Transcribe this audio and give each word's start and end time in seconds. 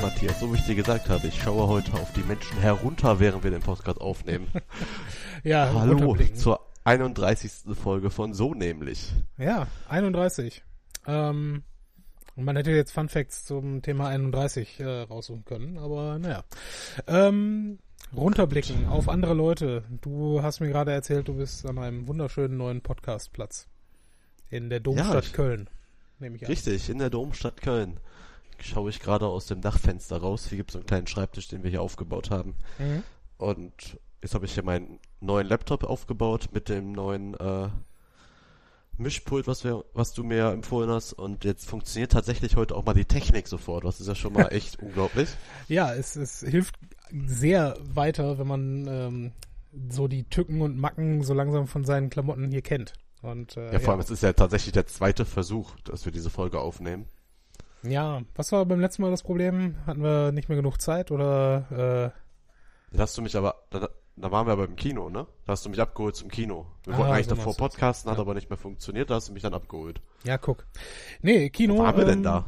Ja, 0.00 0.06
Matthias, 0.06 0.40
so 0.40 0.52
wie 0.52 0.56
ich 0.56 0.64
dir 0.64 0.74
gesagt 0.74 1.08
habe, 1.10 1.26
ich 1.26 1.42
schaue 1.42 1.66
heute 1.68 1.92
auf 1.94 2.12
die 2.14 2.22
Menschen 2.22 2.58
herunter, 2.58 3.20
während 3.20 3.44
wir 3.44 3.50
den 3.50 3.60
Podcast 3.60 4.00
aufnehmen. 4.00 4.48
Ja, 5.42 5.72
Hallo 5.74 6.16
zur 6.34 6.60
31. 6.84 7.74
Folge 7.74 8.10
von 8.10 8.34
So 8.34 8.52
nämlich. 8.52 9.10
Ja, 9.38 9.66
31. 9.88 10.62
Ähm, 11.06 11.62
und 12.36 12.44
man 12.44 12.56
hätte 12.56 12.72
jetzt 12.72 12.92
Fun 12.92 13.08
Facts 13.08 13.46
zum 13.46 13.80
Thema 13.80 14.08
31 14.08 14.80
äh, 14.80 14.84
raussuchen 15.02 15.44
können, 15.46 15.78
aber 15.78 16.18
naja. 16.18 16.44
Ähm, 17.06 17.78
runterblicken 18.14 18.86
auf 18.86 19.08
andere 19.08 19.32
Leute. 19.32 19.84
Du 20.02 20.42
hast 20.42 20.60
mir 20.60 20.68
gerade 20.68 20.92
erzählt, 20.92 21.28
du 21.28 21.34
bist 21.34 21.64
an 21.66 21.78
einem 21.78 22.06
wunderschönen 22.06 22.58
neuen 22.58 22.82
Podcastplatz. 22.82 23.66
In 24.50 24.68
der 24.68 24.80
Domstadt 24.80 25.24
ich- 25.24 25.32
Köln. 25.32 25.70
Richtig, 26.20 26.90
in 26.90 26.98
der 26.98 27.08
Domstadt 27.08 27.62
Köln. 27.62 27.98
Schaue 28.64 28.90
ich 28.90 29.00
gerade 29.00 29.26
aus 29.26 29.46
dem 29.46 29.60
Dachfenster 29.60 30.18
raus. 30.18 30.46
Hier 30.48 30.58
gibt 30.58 30.70
es 30.70 30.72
so 30.74 30.78
einen 30.78 30.86
kleinen 30.86 31.06
Schreibtisch, 31.06 31.48
den 31.48 31.62
wir 31.62 31.70
hier 31.70 31.82
aufgebaut 31.82 32.30
haben. 32.30 32.54
Mhm. 32.78 33.02
Und 33.38 33.98
jetzt 34.22 34.34
habe 34.34 34.44
ich 34.46 34.54
hier 34.54 34.62
meinen 34.62 34.98
neuen 35.20 35.46
Laptop 35.46 35.84
aufgebaut 35.84 36.48
mit 36.52 36.68
dem 36.68 36.92
neuen 36.92 37.34
äh, 37.34 37.68
Mischpult, 38.98 39.46
was, 39.46 39.64
wir, 39.64 39.84
was 39.94 40.12
du 40.12 40.22
mir 40.22 40.50
empfohlen 40.50 40.90
hast. 40.90 41.12
Und 41.12 41.44
jetzt 41.44 41.66
funktioniert 41.66 42.12
tatsächlich 42.12 42.56
heute 42.56 42.74
auch 42.76 42.84
mal 42.84 42.94
die 42.94 43.06
Technik 43.06 43.48
sofort. 43.48 43.84
Das 43.84 44.00
ist 44.00 44.06
ja 44.06 44.14
schon 44.14 44.32
mal 44.32 44.48
echt 44.50 44.78
unglaublich. 44.78 45.28
Ja, 45.68 45.94
es, 45.94 46.16
es 46.16 46.40
hilft 46.40 46.74
sehr 47.26 47.76
weiter, 47.80 48.38
wenn 48.38 48.46
man 48.46 48.86
ähm, 48.86 49.32
so 49.88 50.06
die 50.06 50.24
Tücken 50.24 50.60
und 50.60 50.78
Macken 50.78 51.22
so 51.22 51.34
langsam 51.34 51.66
von 51.66 51.84
seinen 51.84 52.10
Klamotten 52.10 52.50
hier 52.50 52.62
kennt. 52.62 52.92
Und, 53.22 53.56
äh, 53.56 53.72
Ja, 53.72 53.78
vor 53.80 53.92
allem, 53.92 54.00
es 54.00 54.10
ist 54.10 54.22
ja 54.22 54.32
tatsächlich 54.32 54.72
der 54.72 54.86
zweite 54.86 55.24
Versuch, 55.24 55.74
dass 55.84 56.04
wir 56.04 56.12
diese 56.12 56.30
Folge 56.30 56.60
aufnehmen. 56.60 57.06
Ja, 57.82 58.22
was 58.34 58.52
war 58.52 58.64
beim 58.66 58.80
letzten 58.80 59.02
Mal 59.02 59.10
das 59.10 59.22
Problem? 59.22 59.76
Hatten 59.86 60.02
wir 60.02 60.32
nicht 60.32 60.48
mehr 60.48 60.56
genug 60.56 60.80
Zeit 60.80 61.10
oder 61.10 62.12
äh, 62.92 62.96
Da 62.96 63.02
hast 63.02 63.16
du 63.16 63.22
mich 63.22 63.36
aber, 63.36 63.54
da, 63.70 63.88
da 64.16 64.30
waren 64.30 64.46
wir 64.46 64.52
aber 64.52 64.64
im 64.66 64.76
Kino, 64.76 65.08
ne? 65.08 65.26
Da 65.46 65.52
hast 65.52 65.64
du 65.64 65.70
mich 65.70 65.80
abgeholt 65.80 66.14
zum 66.16 66.28
Kino. 66.30 66.66
Wir 66.84 66.94
Ah, 66.94 66.98
wollten 66.98 67.12
eigentlich 67.12 67.28
so 67.28 67.34
davor 67.36 67.56
podcasten, 67.56 68.10
hat 68.10 68.18
Ja. 68.18 68.22
aber 68.22 68.34
nicht 68.34 68.50
mehr 68.50 68.58
funktioniert, 68.58 69.08
da 69.10 69.14
hast 69.14 69.28
du 69.28 69.32
mich 69.32 69.42
dann 69.42 69.54
abgeholt. 69.54 70.00
ja, 70.24 70.36
guck. 70.38 70.66
Nee, 71.22 71.48
Kino. 71.50 71.74
Wo 71.78 71.82
waren 71.84 71.96
wir 71.96 72.04
denn 72.04 72.18
ähm, 72.18 72.24
da? 72.24 72.44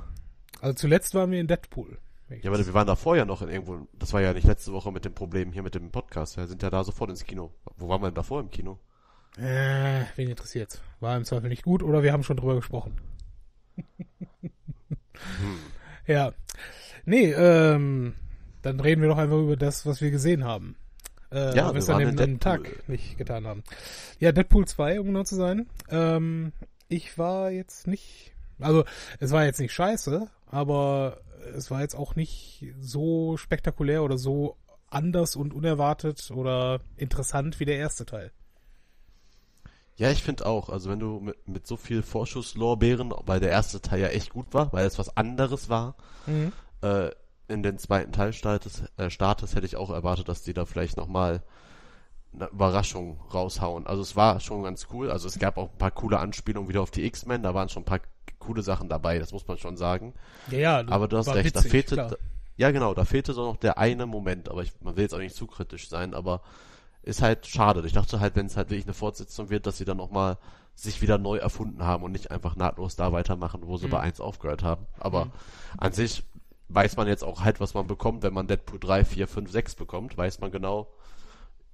Also 0.60 0.74
zuletzt 0.74 1.14
waren 1.14 1.30
wir 1.30 1.40
in 1.40 1.46
Deadpool. 1.46 1.98
Ja, 2.42 2.50
aber 2.50 2.64
wir 2.64 2.72
waren 2.74 2.86
da 2.86 2.96
vorher 2.96 3.24
noch 3.26 3.42
in 3.42 3.48
irgendwo, 3.50 3.86
das 3.92 4.12
war 4.12 4.20
ja 4.22 4.32
nicht 4.32 4.46
letzte 4.46 4.72
Woche 4.72 4.90
mit 4.92 5.04
dem 5.04 5.12
Problem 5.14 5.52
hier 5.52 5.62
mit 5.62 5.74
dem 5.74 5.90
Podcast, 5.90 6.36
wir 6.38 6.46
sind 6.46 6.62
ja 6.62 6.70
da 6.70 6.82
sofort 6.84 7.10
ins 7.10 7.24
Kino. 7.24 7.52
Wo 7.76 7.88
waren 7.88 8.00
wir 8.00 8.08
denn 8.08 8.14
davor 8.14 8.40
im 8.40 8.50
Kino? 8.50 8.78
Äh, 9.38 10.04
wen 10.16 10.28
interessiert's? 10.28 10.80
War 11.00 11.16
im 11.16 11.24
Zweifel 11.24 11.48
nicht 11.48 11.62
gut 11.62 11.82
oder 11.82 12.02
wir 12.02 12.12
haben 12.12 12.22
schon 12.22 12.36
drüber 12.36 12.54
gesprochen. 12.54 13.00
Ja. 16.06 16.32
Nee, 17.04 17.32
ähm, 17.32 18.14
dann 18.62 18.80
reden 18.80 19.02
wir 19.02 19.08
doch 19.08 19.18
einfach 19.18 19.38
über 19.38 19.56
das, 19.56 19.86
was 19.86 20.00
wir 20.00 20.10
gesehen 20.10 20.44
haben. 20.44 20.76
Äh, 21.30 21.56
Ja, 21.56 21.72
wir 21.72 21.78
es 21.78 21.88
an 21.88 22.16
dem, 22.16 22.40
Tag 22.40 22.88
nicht 22.88 23.18
getan 23.18 23.46
haben. 23.46 23.64
Ja, 24.18 24.32
Deadpool 24.32 24.66
2, 24.66 25.00
um 25.00 25.06
genau 25.08 25.24
zu 25.24 25.34
sein. 25.34 25.66
Ähm, 25.88 26.52
ich 26.88 27.18
war 27.18 27.50
jetzt 27.50 27.86
nicht, 27.86 28.32
also 28.60 28.84
es 29.18 29.30
war 29.30 29.44
jetzt 29.44 29.60
nicht 29.60 29.72
scheiße, 29.72 30.28
aber 30.46 31.20
es 31.56 31.70
war 31.70 31.80
jetzt 31.80 31.94
auch 31.94 32.14
nicht 32.16 32.66
so 32.80 33.36
spektakulär 33.36 34.02
oder 34.02 34.18
so 34.18 34.56
anders 34.88 35.36
und 35.36 35.54
unerwartet 35.54 36.30
oder 36.30 36.80
interessant 36.96 37.60
wie 37.60 37.64
der 37.64 37.78
erste 37.78 38.04
Teil. 38.04 38.30
Ja, 39.96 40.10
ich 40.10 40.22
finde 40.22 40.46
auch, 40.46 40.68
also 40.70 40.90
wenn 40.90 40.98
du 40.98 41.20
mit, 41.20 41.46
mit 41.48 41.66
so 41.66 41.76
viel 41.76 42.02
Vorschusslorbeeren, 42.02 43.12
weil 43.26 43.40
der 43.40 43.50
erste 43.50 43.80
Teil 43.80 44.00
ja 44.00 44.08
echt 44.08 44.30
gut 44.30 44.46
war, 44.52 44.72
weil 44.72 44.86
es 44.86 44.98
was 44.98 45.16
anderes 45.16 45.68
war, 45.68 45.94
Mhm. 46.26 46.52
äh, 46.82 47.10
in 47.48 47.62
den 47.62 47.78
zweiten 47.78 48.12
Teil 48.12 48.32
startes, 48.32 48.84
äh, 48.96 49.10
startes, 49.10 49.54
hätte 49.54 49.66
ich 49.66 49.76
auch 49.76 49.90
erwartet, 49.90 50.28
dass 50.28 50.42
die 50.42 50.54
da 50.54 50.64
vielleicht 50.64 50.96
nochmal 50.96 51.42
eine 52.34 52.46
Überraschung 52.46 53.18
raushauen. 53.34 53.86
Also 53.86 54.00
es 54.00 54.16
war 54.16 54.40
schon 54.40 54.62
ganz 54.62 54.86
cool. 54.92 55.10
Also 55.10 55.28
es 55.28 55.38
gab 55.38 55.58
auch 55.58 55.70
ein 55.70 55.76
paar 55.78 55.90
coole 55.90 56.18
Anspielungen 56.18 56.68
wieder 56.68 56.80
auf 56.80 56.90
die 56.90 57.04
X-Men, 57.04 57.42
da 57.42 57.52
waren 57.52 57.68
schon 57.68 57.82
ein 57.82 57.86
paar 57.86 58.00
coole 58.38 58.62
Sachen 58.62 58.88
dabei, 58.88 59.18
das 59.18 59.32
muss 59.32 59.46
man 59.46 59.58
schon 59.58 59.76
sagen. 59.76 60.14
Ja, 60.50 60.58
ja, 60.80 60.84
Aber 60.88 61.08
du 61.08 61.18
hast 61.18 61.28
recht, 61.28 61.54
da 61.54 61.58
witzig, 61.60 61.70
fehlte, 61.70 61.94
klar. 61.96 62.16
ja 62.56 62.70
genau, 62.70 62.94
da 62.94 63.04
fehlte 63.04 63.34
so 63.34 63.44
noch 63.44 63.56
der 63.58 63.76
eine 63.78 64.06
Moment, 64.06 64.48
aber 64.48 64.62
ich, 64.62 64.72
man 64.80 64.96
will 64.96 65.02
jetzt 65.02 65.14
auch 65.14 65.18
nicht 65.18 65.36
zu 65.36 65.46
kritisch 65.46 65.88
sein, 65.88 66.14
aber 66.14 66.40
ist 67.02 67.22
halt 67.22 67.46
schade. 67.46 67.82
Ich 67.86 67.92
dachte 67.92 68.20
halt, 68.20 68.36
wenn 68.36 68.46
es 68.46 68.56
halt 68.56 68.70
wirklich 68.70 68.86
eine 68.86 68.94
Fortsetzung 68.94 69.50
wird, 69.50 69.66
dass 69.66 69.78
sie 69.78 69.84
dann 69.84 69.96
nochmal 69.96 70.38
sich 70.74 71.02
wieder 71.02 71.18
neu 71.18 71.36
erfunden 71.36 71.82
haben 71.82 72.02
und 72.04 72.12
nicht 72.12 72.30
einfach 72.30 72.56
nahtlos 72.56 72.96
da 72.96 73.12
weitermachen, 73.12 73.60
wo 73.64 73.76
sie 73.76 73.86
Mhm. 73.86 73.90
bei 73.90 74.00
1 74.00 74.20
aufgehört 74.20 74.62
haben. 74.62 74.86
Aber 74.98 75.28
an 75.78 75.92
sich 75.92 76.24
weiß 76.68 76.96
man 76.96 77.08
jetzt 77.08 77.24
auch 77.24 77.42
halt, 77.42 77.60
was 77.60 77.74
man 77.74 77.86
bekommt, 77.86 78.22
wenn 78.22 78.32
man 78.32 78.46
Deadpool 78.46 78.80
3, 78.80 79.04
4, 79.04 79.28
5, 79.28 79.50
6 79.50 79.74
bekommt, 79.74 80.16
weiß 80.16 80.40
man 80.40 80.50
genau, 80.50 80.88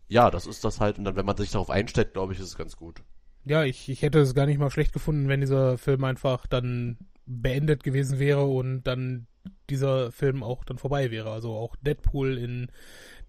ja, 0.09 0.31
das 0.31 0.47
ist 0.47 0.65
das 0.65 0.81
halt. 0.81 0.99
Und 0.99 1.05
dann, 1.05 1.17
wenn 1.17 1.27
man 1.27 1.37
sich 1.37 1.51
darauf 1.51 1.71
einstellt, 1.71 2.15
glaube 2.15 2.33
ich, 2.33 2.41
ist 2.41 2.47
es 2.47 2.57
ganz 2.57 2.77
gut. 2.77 3.03
Ja, 3.45 3.65
ich, 3.65 3.89
ich 3.89 4.03
hätte 4.03 4.19
es 4.21 4.35
gar 4.35 4.47
nicht 4.47 4.59
mal 4.59 4.71
schlecht 4.71 4.93
gefunden, 4.93 5.29
wenn 5.29 5.41
dieser 5.41 5.79
Film 5.79 6.05
einfach 6.05 6.47
dann 6.47 6.99
beendet 7.27 7.83
gewesen 7.85 8.19
wäre 8.19 8.45
und 8.47 8.83
dann 8.83 9.27
dieser 9.71 10.11
Film 10.13 10.43
auch 10.43 10.65
dann 10.65 10.79
vorbei 10.79 11.11
wäre. 11.11 11.31
Also 11.31 11.55
auch 11.55 11.77
Deadpool 11.77 12.37
in 12.39 12.71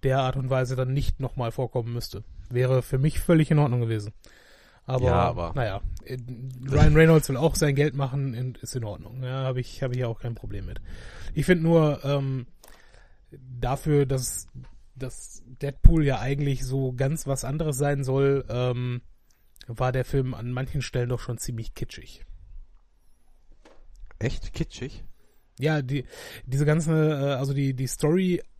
der 0.03 0.19
Art 0.19 0.35
und 0.37 0.49
Weise 0.49 0.75
dann 0.75 0.93
nicht 0.93 1.19
nochmal 1.19 1.51
vorkommen 1.51 1.93
müsste. 1.93 2.23
Wäre 2.49 2.81
für 2.81 2.97
mich 2.97 3.19
völlig 3.19 3.51
in 3.51 3.59
Ordnung 3.59 3.81
gewesen. 3.81 4.13
Aber, 4.85 5.05
Ja, 5.05 5.13
aber- 5.15 5.53
naja, 5.55 5.81
Ryan 6.67 6.95
Reynolds 6.95 7.29
will 7.29 7.37
auch 7.37 7.55
sein 7.55 7.75
Geld 7.75 7.93
machen, 7.95 8.35
und 8.35 8.57
ist 8.57 8.75
in 8.75 8.83
Ordnung. 8.83 9.21
Ja, 9.23 9.43
habe 9.43 9.59
ich, 9.59 9.83
habe 9.83 9.95
ich 9.95 10.03
auch 10.05 10.19
kein 10.19 10.33
Problem 10.35 10.65
mit. 10.65 10.81
Ich 11.35 11.45
finde 11.45 11.63
nur, 11.63 12.03
ähm, 12.03 12.47
dafür, 13.31 14.07
dass, 14.07 14.47
dass 14.95 15.43
Deadpool 15.61 16.03
ja 16.05 16.19
eigentlich 16.19 16.65
so 16.65 16.93
ganz 16.93 17.27
was 17.27 17.43
anderes 17.45 17.77
sein 17.77 18.03
soll, 18.03 18.45
ähm, 18.49 19.01
war 19.67 19.91
der 19.91 20.05
Film 20.05 20.33
an 20.33 20.51
manchen 20.51 20.81
Stellen 20.81 21.09
doch 21.09 21.19
schon 21.19 21.37
ziemlich 21.37 21.75
kitschig. 21.75 22.25
Echt 24.17 24.53
kitschig? 24.53 25.03
Ja, 25.59 25.81
die, 25.81 26.05
diese 26.45 26.65
ganze, 26.65 26.93
äh, 26.93 27.33
also 27.33 27.53
die, 27.53 27.73
die 27.73 27.87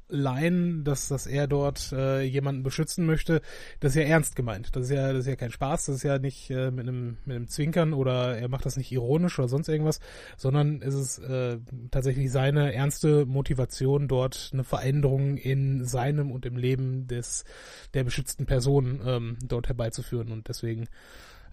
Storyline, 0.09 0.83
dass, 0.83 1.07
dass 1.07 1.27
er 1.27 1.47
dort 1.47 1.91
äh, 1.91 2.21
jemanden 2.21 2.63
beschützen 2.63 3.05
möchte, 3.05 3.41
das 3.79 3.91
ist 3.91 4.01
ja 4.01 4.07
ernst 4.07 4.35
gemeint. 4.35 4.75
Das 4.75 4.85
ist 4.85 4.91
ja, 4.91 5.13
das 5.13 5.21
ist 5.21 5.27
ja 5.27 5.35
kein 5.35 5.51
Spaß, 5.51 5.85
das 5.85 5.97
ist 5.97 6.03
ja 6.03 6.19
nicht 6.19 6.49
äh, 6.49 6.71
mit 6.71 6.87
einem, 6.87 7.17
mit 7.25 7.35
einem 7.35 7.47
Zwinkern 7.47 7.93
oder 7.93 8.37
er 8.37 8.49
macht 8.49 8.65
das 8.65 8.77
nicht 8.77 8.91
ironisch 8.91 9.39
oder 9.39 9.47
sonst 9.47 9.69
irgendwas, 9.69 9.99
sondern 10.37 10.81
es 10.81 10.93
ist 10.93 11.19
äh, 11.19 11.57
tatsächlich 11.91 12.31
seine 12.31 12.73
ernste 12.73 13.25
Motivation, 13.25 14.07
dort 14.07 14.49
eine 14.53 14.63
Veränderung 14.63 15.37
in 15.37 15.85
seinem 15.85 16.31
und 16.31 16.45
im 16.45 16.57
Leben 16.57 17.07
des 17.07 17.45
der 17.93 18.03
beschützten 18.03 18.45
Person 18.45 19.01
ähm, 19.05 19.37
dort 19.43 19.67
herbeizuführen. 19.67 20.31
Und 20.31 20.47
deswegen 20.47 20.87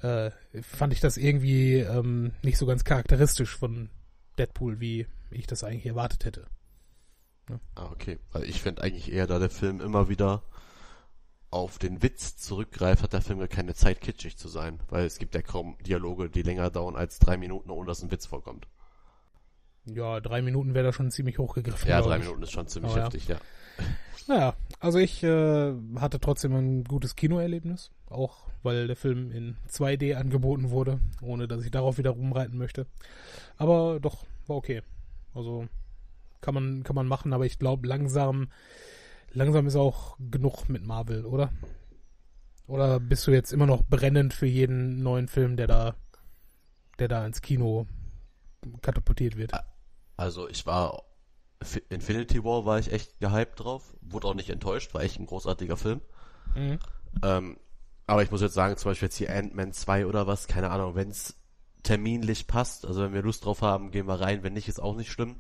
äh, 0.03 0.31
fand 0.63 0.93
ich 0.93 1.01
das 1.01 1.17
irgendwie 1.17 1.77
ähm, 1.77 2.33
nicht 2.43 2.59
so 2.59 2.67
ganz 2.67 2.85
charakteristisch 2.85 3.57
von 3.57 3.89
Deadpool, 4.39 4.81
wie 4.81 5.07
ich 5.31 5.47
das 5.47 5.65
eigentlich 5.65 5.87
erwartet 5.87 6.25
hätte. 6.25 6.47
Ah, 7.75 7.91
okay. 7.93 8.19
Weil 8.33 8.45
ich 8.45 8.61
finde 8.61 8.83
eigentlich 8.83 9.13
eher, 9.13 9.27
da 9.27 9.39
der 9.39 9.51
Film 9.51 9.81
immer 9.81 10.09
wieder 10.09 10.43
auf 11.51 11.79
den 11.79 12.03
Witz 12.03 12.37
zurückgreift, 12.37 13.03
hat 13.03 13.13
der 13.13 13.23
Film 13.23 13.41
ja 13.41 13.47
keine 13.47 13.75
Zeit, 13.75 14.01
kitschig 14.01 14.37
zu 14.37 14.49
sein. 14.49 14.81
Weil 14.89 15.07
es 15.07 15.19
gibt 15.19 15.35
ja 15.35 15.43
kaum 15.43 15.77
Dialoge, 15.87 16.29
die 16.29 16.43
länger 16.43 16.71
dauern 16.71 16.97
als 16.97 17.19
drei 17.19 17.37
Minuten, 17.37 17.71
ohne 17.71 17.87
dass 17.87 18.03
ein 18.03 18.11
Witz 18.11 18.27
vorkommt. 18.27 18.67
Ja, 19.87 20.21
drei 20.21 20.43
Minuten 20.43 20.75
wäre 20.75 20.87
da 20.87 20.93
schon 20.93 21.11
ziemlich 21.13 21.39
hochgegriffen. 21.39 21.89
Ja, 21.89 22.03
drei 22.03 22.17
ich. 22.17 22.25
Minuten 22.25 22.43
ist 22.43 22.51
schon 22.51 22.67
ziemlich 22.67 22.91
Aber 22.93 23.01
ja. 23.01 23.05
heftig, 23.07 23.29
ja. 23.29 23.39
Naja, 24.27 24.55
also 24.81 24.99
ich 24.99 25.23
äh, 25.23 25.73
hatte 25.97 26.19
trotzdem 26.19 26.55
ein 26.55 26.85
gutes 26.85 27.15
Kinoerlebnis, 27.15 27.93
auch 28.11 28.49
weil 28.65 28.89
der 28.89 28.97
Film 28.97 29.31
in 29.31 29.57
2D 29.71 30.15
angeboten 30.15 30.71
wurde, 30.71 30.99
ohne 31.23 31.47
dass 31.47 31.65
ich 31.65 31.71
darauf 31.71 31.99
wieder 31.99 32.11
rumreiten 32.11 32.59
möchte. 32.59 32.87
Aber 33.57 34.01
doch, 34.01 34.25
war 34.49 34.57
okay. 34.57 34.83
Also 35.33 35.69
kann 36.41 36.55
man, 36.55 36.83
kann 36.85 36.97
man 36.97 37.07
machen, 37.07 37.33
aber 37.33 37.47
ich 37.47 37.59
glaube 37.59 37.87
langsam, 37.87 38.49
langsam 39.33 39.67
ist 39.67 39.77
auch 39.77 40.17
genug 40.19 40.69
mit 40.69 40.85
Marvel, 40.85 41.25
oder? 41.25 41.53
Oder 42.67 42.99
bist 42.99 43.27
du 43.27 43.31
jetzt 43.31 43.53
immer 43.53 43.67
noch 43.67 43.85
brennend 43.85 44.35
für 44.35 44.47
jeden 44.47 45.03
neuen 45.03 45.29
Film, 45.29 45.57
der 45.57 45.67
da, 45.69 45.95
der 46.99 47.09
da 47.09 47.25
ins 47.27 47.41
Kino 47.41 47.87
katapultiert 48.83 49.37
wird? 49.37 49.53
Also 50.17 50.49
ich 50.49 50.67
war 50.67 51.03
Fi- 51.63 51.83
Infinity 51.89 52.43
War 52.45 52.65
war 52.65 52.79
ich 52.79 52.93
echt 52.93 53.21
gehypt 53.21 53.61
drauf, 53.61 53.95
wurde 54.01 54.27
auch 54.29 54.35
nicht 54.35 54.51
enttäuscht, 54.51 54.95
war 54.95 55.03
echt 55.03 55.19
ein 55.21 55.27
großartiger 55.27 55.77
Film. 55.77 56.01
Mhm. 56.55 56.79
Ähm, 57.23 57.57
aber 58.07 58.23
ich 58.23 58.31
muss 58.31 58.41
jetzt 58.41 58.55
sagen, 58.55 58.77
zum 58.77 58.91
Beispiel 58.91 59.07
jetzt 59.07 59.17
hier 59.17 59.35
Ant-Man 59.35 59.73
2 59.73 60.07
oder 60.07 60.27
was, 60.27 60.47
keine 60.49 60.71
Ahnung, 60.71 60.95
wenn 60.95 61.11
es 61.11 61.35
terminlich 61.83 62.47
passt, 62.47 62.85
also 62.85 63.01
wenn 63.03 63.15
wir 63.15 63.23
Lust 63.23 63.45
drauf 63.45 63.63
haben, 63.63 63.91
gehen 63.91 64.07
wir 64.07 64.21
rein, 64.21 64.43
wenn 64.43 64.53
nicht, 64.55 64.69
ist 64.69 64.83
auch 64.83 64.97
nicht 64.97 65.11
schlimm. 65.11 65.37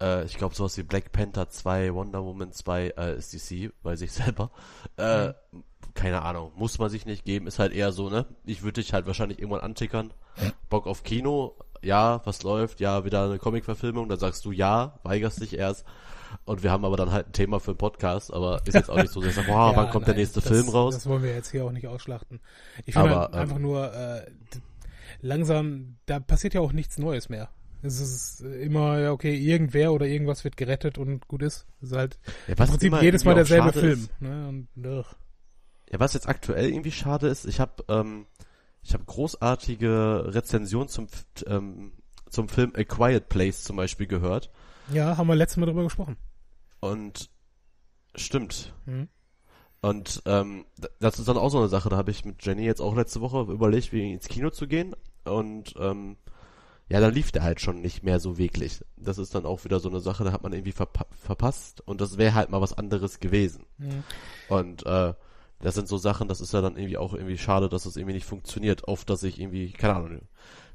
Äh, 0.00 0.24
ich 0.24 0.36
glaube, 0.36 0.54
sowas 0.54 0.76
wie 0.76 0.82
Black 0.82 1.12
Panther 1.12 1.48
2, 1.48 1.94
Wonder 1.94 2.24
Woman 2.24 2.52
2 2.52 2.94
äh, 2.96 3.16
ist 3.16 3.32
DC 3.32 3.72
bei 3.82 3.96
sich 3.96 4.12
selber. 4.12 4.50
Äh, 4.96 5.32
Keine 5.94 6.22
Ahnung, 6.22 6.52
muss 6.56 6.78
man 6.78 6.90
sich 6.90 7.06
nicht 7.06 7.24
geben, 7.24 7.46
ist 7.46 7.58
halt 7.58 7.72
eher 7.72 7.92
so, 7.92 8.08
ne? 8.08 8.26
Ich 8.44 8.62
würde 8.62 8.80
dich 8.80 8.92
halt 8.92 9.06
wahrscheinlich 9.06 9.38
irgendwann 9.38 9.62
antickern. 9.62 10.12
Bock 10.68 10.86
auf 10.86 11.02
Kino, 11.02 11.56
ja, 11.82 12.20
was 12.24 12.42
läuft? 12.42 12.80
Ja, 12.80 13.04
wieder 13.04 13.24
eine 13.24 13.38
Comic-Verfilmung. 13.38 14.08
Dann 14.08 14.18
sagst 14.18 14.44
du 14.44 14.52
ja, 14.52 14.98
weigerst 15.02 15.40
dich 15.40 15.56
erst. 15.58 15.84
Und 16.44 16.62
wir 16.62 16.70
haben 16.70 16.84
aber 16.84 16.96
dann 16.96 17.10
halt 17.10 17.28
ein 17.28 17.32
Thema 17.32 17.58
für 17.58 17.70
einen 17.72 17.78
Podcast, 17.78 18.32
aber 18.32 18.60
ist 18.66 18.74
jetzt 18.74 18.90
auch 18.90 18.96
nicht 18.96 19.10
so, 19.10 19.20
dass 19.20 19.30
ich 19.30 19.36
sage, 19.36 19.48
boah, 19.50 19.72
Ja, 19.72 19.76
wann 19.76 19.90
kommt 19.90 20.06
der 20.06 20.14
nein, 20.14 20.20
nächste 20.20 20.40
das, 20.40 20.48
Film 20.48 20.68
raus? 20.68 20.94
Das 20.94 21.06
wollen 21.06 21.22
wir 21.22 21.34
jetzt 21.34 21.50
hier 21.50 21.64
auch 21.64 21.72
nicht 21.72 21.86
ausschlachten. 21.88 22.40
Ich 22.84 22.94
finde 22.94 23.16
halt 23.16 23.34
einfach 23.34 23.56
ähm, 23.56 23.62
nur, 23.62 23.92
äh, 23.92 24.26
langsam, 25.20 25.96
da 26.06 26.20
passiert 26.20 26.54
ja 26.54 26.60
auch 26.60 26.72
nichts 26.72 26.98
Neues 26.98 27.28
mehr. 27.28 27.48
Es 27.82 28.00
ist 28.00 28.40
immer, 28.40 28.98
ja, 28.98 29.12
okay, 29.12 29.36
irgendwer 29.36 29.92
oder 29.92 30.06
irgendwas 30.06 30.42
wird 30.44 30.56
gerettet 30.56 30.98
und 30.98 31.28
gut 31.28 31.42
ist. 31.42 31.66
Es 31.80 31.90
ist 31.90 31.96
halt 31.96 32.18
Ja, 32.46 32.54
im 32.54 32.70
Prinzip 32.70 33.02
jedes 33.02 33.24
Mal 33.24 33.34
derselbe 33.34 33.72
Film. 33.72 34.00
Ist, 34.00 34.20
Ne? 34.20 34.48
Und, 34.48 34.68
ja, 35.90 36.00
was 36.00 36.12
jetzt 36.14 36.28
aktuell 36.28 36.68
irgendwie 36.70 36.90
schade 36.92 37.28
ist, 37.28 37.44
ich 37.46 37.60
habe 37.60 37.84
ähm, 37.88 38.26
ich 38.82 38.94
habe 38.94 39.04
großartige 39.04 40.24
Rezensionen 40.34 40.88
zum 40.88 41.06
ähm, 41.46 41.92
zum 42.28 42.48
Film 42.48 42.72
A 42.76 42.84
Quiet 42.84 43.28
Place 43.28 43.64
zum 43.64 43.76
Beispiel 43.76 44.06
gehört 44.06 44.50
Ja, 44.92 45.16
haben 45.16 45.28
wir 45.28 45.36
letztes 45.36 45.56
Mal 45.56 45.66
drüber 45.66 45.84
gesprochen. 45.84 46.16
und 46.80 47.30
stimmt. 48.14 48.74
Mhm. 48.86 49.08
Und 49.80 50.22
ähm, 50.26 50.64
das 50.98 51.18
ist 51.20 51.28
dann 51.28 51.36
auch 51.36 51.50
so 51.50 51.58
eine 51.58 51.68
Sache, 51.68 51.88
da 51.88 51.96
habe 51.96 52.10
ich 52.10 52.24
mit 52.24 52.44
Jenny 52.44 52.64
jetzt 52.64 52.80
auch 52.80 52.96
letzte 52.96 53.20
Woche 53.20 53.42
überlegt, 53.52 53.92
wie 53.92 54.12
ins 54.12 54.26
Kino 54.28 54.50
zu 54.50 54.66
gehen. 54.66 54.94
Und 55.24 55.74
ähm, 55.78 56.16
ja, 56.88 57.00
dann 57.00 57.12
lief 57.12 57.32
der 57.32 57.42
halt 57.42 57.60
schon 57.60 57.80
nicht 57.80 58.02
mehr 58.02 58.18
so 58.18 58.38
wirklich. 58.38 58.84
Das 58.96 59.18
ist 59.18 59.34
dann 59.34 59.44
auch 59.44 59.64
wieder 59.64 59.78
so 59.78 59.88
eine 59.88 60.00
Sache, 60.00 60.24
da 60.24 60.32
hat 60.32 60.42
man 60.42 60.52
irgendwie 60.52 60.72
verpa 60.72 61.06
verpasst 61.10 61.82
und 61.86 62.00
das 62.00 62.16
wäre 62.16 62.34
halt 62.34 62.50
mal 62.50 62.60
was 62.60 62.76
anderes 62.76 63.20
gewesen. 63.20 63.64
Mhm. 63.76 64.04
Und 64.48 64.86
äh, 64.86 65.12
das 65.60 65.74
sind 65.74 65.88
so 65.88 65.98
Sachen, 65.98 66.28
das 66.28 66.40
ist 66.40 66.52
ja 66.52 66.60
dann 66.60 66.76
irgendwie 66.76 66.96
auch 66.96 67.12
irgendwie 67.14 67.36
schade, 67.36 67.68
dass 67.68 67.82
das 67.82 67.96
irgendwie 67.96 68.14
nicht 68.14 68.26
funktioniert. 68.26 68.88
Oft, 68.88 69.10
dass 69.10 69.22
ich 69.22 69.40
irgendwie, 69.40 69.72
keine 69.72 69.96
Ahnung, 69.96 70.20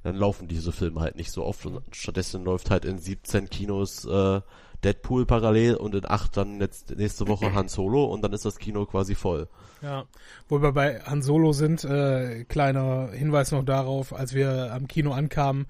dann 0.04 0.16
laufen 0.16 0.48
diese 0.48 0.72
Filme 0.72 1.00
halt 1.00 1.16
nicht 1.16 1.32
so 1.32 1.46
oft 1.46 1.66
und 1.66 1.82
stattdessen 1.96 2.44
läuft 2.44 2.70
halt 2.70 2.86
in 2.86 3.00
17 3.00 3.50
Kinos 3.50 4.06
äh, 4.06 4.42
Deadpool 4.84 5.26
parallel 5.26 5.76
und 5.76 5.96
in 5.96 6.06
8 6.06 6.36
dann 6.36 6.60
jetzt 6.60 6.96
nächste 6.96 7.28
Woche 7.28 7.54
Han 7.54 7.70
Solo 7.70 8.06
und 8.06 8.22
dann 8.22 8.34
ist 8.34 8.46
das 8.46 8.60
Kino 8.60 8.86
quasi 8.86 9.16
voll. 9.16 9.48
Ja, 9.82 10.06
wo 10.50 10.62
wir 10.62 10.74
bei 10.74 11.00
Han 11.00 11.22
Solo 11.22 11.54
sind, 11.54 11.86
äh, 11.86 12.44
kleiner 12.44 13.10
Hinweis 13.12 13.52
noch 13.52 13.64
darauf, 13.64 14.14
als 14.14 14.34
wir 14.34 14.74
am 14.74 14.88
Kino 14.88 15.14
ankamen, 15.14 15.68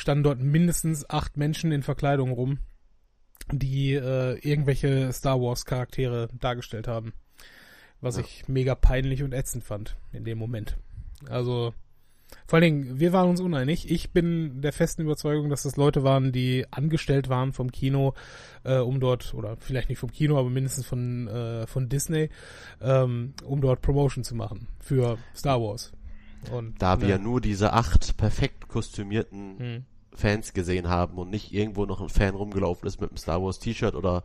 standen 0.00 0.24
dort 0.24 0.40
mindestens 0.40 1.08
acht 1.08 1.36
Menschen 1.36 1.72
in 1.72 1.82
Verkleidung 1.82 2.32
rum, 2.32 2.58
die 3.52 3.94
äh, 3.94 4.38
irgendwelche 4.38 5.12
Star 5.12 5.40
Wars 5.40 5.64
Charaktere 5.64 6.28
dargestellt 6.38 6.88
haben. 6.88 7.12
Was 8.00 8.16
Ja. 8.16 8.22
ich 8.22 8.48
mega 8.48 8.74
peinlich 8.74 9.22
und 9.22 9.32
ätzend 9.34 9.64
fand 9.64 9.96
in 10.12 10.24
dem 10.24 10.38
Moment. 10.38 10.78
Also, 11.28 11.74
vor 12.46 12.56
allen 12.56 12.62
Dingen, 12.62 13.00
wir 13.00 13.12
waren 13.12 13.28
uns 13.28 13.40
uneinig. 13.40 13.90
Ich 13.90 14.10
bin 14.12 14.62
der 14.62 14.72
festen 14.72 15.02
Überzeugung, 15.02 15.50
dass 15.50 15.64
das 15.64 15.76
Leute 15.76 16.02
waren, 16.02 16.32
die 16.32 16.64
angestellt 16.70 17.28
waren 17.28 17.52
vom 17.52 17.70
Kino, 17.70 18.14
äh, 18.64 18.78
um 18.78 19.00
dort, 19.00 19.34
oder 19.34 19.56
vielleicht 19.58 19.90
nicht 19.90 19.98
vom 19.98 20.10
Kino, 20.10 20.38
aber 20.38 20.48
mindestens 20.48 20.86
von, 20.86 21.28
äh, 21.28 21.66
von 21.66 21.88
Disney, 21.88 22.30
ähm, 22.80 23.34
um 23.44 23.60
dort 23.60 23.82
Promotion 23.82 24.24
zu 24.24 24.34
machen 24.34 24.68
für 24.78 25.18
Star 25.34 25.60
Wars. 25.60 25.92
Und, 26.50 26.80
Da 26.80 27.02
wir 27.02 27.08
ja 27.08 27.18
nur 27.18 27.42
diese 27.42 27.74
acht 27.74 28.16
perfekt 28.16 28.66
kostümierten 28.68 29.58
hm. 29.58 29.84
Fans 30.20 30.52
gesehen 30.52 30.88
haben 30.88 31.18
und 31.18 31.30
nicht 31.30 31.52
irgendwo 31.52 31.86
noch 31.86 32.00
ein 32.00 32.08
Fan 32.08 32.34
rumgelaufen 32.34 32.86
ist 32.86 33.00
mit 33.00 33.10
einem 33.10 33.16
Star 33.16 33.42
Wars 33.42 33.58
T-Shirt 33.58 33.94
oder 33.94 34.22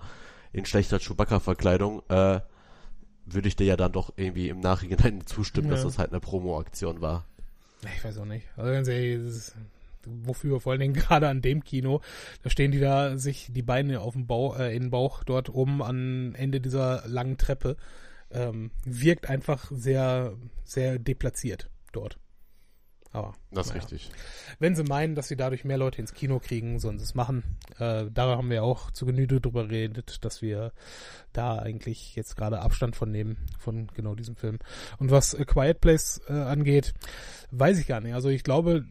in 0.53 0.65
schlechter 0.65 0.99
Chewbacca-Verkleidung, 0.99 2.01
äh, 2.09 2.39
würde 3.25 3.47
ich 3.47 3.55
dir 3.55 3.65
ja 3.65 3.75
dann 3.77 3.91
doch 3.91 4.13
irgendwie 4.15 4.49
im 4.49 4.59
Nachhinein 4.59 5.21
zustimmen, 5.25 5.69
dass 5.69 5.79
Ja. 5.79 5.85
das 5.85 5.97
halt 5.97 6.11
eine 6.11 6.19
Promo-Aktion 6.19 7.01
war. 7.01 7.25
Ich 7.95 8.03
weiß 8.03 8.17
auch 8.19 8.25
nicht. 8.25 8.45
Also 8.55 8.71
ganz 8.71 8.87
ehrlich, 8.87 9.25
ist, 9.25 9.55
wofür? 10.05 10.59
Vor 10.61 10.71
allen 10.73 10.81
Dingen 10.81 10.93
gerade 10.93 11.27
an 11.27 11.41
dem 11.41 11.63
Kino. 11.63 12.01
Da 12.43 12.49
stehen 12.49 12.71
die 12.71 12.79
da 12.79 13.17
sich 13.17 13.49
die 13.51 13.61
Beine 13.63 14.01
auf 14.01 14.13
dem 14.13 14.27
Bauch, 14.27 14.57
äh, 14.59 14.75
in 14.75 14.83
den 14.83 14.91
Bauch 14.91 15.23
dort 15.23 15.49
oben 15.49 15.81
am 15.81 16.35
Ende 16.35 16.61
dieser 16.61 17.03
langen 17.07 17.37
Treppe. 17.37 17.77
Ähm, 18.31 18.71
wirkt 18.85 19.29
einfach 19.29 19.71
sehr, 19.71 20.33
sehr 20.63 20.97
deplatziert 20.99 21.69
dort. 21.93 22.17
Aber 23.15 23.33
Das 23.51 23.67
ist 23.67 23.73
naja. 23.73 23.81
richtig. 23.83 24.11
wenn 24.59 24.75
sie 24.75 24.83
meinen, 24.83 25.15
dass 25.15 25.29
sie 25.29 25.37
dadurch 25.37 25.63
mehr 25.63 25.77
Leute 25.77 26.01
ins 26.01 26.13
Kino 26.13 26.39
kriegen, 26.39 26.79
sollen 26.79 26.97
sie 26.97 27.05
es 27.05 27.15
machen. 27.15 27.43
Äh, 27.79 28.05
da 28.11 28.35
haben 28.37 28.49
wir 28.49 28.63
auch 28.63 28.91
zu 28.91 29.05
Genüge 29.05 29.39
drüber 29.39 29.67
geredet, 29.67 30.23
dass 30.25 30.41
wir 30.41 30.73
da 31.31 31.57
eigentlich 31.57 32.15
jetzt 32.15 32.35
gerade 32.35 32.59
Abstand 32.59 32.95
von 32.95 33.09
nehmen, 33.11 33.37
von 33.57 33.87
genau 33.95 34.15
diesem 34.15 34.35
Film. 34.35 34.59
Und 34.99 35.11
was 35.11 35.33
A 35.33 35.45
Quiet 35.45 35.79
Place 35.79 36.21
äh, 36.27 36.33
angeht, 36.33 36.93
weiß 37.51 37.79
ich 37.79 37.87
gar 37.87 38.01
nicht. 38.01 38.13
Also 38.13 38.27
ich 38.29 38.43
glaube, 38.43 38.83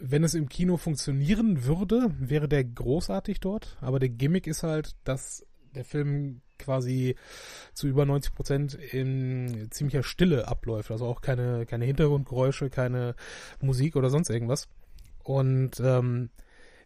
wenn 0.00 0.22
es 0.22 0.34
im 0.34 0.48
Kino 0.48 0.76
funktionieren 0.76 1.64
würde, 1.64 2.14
wäre 2.20 2.48
der 2.48 2.62
großartig 2.64 3.40
dort. 3.40 3.76
Aber 3.80 3.98
der 3.98 4.10
Gimmick 4.10 4.46
ist 4.46 4.62
halt, 4.62 4.94
dass 5.04 5.44
der 5.76 5.84
Film 5.84 6.40
quasi 6.58 7.16
zu 7.74 7.86
über 7.86 8.04
90 8.06 8.34
Prozent 8.34 8.74
in 8.74 9.68
ziemlicher 9.70 10.02
Stille 10.02 10.48
abläuft. 10.48 10.90
Also 10.90 11.06
auch 11.06 11.20
keine, 11.20 11.66
keine 11.66 11.84
Hintergrundgeräusche, 11.84 12.70
keine 12.70 13.14
Musik 13.60 13.94
oder 13.96 14.10
sonst 14.10 14.30
irgendwas. 14.30 14.68
Und 15.22 15.78
ähm, 15.80 16.30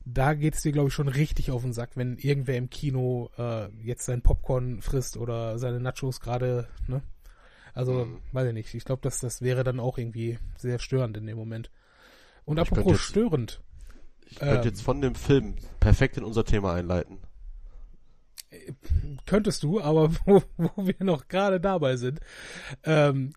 da 0.04 0.34
geht 0.34 0.54
es 0.54 0.62
dir, 0.62 0.72
glaube 0.72 0.88
ich, 0.88 0.94
schon 0.94 1.08
richtig 1.08 1.50
auf 1.50 1.62
den 1.62 1.72
Sack, 1.72 1.90
wenn 1.96 2.16
irgendwer 2.16 2.56
im 2.56 2.70
Kino 2.70 3.30
äh, 3.38 3.68
jetzt 3.82 4.04
sein 4.06 4.22
Popcorn 4.22 4.80
frisst 4.82 5.16
oder 5.16 5.58
seine 5.58 5.78
Nachos 5.80 6.20
gerade, 6.20 6.68
ne? 6.88 7.02
Also, 7.74 8.06
Mhm. 8.06 8.18
weiß 8.32 8.48
ich 8.48 8.54
nicht. 8.54 8.74
Ich 8.74 8.84
glaube, 8.84 9.02
dass 9.02 9.20
das 9.20 9.42
wäre 9.42 9.62
dann 9.62 9.78
auch 9.78 9.96
irgendwie 9.98 10.38
sehr 10.58 10.80
störend 10.80 11.16
in 11.16 11.26
dem 11.26 11.36
Moment. 11.38 11.70
Und 12.44 12.58
Ich 12.58 12.64
könnte 12.64 12.80
apropos 12.80 12.98
jetzt- 12.98 13.08
störend. 13.08 13.62
Ich 14.26 14.38
könnte 14.40 14.56
Ähm. 14.56 14.64
jetzt 14.64 14.82
von 14.82 15.00
dem 15.00 15.14
Film 15.14 15.54
perfekt 15.78 16.16
in 16.16 16.24
unser 16.24 16.44
Thema 16.44 16.74
einleiten. 16.74 17.18
Könntest 19.26 19.62
du, 19.62 19.80
aber 19.80 20.12
wo, 20.26 20.42
wo 20.56 20.86
wir 20.86 20.96
noch 21.00 21.28
gerade 21.28 21.60
dabei 21.60 21.96
sind. 21.96 22.20
Ähm, 22.84 23.32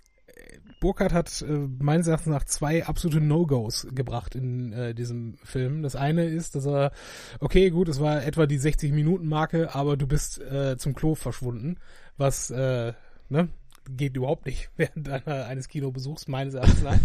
Burkhardt 0.79 1.13
hat 1.13 1.41
äh, 1.41 1.45
meines 1.79 2.07
Erachtens 2.07 2.33
nach 2.33 2.43
zwei 2.43 2.85
absolute 2.85 3.21
No-Gos 3.21 3.87
gebracht 3.91 4.35
in 4.35 4.73
äh, 4.73 4.93
diesem 4.93 5.37
Film. 5.43 5.81
Das 5.81 5.95
eine 5.95 6.25
ist, 6.25 6.55
dass 6.55 6.65
er, 6.65 6.91
okay, 7.39 7.69
gut, 7.69 7.87
es 7.87 8.01
war 8.01 8.25
etwa 8.25 8.47
die 8.47 8.59
60-Minuten-Marke, 8.59 9.73
aber 9.73 9.95
du 9.95 10.07
bist 10.07 10.41
äh, 10.41 10.75
zum 10.77 10.93
Klo 10.93 11.15
verschwunden, 11.15 11.77
was, 12.17 12.51
äh, 12.51 12.91
ne, 13.29 13.47
geht 13.89 14.17
überhaupt 14.17 14.45
nicht 14.45 14.71
während 14.75 15.07
einer, 15.07 15.45
eines 15.45 15.69
Kinobesuchs, 15.69 16.27
meines 16.27 16.53
Erachtens 16.53 16.83
nach. 16.83 16.99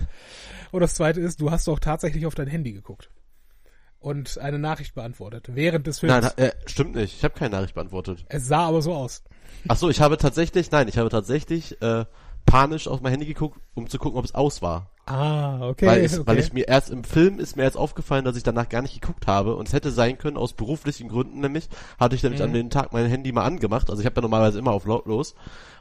Und 0.72 0.80
das 0.80 0.94
zweite 0.94 1.20
ist, 1.20 1.40
du 1.40 1.52
hast 1.52 1.68
doch 1.68 1.78
tatsächlich 1.78 2.26
auf 2.26 2.34
dein 2.34 2.48
Handy 2.48 2.72
geguckt. 2.72 3.10
Und 4.00 4.38
eine 4.38 4.58
Nachricht 4.58 4.94
beantwortet, 4.94 5.46
während 5.54 5.86
des 5.86 5.98
Films. 5.98 6.32
Nein, 6.36 6.46
äh, 6.48 6.52
stimmt 6.66 6.94
nicht. 6.94 7.16
Ich 7.16 7.24
habe 7.24 7.34
keine 7.34 7.50
Nachricht 7.56 7.74
beantwortet. 7.74 8.24
es 8.28 8.46
sah 8.46 8.66
aber 8.66 8.80
so 8.80 8.94
aus. 8.94 9.22
Ach 9.66 9.76
so, 9.76 9.90
ich 9.90 10.00
habe 10.00 10.16
tatsächlich, 10.18 10.70
nein, 10.70 10.86
ich 10.86 10.98
habe 10.98 11.08
tatsächlich 11.08 11.82
äh, 11.82 12.04
panisch 12.46 12.86
auf 12.86 13.00
mein 13.00 13.10
Handy 13.10 13.26
geguckt, 13.26 13.58
um 13.74 13.88
zu 13.88 13.98
gucken, 13.98 14.18
ob 14.18 14.24
es 14.24 14.34
aus 14.34 14.62
war. 14.62 14.90
Ah, 15.06 15.66
okay. 15.68 15.86
weil, 15.86 16.04
ich, 16.04 16.12
okay. 16.12 16.22
weil 16.26 16.38
ich 16.38 16.52
mir 16.52 16.68
erst 16.68 16.90
im 16.90 17.02
Film 17.02 17.38
ist 17.40 17.56
mir 17.56 17.62
jetzt 17.64 17.78
aufgefallen, 17.78 18.24
dass 18.26 18.36
ich 18.36 18.42
danach 18.42 18.68
gar 18.68 18.82
nicht 18.82 19.00
geguckt 19.00 19.26
habe 19.26 19.56
und 19.56 19.66
es 19.66 19.72
hätte 19.72 19.90
sein 19.90 20.18
können, 20.18 20.36
aus 20.36 20.52
beruflichen 20.52 21.08
Gründen 21.08 21.40
nämlich, 21.40 21.68
hatte 21.98 22.14
ich 22.14 22.22
nämlich 22.22 22.40
Mhm. 22.40 22.46
an 22.46 22.52
den 22.52 22.70
Tag 22.70 22.92
mein 22.92 23.06
Handy 23.06 23.32
mal 23.32 23.44
angemacht, 23.44 23.88
also 23.88 24.00
ich 24.00 24.06
habe 24.06 24.16
ja 24.16 24.22
normalerweise 24.22 24.58
immer 24.58 24.72
auf 24.72 24.84
lautlos 24.84 25.32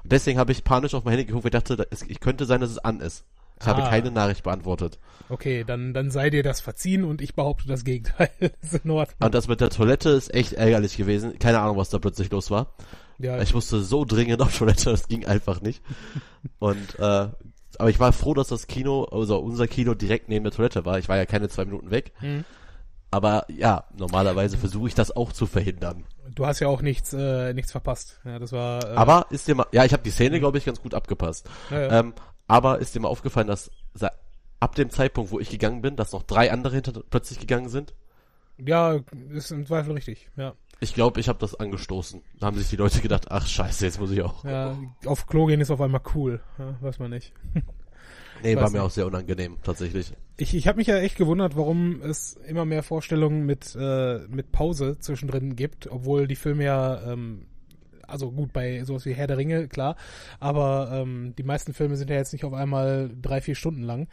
und 0.04 0.12
deswegen 0.14 0.40
habe 0.40 0.54
ich 0.54 0.64
panisch 0.64 0.94
auf 0.94 1.04
mein 1.04 1.12
Handy 1.12 1.26
geguckt, 1.26 1.44
weil 1.44 1.50
ich 1.50 1.62
dachte, 1.62 1.76
da- 1.76 1.84
es 1.92 2.04
ich 2.04 2.22
könnte 2.22 2.46
sein, 2.46 2.62
dass 2.62 2.70
es 2.72 2.80
an 2.80 3.02
ist. 3.02 3.26
Ich 3.60 3.66
habe 3.68 3.84
Ah. 3.84 3.90
keine 3.90 4.12
Nachricht 4.12 4.44
beantwortet. 4.44 5.00
Okay, 5.30 5.64
dann, 5.66 5.94
dann 5.94 6.10
sei 6.12 6.30
dir 6.30 6.44
das 6.44 6.62
verziehen 6.62 7.04
und 7.04 7.22
ich 7.22 7.36
behaupte 7.36 7.68
das 7.68 7.84
Gegenteil. 7.84 8.30
ist 8.62 8.86
in 8.86 8.92
Ordnung. 8.92 9.18
Und 9.20 9.34
das 9.36 9.48
mit 9.48 9.60
der 9.62 9.70
Toilette 9.70 10.10
ist 10.12 10.34
echt 10.34 10.54
ärgerlich 10.54 10.96
gewesen. 10.98 11.38
Keine 11.40 11.60
Ahnung, 11.60 11.78
was 11.78 11.90
da 11.90 12.00
plötzlich 12.00 12.30
los 12.32 12.50
war. 12.52 12.74
Ja, 13.20 13.42
Ich 13.42 13.54
musste 13.54 13.82
so 13.82 14.06
dringend 14.06 14.42
auf 14.42 14.58
Toilette, 14.58 14.92
das 14.92 15.08
ging 15.08 15.26
einfach 15.26 15.60
nicht. 15.62 15.82
Und 16.60 17.00
äh, 17.00 17.28
aber 17.80 17.90
ich 17.90 18.00
war 18.00 18.12
froh, 18.14 18.34
dass 18.34 18.48
das 18.48 18.68
Kino, 18.68 19.04
also 19.06 19.38
unser 19.40 19.68
Kino 19.68 19.94
direkt 19.94 20.30
neben 20.30 20.44
der 20.46 20.54
Toilette 20.54 20.86
war. 20.86 20.98
Ich 21.00 21.10
war 21.10 21.18
ja 21.18 21.26
keine 21.26 21.50
zwei 21.50 21.66
Minuten 21.66 21.92
weg. 21.92 22.12
Mhm. 22.22 22.44
Aber 23.12 23.46
ja, 23.50 23.86
normalerweise 23.96 24.58
versuche 24.58 24.88
ich 24.90 24.96
das 24.96 25.16
auch 25.16 25.32
zu 25.32 25.46
verhindern. 25.48 26.04
du 26.36 26.46
hast 26.46 26.60
ja 26.60 26.68
auch 26.68 26.82
nichts, 26.82 27.14
äh, 27.14 27.54
nichts 27.54 27.72
verpasst. 27.72 28.20
Ja, 28.26 28.38
das 28.40 28.52
war. 28.52 28.84
Äh, 28.84 28.96
Aber 28.96 29.28
ist 29.30 29.48
dir 29.48 29.56
mal, 29.56 29.66
ja, 29.72 29.86
ich 29.86 29.94
habe 29.94 30.04
die 30.04 30.10
Szene, 30.12 30.40
glaube 30.40 30.58
ich, 30.58 30.66
ganz 30.66 30.82
gut 30.82 30.94
abgepasst. 30.94 31.50
ja, 31.72 31.82
ja. 31.82 32.00
Ähm, 32.00 32.14
aber 32.48 32.80
ist 32.80 32.96
dir 32.96 33.00
mal 33.00 33.10
aufgefallen, 33.10 33.48
dass 33.48 33.72
ab 34.60 34.75
dem 34.75 34.89
Zeitpunkt, 34.89 35.32
wo 35.32 35.39
ich 35.39 35.50
gegangen 35.50 35.82
bin, 35.82 35.96
dass 35.96 36.12
noch 36.13 36.24
drei 36.24 36.51
andere 36.51 36.75
hinter 36.75 37.04
plötzlich 37.10 37.39
gegangen 37.39 37.70
sind? 37.70 37.94
ja, 38.58 39.00
ist 39.30 39.51
im 39.51 39.68
Zweifel 39.68 39.94
richtig. 39.94 40.30
Ja, 40.36 40.56
Ich 40.80 40.96
glaube, 40.96 41.20
ich 41.20 41.30
habe 41.30 41.38
das 41.38 41.54
angestoßen. 41.54 42.24
Da 42.39 42.48
haben 42.48 42.58
sich 42.58 42.70
die 42.70 42.75
Leute 42.75 43.01
gedacht, 43.01 43.27
ach 43.30 43.46
scheiße, 43.46 43.86
jetzt 43.86 44.00
muss 44.00 44.10
ich 44.10 44.24
auch. 44.24 44.44
ja, 44.44 44.75
auf 45.06 45.27
Klo 45.27 45.46
gehen 45.46 45.62
ist 45.62 45.70
auf 45.70 45.80
einmal 45.80 46.01
cool. 46.16 46.39
Ja, 46.58 46.75
weiß 46.82 47.00
man 47.00 47.12
nicht. 47.12 47.34
Nee, 48.44 48.56
war 48.56 48.70
mir 48.70 48.74
nicht. 48.74 48.82
auch 48.82 48.92
sehr 48.92 49.08
unangenehm, 49.08 49.58
tatsächlich. 49.63 50.13
Ich, 50.38 50.54
ich 50.54 50.68
habe 50.68 50.77
mich 50.77 50.86
ja 50.86 50.98
echt 50.98 51.18
gewundert, 51.18 51.56
warum 51.58 52.04
es 52.04 52.36
immer 52.48 52.66
mehr 52.66 52.84
Vorstellungen 52.84 53.48
mit, 53.48 53.75
äh, 53.75 54.20
mit 54.27 54.51
Pause 54.51 55.00
zwischendrin 55.00 55.56
gibt, 55.56 55.88
obwohl 55.89 56.27
die 56.27 56.36
Filme 56.36 56.63
ja, 56.66 57.12
ähm, 57.12 57.48
also 58.08 58.32
gut, 58.32 58.54
bei 58.54 58.84
sowas 58.84 59.06
wie 59.06 59.14
Herr 59.14 59.28
der 59.28 59.38
Ringe, 59.38 59.68
klar, 59.68 59.96
aber 60.40 60.90
ähm, 60.92 61.34
die 61.38 61.44
meisten 61.44 61.74
Filme 61.74 61.98
sind 61.98 62.10
ja 62.10 62.16
jetzt 62.16 62.34
nicht 62.34 62.46
auf 62.46 62.54
einmal 62.54 63.12
drei, 63.22 63.42
vier 63.42 63.56
Stunden 63.56 63.84
lang. 63.84 64.08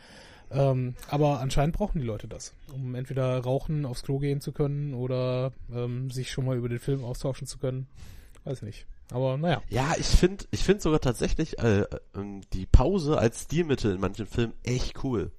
Ähm, 0.50 0.94
aber 1.08 1.40
anscheinend 1.40 1.74
brauchen 1.74 2.00
die 2.00 2.06
Leute 2.06 2.28
das, 2.28 2.54
um 2.72 2.94
entweder 2.94 3.38
rauchen, 3.38 3.86
aufs 3.86 4.02
Klo 4.02 4.18
gehen 4.18 4.40
zu 4.40 4.52
können 4.52 4.94
oder 4.94 5.52
ähm, 5.72 6.10
sich 6.10 6.30
schon 6.30 6.44
mal 6.44 6.56
über 6.56 6.68
den 6.68 6.78
Film 6.78 7.02
austauschen 7.02 7.46
zu 7.46 7.58
können. 7.58 7.88
Weiß 8.44 8.62
nicht. 8.62 8.86
Aber 9.10 9.36
naja. 9.36 9.62
Ja, 9.68 9.94
ich 9.98 10.06
finde 10.06 10.44
ich 10.50 10.62
find 10.62 10.80
sogar 10.80 11.00
tatsächlich 11.00 11.58
äh, 11.58 11.80
äh, 11.80 11.86
die 12.52 12.66
Pause 12.66 13.18
als 13.18 13.42
Stilmittel 13.42 13.94
in 13.94 14.00
manchen 14.00 14.26
Filmen 14.26 14.54
echt 14.62 15.02
cool. 15.02 15.32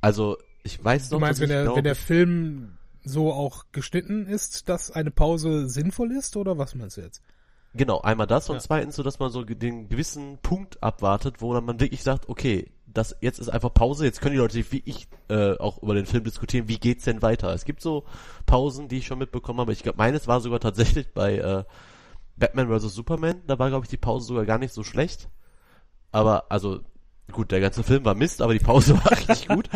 Also, 0.00 0.38
ich 0.62 0.82
weiß 0.82 1.10
noch, 1.10 1.18
Du 1.18 1.20
meinst, 1.20 1.40
wenn 1.40 1.48
der, 1.48 1.64
glaub, 1.64 1.76
wenn 1.76 1.84
der 1.84 1.94
Film 1.94 2.78
so 3.04 3.32
auch 3.32 3.66
geschnitten 3.72 4.26
ist, 4.26 4.68
dass 4.68 4.90
eine 4.90 5.10
Pause 5.10 5.68
sinnvoll 5.68 6.12
ist, 6.12 6.36
oder 6.36 6.58
was 6.58 6.74
meinst 6.74 6.96
du 6.96 7.02
jetzt? 7.02 7.22
Genau, 7.76 8.00
einmal 8.00 8.26
das 8.26 8.48
und 8.48 8.56
Ja. 8.56 8.60
zweitens 8.62 8.96
so, 8.96 9.02
dass 9.02 9.18
man 9.18 9.30
so 9.30 9.44
den 9.44 9.88
gewissen 9.88 10.38
Punkt 10.38 10.82
abwartet, 10.82 11.40
wo 11.40 11.52
dann 11.52 11.64
man 11.64 11.80
wirklich 11.80 12.02
sagt, 12.02 12.28
okay, 12.28 12.70
das 12.86 13.16
jetzt 13.20 13.38
ist 13.38 13.50
einfach 13.50 13.72
Pause, 13.74 14.04
jetzt 14.06 14.20
können 14.20 14.32
die 14.32 14.38
Leute 14.38 14.54
sich 14.54 14.72
wie 14.72 14.82
ich 14.86 15.06
äh, 15.28 15.58
auch 15.58 15.82
über 15.82 15.94
den 15.94 16.06
Film 16.06 16.24
diskutieren, 16.24 16.68
wie 16.68 16.78
geht's 16.78 17.04
denn 17.04 17.20
weiter? 17.20 17.52
Es 17.52 17.64
gibt 17.64 17.82
so 17.82 18.04
Pausen, 18.46 18.88
die 18.88 18.98
ich 18.98 19.06
schon 19.06 19.18
mitbekommen 19.18 19.60
habe. 19.60 19.72
Ich 19.72 19.82
glaube, 19.82 19.98
meines 19.98 20.26
war 20.26 20.40
sogar 20.40 20.60
tatsächlich 20.60 21.12
bei 21.12 21.36
äh, 21.36 21.64
Batman 22.36 22.68
vs. 22.68 22.94
Superman, 22.94 23.42
da 23.46 23.58
war 23.58 23.68
glaube 23.68 23.84
ich 23.84 23.90
die 23.90 23.96
Pause 23.98 24.26
sogar 24.26 24.46
gar 24.46 24.58
nicht 24.58 24.72
so 24.72 24.82
schlecht. 24.82 25.28
Aber 26.12 26.46
also 26.50 26.80
gut, 27.32 27.50
der 27.50 27.60
ganze 27.60 27.82
Film 27.82 28.04
war 28.04 28.14
Mist, 28.14 28.40
aber 28.40 28.52
die 28.52 28.60
Pause 28.60 28.94
war 29.04 29.10
richtig 29.12 29.48
gut. 29.48 29.68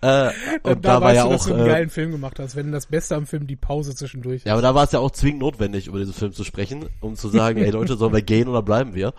Äh, 0.00 0.28
und, 0.62 0.74
Und 0.74 0.84
da, 0.84 0.94
da, 0.94 1.00
war 1.00 1.14
ja 1.14 1.24
du, 1.24 1.30
dass 1.30 1.42
auch 1.42 1.46
du 1.48 1.54
einen 1.54 1.66
äh, 1.66 1.68
geilen 1.68 1.90
Film 1.90 2.12
gemacht 2.12 2.38
hast, 2.38 2.54
wenn 2.56 2.70
das 2.72 2.86
Beste 2.86 3.16
am 3.16 3.26
Film 3.26 3.46
die 3.46 3.56
Pause 3.56 3.94
zwischendurch 3.94 4.44
ja, 4.44 4.52
aber 4.52 4.62
da 4.62 4.74
war 4.74 4.84
es 4.84 4.92
ja 4.92 4.98
auch 5.00 5.10
zwingend 5.10 5.40
notwendig, 5.40 5.86
über 5.86 5.98
diesen 5.98 6.14
Film 6.14 6.32
zu 6.32 6.44
sprechen, 6.44 6.88
um 7.00 7.16
zu 7.16 7.28
sagen, 7.28 7.58
ey 7.58 7.70
Leute, 7.70 7.96
sollen 7.96 8.12
wir 8.12 8.22
gehen 8.22 8.48
oder 8.48 8.62
bleiben 8.62 8.94
wir? 8.94 9.14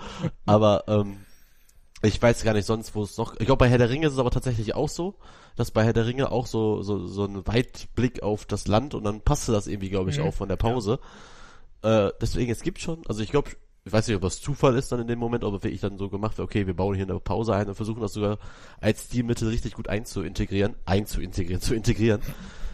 Aber 0.46 0.84
ähm, 0.88 1.17
ich 2.01 2.22
weiß 2.22 2.43
gar 2.43 2.53
nicht 2.53 2.65
sonst, 2.65 2.96
wo 2.96 3.03
es 3.03 3.17
noch. 3.17 3.34
Ich 3.39 3.46
glaube, 3.46 3.60
bei 3.65 3.69
Herr 3.69 3.77
der 3.77 3.89
Ringe 3.89 4.08
ist 4.08 4.13
es 4.13 4.19
aber 4.19 4.31
tatsächlich 4.31 4.74
auch 4.75 4.88
so, 4.88 5.15
dass 5.58 5.72
bei 5.72 5.84
Herr 5.84 5.91
der 5.93 6.05
Ringe 6.05 6.31
auch 6.31 6.48
so 6.48 6.81
so 6.81 7.08
so 7.08 7.25
ein 7.25 7.46
Weitblick 7.46 8.24
auf 8.24 8.46
das 8.46 8.67
Land 8.67 8.93
und 8.93 9.03
dann 9.03 9.19
passte 9.22 9.51
das 9.51 9.67
irgendwie, 9.67 9.89
glaube 9.89 10.10
ich, 10.10 10.17
Mhm. 10.19 10.24
auch 10.25 10.34
von 10.34 10.48
der 10.48 10.55
Pause. 10.55 11.00
Äh, 11.81 12.10
deswegen, 12.22 12.51
es 12.51 12.62
gibt 12.62 12.79
schon, 12.79 13.01
also 13.08 13.22
ich 13.22 13.31
glaube, 13.31 13.50
ich 13.86 13.93
weiß 13.93 14.07
nicht, 14.07 14.15
ob 14.15 14.21
das 14.21 14.41
Zufall 14.41 14.75
ist 14.75 14.91
dann 14.91 15.00
in 15.00 15.07
dem 15.07 15.19
Moment, 15.19 15.43
ob 15.43 15.53
wirklich 15.63 15.81
dann 15.81 15.98
so 15.98 16.09
gemacht 16.09 16.38
wird, 16.38 16.48
okay, 16.48 16.67
wir 16.67 16.75
bauen 16.75 16.95
hier 16.95 17.05
eine 17.05 17.19
Pause 17.19 17.55
ein 17.55 17.67
und 17.67 17.75
versuchen 17.75 18.01
das 18.01 18.13
sogar 18.13 18.38
als 18.81 19.05
Stilmittel 19.05 19.48
richtig 19.48 19.74
gut 19.74 19.88
einzuintegrieren, 19.88 20.75
einzuintegrieren, 20.86 21.62
zu 21.62 21.74
integrieren. 21.74 22.21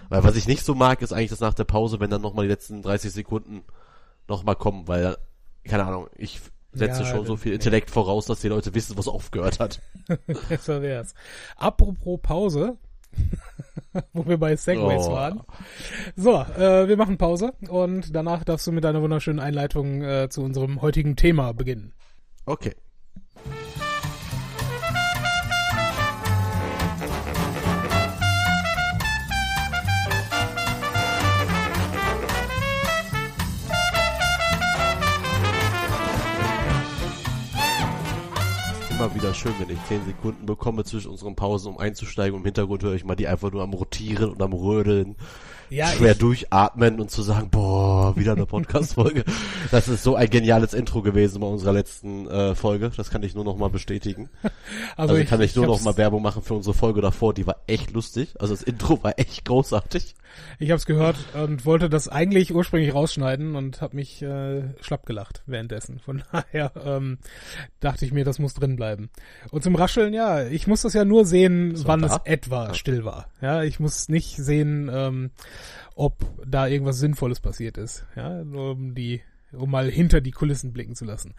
Weil 0.10 0.24
was 0.24 0.36
ich 0.36 0.48
nicht 0.48 0.64
so 0.64 0.76
mag, 0.76 1.02
ist 1.02 1.14
eigentlich 1.14 1.30
das 1.30 1.40
nach 1.40 1.54
der 1.54 1.64
Pause, 1.64 2.00
wenn 2.00 2.10
dann 2.10 2.22
nochmal 2.22 2.46
die 2.46 2.52
letzten 2.52 2.82
30 2.82 3.12
Sekunden 3.12 3.64
nochmal 4.28 4.56
kommen, 4.56 4.88
weil, 4.88 5.18
keine 5.64 5.86
Ahnung, 5.86 6.08
ich 6.16 6.42
setze 6.74 7.04
Ja, 7.04 7.10
schon 7.10 7.26
so 7.26 7.38
viel 7.38 7.54
Intellekt 7.54 7.90
voraus, 7.90 8.26
dass 8.26 8.42
die 8.42 8.50
Leute 8.50 8.74
wissen, 8.74 8.98
was 8.98 9.08
aufgehört 9.08 9.60
hat. 9.60 9.82
Besser 10.50 10.82
wär's. 10.82 11.14
Apropos 11.56 12.20
Pause, 12.22 12.78
wo 14.14 14.26
wir 14.28 14.38
bei 14.38 14.56
Segways 14.56 15.08
Oh. 15.08 15.12
waren. 15.14 15.42
So, 16.16 16.34
äh, 16.58 16.88
wir 16.88 16.98
machen 16.98 17.18
Pause 17.18 17.54
und 17.70 18.16
danach 18.16 18.44
darfst 18.44 18.68
du 18.68 18.72
mit 18.72 18.84
deiner 18.84 19.02
wunderschönen 19.02 19.40
Einleitung 19.40 20.02
äh, 20.02 20.30
zu 20.30 20.42
unserem 20.44 20.82
heutigen 20.82 21.16
Thema 21.16 21.54
beginnen. 21.54 21.94
Okay. 22.46 22.74
Wieder 39.16 39.34
schön, 39.34 39.54
wenn 39.60 39.70
ich 39.70 39.84
10 39.88 40.06
Sekunden 40.06 40.46
bekomme 40.46 40.84
zwischen 40.84 41.10
unseren 41.10 41.36
Pausen, 41.36 41.70
um 41.74 41.78
einzusteigen. 41.80 42.38
Im 42.38 42.46
Hintergrund 42.46 42.84
höre 42.84 42.94
ich 42.94 43.06
mal 43.06 43.16
die 43.16 43.28
einfach 43.28 43.52
nur 43.52 43.64
am 43.64 43.74
Rotieren 43.74 44.30
und 44.30 44.42
am 44.42 44.54
Rödeln, 44.54 45.16
Ja, 45.70 45.88
schwer 45.88 46.12
ich, 46.12 46.18
durchatmen 46.20 47.00
und 47.00 47.10
zu 47.10 47.22
sagen, 47.24 47.50
boah, 47.50 48.16
wieder 48.18 48.34
eine 48.34 48.46
Podcast-Folge. 48.46 49.24
das 49.72 49.88
ist 49.88 50.04
so 50.04 50.16
ein 50.16 50.30
geniales 50.30 50.74
Intro 50.74 51.02
gewesen 51.02 51.40
bei 51.40 51.48
unserer 51.48 51.74
letzten 51.74 52.28
äh, 52.28 52.54
Folge. 52.56 52.92
Das 52.96 53.10
kann 53.10 53.24
ich 53.24 53.34
nur 53.36 53.44
noch 53.46 53.58
mal 53.58 53.70
bestätigen. 53.70 54.30
Also, 54.98 55.16
kann 55.26 55.42
ich, 55.42 55.56
nur 55.56 55.66
noch 55.66 55.76
hab's- 55.76 55.84
mal 55.84 55.98
Werbung 55.98 56.22
machen 56.22 56.42
für 56.42 56.54
unsere 56.54 56.74
Folge 56.74 57.02
davor. 57.02 57.34
Die 57.34 57.46
war 57.48 57.58
echt 57.68 57.92
lustig. 57.92 58.34
Also 58.40 58.54
das 58.54 58.64
Intro 58.64 59.04
war 59.04 59.18
echt 59.20 59.44
großartig. 59.46 60.16
Ich 60.60 60.72
hab's 60.72 60.86
gehört 60.86 61.18
und 61.34 61.66
wollte 61.66 61.90
das 61.90 62.08
eigentlich 62.08 62.54
ursprünglich 62.54 62.94
rausschneiden 62.94 63.56
und 63.56 63.82
hab 63.82 63.94
mich 63.94 64.22
äh, 64.22 64.64
schlapp 64.82 65.06
gelacht 65.06 65.44
währenddessen. 65.46 66.00
Von 66.00 66.24
daher 66.32 66.72
ähm, 66.84 67.18
dachte 67.80 68.06
ich 68.06 68.12
mir, 68.12 68.26
das 68.26 68.40
muss 68.40 68.54
drin 68.54 68.76
bleiben. 68.76 69.10
Und 69.52 69.64
zum 69.64 69.76
Rascheln, 69.76 70.14
ja, 70.14 70.46
ich 70.46 70.68
muss 70.68 70.82
das 70.82 70.94
ja 70.94 71.06
nur 71.06 71.26
sehen, 71.26 71.74
wann 71.86 72.02
da? 72.02 72.08
es 72.08 72.20
etwa 72.26 72.74
still 72.74 73.06
war. 73.06 73.30
Ja, 73.42 73.64
ich 73.64 73.80
muss 73.80 74.10
nicht 74.10 74.38
sehen, 74.38 74.90
ähm, 74.94 75.32
ob 75.96 76.26
da 76.46 76.68
irgendwas 76.68 77.00
Sinnvolles 77.00 77.40
passiert 77.40 77.78
ist. 77.78 78.06
Ja, 78.16 78.44
nur 78.44 78.72
um 78.72 78.96
die, 78.96 79.22
um 79.52 79.72
mal 79.72 79.90
hinter 79.90 80.22
die 80.22 80.32
Kulissen 80.32 80.74
blicken 80.74 80.96
zu 80.96 81.06
lassen. 81.06 81.34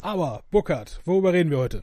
Aber, 0.00 0.44
Burkhard, 0.50 1.00
worüber 1.04 1.32
reden 1.32 1.50
wir 1.50 1.58
heute? 1.58 1.82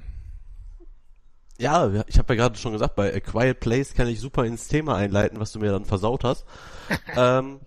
Ja, 1.59 1.91
ich 2.07 2.17
habe 2.17 2.33
ja 2.33 2.41
gerade 2.43 2.57
schon 2.57 2.71
gesagt, 2.73 2.95
bei 2.95 3.13
A 3.13 3.19
Quiet 3.19 3.59
Place 3.59 3.93
kann 3.93 4.07
ich 4.07 4.19
super 4.19 4.45
ins 4.45 4.67
Thema 4.67 4.95
einleiten, 4.95 5.39
was 5.39 5.51
du 5.51 5.59
mir 5.59 5.71
dann 5.71 5.85
versaut 5.85 6.23
hast. 6.23 6.45
ähm, 7.17 7.59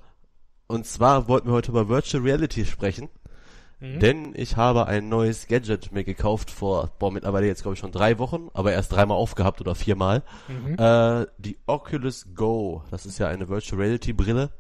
und 0.67 0.87
zwar 0.87 1.29
wollten 1.29 1.49
wir 1.49 1.53
heute 1.53 1.71
über 1.71 1.89
Virtual 1.89 2.23
Reality 2.23 2.65
sprechen. 2.65 3.09
Denn 3.85 4.33
ich 4.37 4.57
habe 4.57 4.87
ein 4.87 5.09
neues 5.09 5.49
Gadget 5.49 5.91
mir 5.91 6.05
gekauft 6.05 6.53
vor, 6.53 6.93
boah, 7.01 7.11
mittlerweile 7.11 7.49
jetzt 7.49 7.63
glaube 7.63 7.75
ich 7.75 7.81
schon 7.81 7.91
drei 7.91 8.17
Wochen, 8.21 8.49
aber 8.55 8.71
erst 8.71 8.93
dreimal 8.93 9.17
aufgehabt 9.17 9.61
oder 9.61 9.75
viermal. 9.75 10.23
Äh, 10.79 11.27
die 11.39 11.59
Oculus 11.67 12.29
Go. 12.37 12.85
Das 12.93 13.07
ist 13.07 13.19
ja 13.19 13.27
eine 13.27 13.49
Virtual 13.49 13.81
Reality 13.83 14.13
Brille 14.13 14.51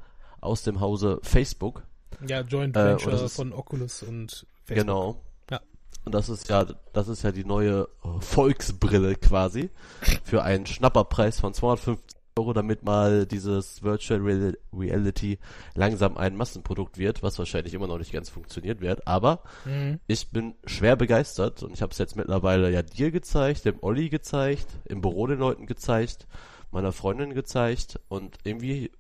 aus 0.41 0.65
dem 0.65 0.81
Hause 0.81 1.21
Facebook. 1.23 1.85
Ja, 2.27 2.41
Joint 2.41 2.77
Äh, 2.77 2.85
Venture 2.99 3.13
ist- 3.23 3.37
von 3.37 3.53
Oculus 3.53 4.03
und 4.03 4.45
Facebook. 4.65 4.87
Genau. 4.87 5.21
Und 6.05 6.15
das 6.15 6.29
ist 6.29 6.49
ja, 6.49 6.67
das 6.93 7.09
ist 7.09 7.23
ja 7.23 7.33
die 7.33 7.45
neue 7.45 7.89
äh, 8.05 8.21
Volksbrille 8.21 9.15
quasi 9.17 9.71
für 10.25 10.43
einen 10.43 10.67
Schnapperpreis 10.67 11.39
von 11.41 11.55
250 11.55 12.17
Euro, 12.39 12.55
damit 12.55 12.83
mal 12.83 13.27
dieses 13.27 13.83
Virtual 13.83 14.19
Real- 14.21 14.57
Reality 14.73 15.39
langsam 15.75 16.17
ein 16.17 16.35
Massenprodukt 16.35 16.97
wird, 16.97 17.23
was 17.23 17.39
wahrscheinlich 17.39 17.75
immer 17.75 17.87
noch 17.87 17.99
nicht 17.99 18.11
ganz 18.13 18.31
funktioniert 18.31 18.81
wird. 18.81 19.07
Aber 19.07 19.43
Mhm. 19.67 20.01
ich 20.07 20.31
bin 20.31 20.55
schwer 20.65 20.97
begeistert 20.97 21.63
und 21.63 21.73
ich 21.75 21.83
habe 21.83 21.93
es 21.93 21.99
jetzt 21.99 22.17
mittlerweile 22.17 22.71
ja 22.71 22.83
dir 22.83 23.11
gezeigt, 23.11 23.67
dem 23.67 23.77
Olli 23.83 24.09
gezeigt, 24.09 24.67
im 24.87 25.03
Büro 25.03 25.27
den 25.27 25.39
Leuten 25.41 25.67
gezeigt, 25.67 26.27
meiner 26.71 26.93
Freundin 26.93 27.35
gezeigt 27.35 28.01
und 28.09 28.39
irgendwie 28.45 28.91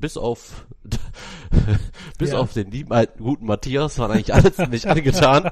bis 0.00 0.16
auf 0.16 0.66
bis 2.18 2.32
Ja. 2.32 2.38
auf 2.38 2.52
den 2.52 2.70
lieben 2.70 2.92
alten 2.92 3.22
guten 3.22 3.46
Matthias 3.46 3.98
waren 3.98 4.10
eigentlich 4.12 4.34
alle 4.34 4.52
ziemlich 4.54 4.88
angetan, 4.88 5.50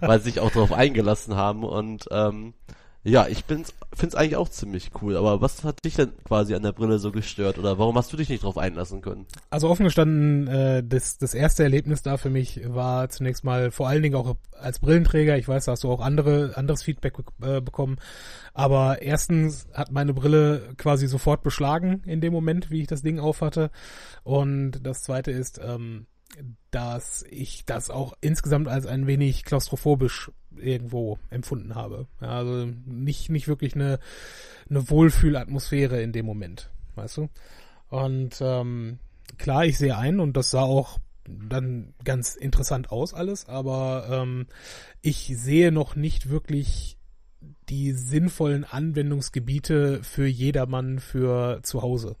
weil 0.00 0.18
sie 0.20 0.30
sich 0.30 0.40
auch 0.40 0.50
darauf 0.50 0.72
eingelassen 0.72 1.36
haben 1.36 1.64
und 1.64 2.06
ähm, 2.10 2.54
ja, 3.04 3.26
ich 3.28 3.44
bin's, 3.44 3.74
find's 3.94 4.14
eigentlich 4.14 4.36
auch 4.36 4.48
ziemlich 4.48 4.90
cool, 5.00 5.16
aber 5.16 5.40
was 5.40 5.64
hat 5.64 5.84
dich 5.84 5.94
denn 5.94 6.12
quasi 6.24 6.54
an 6.54 6.62
der 6.62 6.72
Brille 6.72 6.98
so 6.98 7.12
gestört 7.12 7.58
oder 7.58 7.78
warum 7.78 7.96
hast 7.96 8.12
du 8.12 8.16
dich 8.16 8.28
nicht 8.28 8.42
drauf 8.42 8.58
einlassen 8.58 9.00
können? 9.00 9.26
Also 9.50 9.68
offen 9.68 9.84
gestanden, 9.84 10.48
äh, 10.48 10.82
das, 10.84 11.16
das 11.16 11.32
erste 11.32 11.62
Erlebnis 11.62 12.02
da 12.02 12.16
für 12.16 12.28
mich 12.28 12.60
war 12.66 13.08
zunächst 13.08 13.44
mal 13.44 13.70
vor 13.70 13.88
allen 13.88 14.02
Dingen 14.02 14.16
auch 14.16 14.36
als 14.52 14.80
Brillenträger. 14.80 15.38
Ich 15.38 15.48
weiß, 15.48 15.66
da 15.66 15.72
hast 15.72 15.84
du 15.84 15.90
auch 15.90 16.00
andere, 16.00 16.56
anderes 16.56 16.82
Feedback 16.82 17.14
äh, 17.40 17.60
bekommen. 17.60 17.96
Aber 18.52 19.00
erstens 19.00 19.68
hat 19.72 19.92
meine 19.92 20.12
Brille 20.12 20.74
quasi 20.76 21.06
sofort 21.06 21.42
beschlagen 21.42 22.02
in 22.04 22.20
dem 22.20 22.32
Moment, 22.32 22.70
wie 22.70 22.82
ich 22.82 22.88
das 22.88 23.02
Ding 23.02 23.20
aufhatte. 23.20 23.70
Und 24.24 24.80
das 24.82 25.02
zweite 25.02 25.30
ist, 25.30 25.60
ähm, 25.64 26.06
dass 26.70 27.24
ich 27.30 27.64
das 27.64 27.90
auch 27.90 28.14
insgesamt 28.20 28.68
als 28.68 28.86
ein 28.86 29.06
wenig 29.06 29.44
klaustrophobisch 29.44 30.30
irgendwo 30.56 31.18
empfunden 31.30 31.74
habe. 31.74 32.06
Ja, 32.20 32.28
also 32.28 32.66
nicht, 32.84 33.30
nicht 33.30 33.48
wirklich 33.48 33.74
eine, 33.74 33.98
eine 34.68 34.88
Wohlfühlatmosphäre 34.90 36.02
in 36.02 36.12
dem 36.12 36.26
Moment, 36.26 36.70
weißt 36.96 37.18
du? 37.18 37.28
Und 37.88 38.38
ähm, 38.40 38.98
klar, 39.38 39.64
ich 39.64 39.78
sehe 39.78 39.96
ein 39.96 40.20
und 40.20 40.36
das 40.36 40.50
sah 40.50 40.62
auch 40.62 40.98
dann 41.28 41.94
ganz 42.04 42.36
interessant 42.36 42.90
aus 42.90 43.14
alles, 43.14 43.46
aber 43.46 44.08
ähm, 44.10 44.46
ich 45.02 45.32
sehe 45.36 45.72
noch 45.72 45.94
nicht 45.94 46.30
wirklich 46.30 46.96
die 47.68 47.92
sinnvollen 47.92 48.64
Anwendungsgebiete 48.64 50.02
für 50.02 50.26
jedermann 50.26 50.98
für 50.98 51.60
zu 51.62 51.82
Hause. 51.82 52.16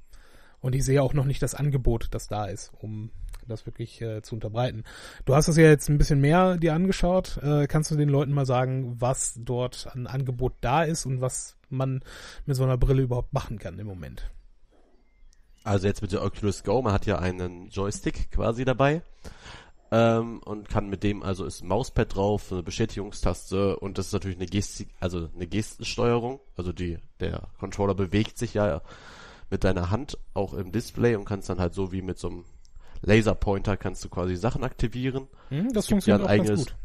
Und 0.60 0.74
ich 0.74 0.84
sehe 0.84 1.02
auch 1.02 1.14
noch 1.14 1.24
nicht 1.24 1.42
das 1.42 1.54
Angebot, 1.54 2.08
das 2.10 2.28
da 2.28 2.46
ist, 2.46 2.72
um 2.78 3.10
das 3.48 3.66
wirklich 3.66 4.00
äh, 4.00 4.22
zu 4.22 4.34
unterbreiten. 4.34 4.84
Du 5.24 5.34
hast 5.34 5.48
es 5.48 5.56
ja 5.56 5.64
jetzt 5.64 5.88
ein 5.88 5.98
bisschen 5.98 6.20
mehr 6.20 6.56
dir 6.56 6.74
angeschaut. 6.74 7.38
Äh, 7.42 7.66
kannst 7.66 7.90
du 7.90 7.96
den 7.96 8.08
Leuten 8.08 8.32
mal 8.32 8.46
sagen, 8.46 8.96
was 9.00 9.34
dort 9.36 9.88
an 9.92 10.06
Angebot 10.06 10.54
da 10.60 10.82
ist 10.84 11.06
und 11.06 11.20
was 11.20 11.56
man 11.68 12.02
mit 12.46 12.56
so 12.56 12.64
einer 12.64 12.78
Brille 12.78 13.02
überhaupt 13.02 13.32
machen 13.32 13.58
kann 13.58 13.78
im 13.78 13.86
Moment? 13.86 14.30
Also 15.64 15.86
jetzt 15.86 16.02
mit 16.02 16.12
der 16.12 16.22
Oculus 16.22 16.64
Go, 16.64 16.80
man 16.80 16.92
hat 16.92 17.06
ja 17.06 17.18
einen 17.18 17.68
Joystick 17.68 18.30
quasi 18.30 18.64
dabei. 18.64 19.02
ähm, 19.90 20.40
und 20.44 20.68
kann 20.68 20.88
mit 20.88 21.02
dem, 21.02 21.22
also 21.22 21.44
ist 21.44 21.62
ein 21.62 21.68
Mauspad 21.68 22.14
drauf, 22.14 22.52
eine 22.52 22.62
Bestätigungstaste 22.62 23.78
und 23.78 23.98
das 23.98 24.06
ist 24.06 24.12
natürlich 24.12 24.36
eine 24.36 24.46
Gestik, 24.46 24.88
also 25.00 25.28
eine 25.34 25.46
Gestensteuerung. 25.46 26.40
Also 26.56 26.72
die, 26.72 26.98
der 27.20 27.48
Controller 27.58 27.94
bewegt 27.94 28.38
sich 28.38 28.54
ja 28.54 28.82
mit 29.50 29.64
deiner 29.64 29.90
Hand 29.90 30.18
auch 30.34 30.52
im 30.52 30.72
Display 30.72 31.16
und 31.16 31.24
kannst 31.24 31.48
dann 31.48 31.58
halt 31.58 31.74
so 31.74 31.90
wie 31.90 32.02
mit 32.02 32.18
so 32.18 32.28
einem 32.28 32.44
Laserpointer 33.02 33.76
kannst 33.76 34.04
du 34.04 34.08
quasi 34.08 34.36
Sachen 34.36 34.64
aktivieren. 34.64 35.26
Hm, 35.48 35.72
das 35.72 35.88
funktioniert 35.88 36.20
ja 36.20 36.26
auch 36.26 36.30
eigenes, 36.30 36.48
ganz 36.50 36.66
gut. 36.66 36.76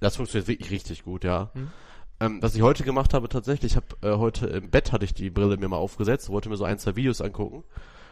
Das 0.00 0.16
funktioniert 0.16 0.48
wirklich 0.48 0.70
richtig 0.70 1.04
gut, 1.04 1.24
ja. 1.24 1.50
Hm. 1.54 1.70
Ähm, 2.20 2.42
was 2.42 2.54
ich 2.54 2.62
heute 2.62 2.84
gemacht 2.84 3.12
habe 3.12 3.28
tatsächlich, 3.28 3.72
ich 3.72 3.76
habe 3.76 3.86
äh, 4.02 4.16
heute 4.18 4.46
im 4.46 4.70
Bett 4.70 4.92
hatte 4.92 5.04
ich 5.04 5.14
die 5.14 5.30
Brille 5.30 5.56
mir 5.56 5.68
mal 5.68 5.76
aufgesetzt, 5.76 6.28
wollte 6.30 6.48
mir 6.48 6.56
so 6.56 6.64
ein, 6.64 6.78
zwei 6.78 6.96
Videos 6.96 7.20
angucken 7.20 7.64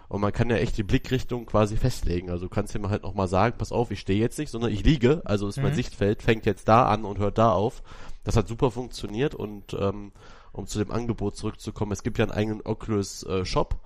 und 0.09 0.21
man 0.21 0.33
kann 0.33 0.51
ja 0.51 0.57
echt 0.57 0.77
die 0.77 0.83
Blickrichtung 0.83 1.47
quasi 1.47 1.79
festlegen. 1.79 2.29
Also 2.29 2.45
du 2.45 2.51
kannst 2.51 2.75
ihm 2.75 2.91
halt 2.91 3.03
nochmal 3.03 3.29
sagen, 3.29 3.57
pass 3.57 3.73
auf, 3.73 3.91
ich 3.91 4.01
stehe 4.01 4.21
jetzt 4.21 4.39
nicht, 4.39 4.51
sondern 4.51 4.71
ich 4.71 4.85
liege. 4.85 5.23
Also 5.25 5.49
ist 5.49 5.57
mhm. 5.57 5.63
mein 5.63 5.75
Sichtfeld, 5.75 6.23
fängt 6.23 6.45
jetzt 6.45 6.69
da 6.69 6.85
an 6.87 7.07
und 7.07 7.19
hört 7.19 7.39
da 7.39 7.53
auf. 7.53 7.83
Das 8.25 8.37
hat 8.37 8.47
super 8.47 8.71
funktioniert 8.71 9.35
und 9.35 9.73
ähm, 9.73 10.13
um 10.53 10.67
zu 10.67 10.79
dem 10.79 10.91
Angebot 10.91 11.37
zurückzukommen, 11.37 11.93
es 11.93 12.03
gibt 12.03 12.19
ja 12.19 12.27
einen 12.27 12.33
eigenen 12.33 12.61
Oculus 12.63 13.23
äh, 13.25 13.47
Shop. 13.47 13.81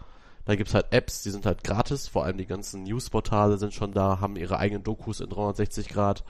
Da 0.47 0.55
gibt's 0.55 0.75
halt 0.75 0.93
Apps, 0.93 1.23
die 1.23 1.31
sind 1.31 1.45
halt 1.45 1.65
gratis, 1.65 2.07
vor 2.07 2.25
allem 2.25 2.39
die 2.39 2.47
ganzen 2.47 2.85
Newsportale 2.85 3.59
sind 3.59 3.75
schon 3.75 3.93
da, 3.93 4.21
haben 4.21 4.37
ihre 4.37 4.59
eigenen 4.59 4.85
Dokus 4.85 5.21
in 5.21 5.29
360 5.29 5.89
Grad. 5.89 6.25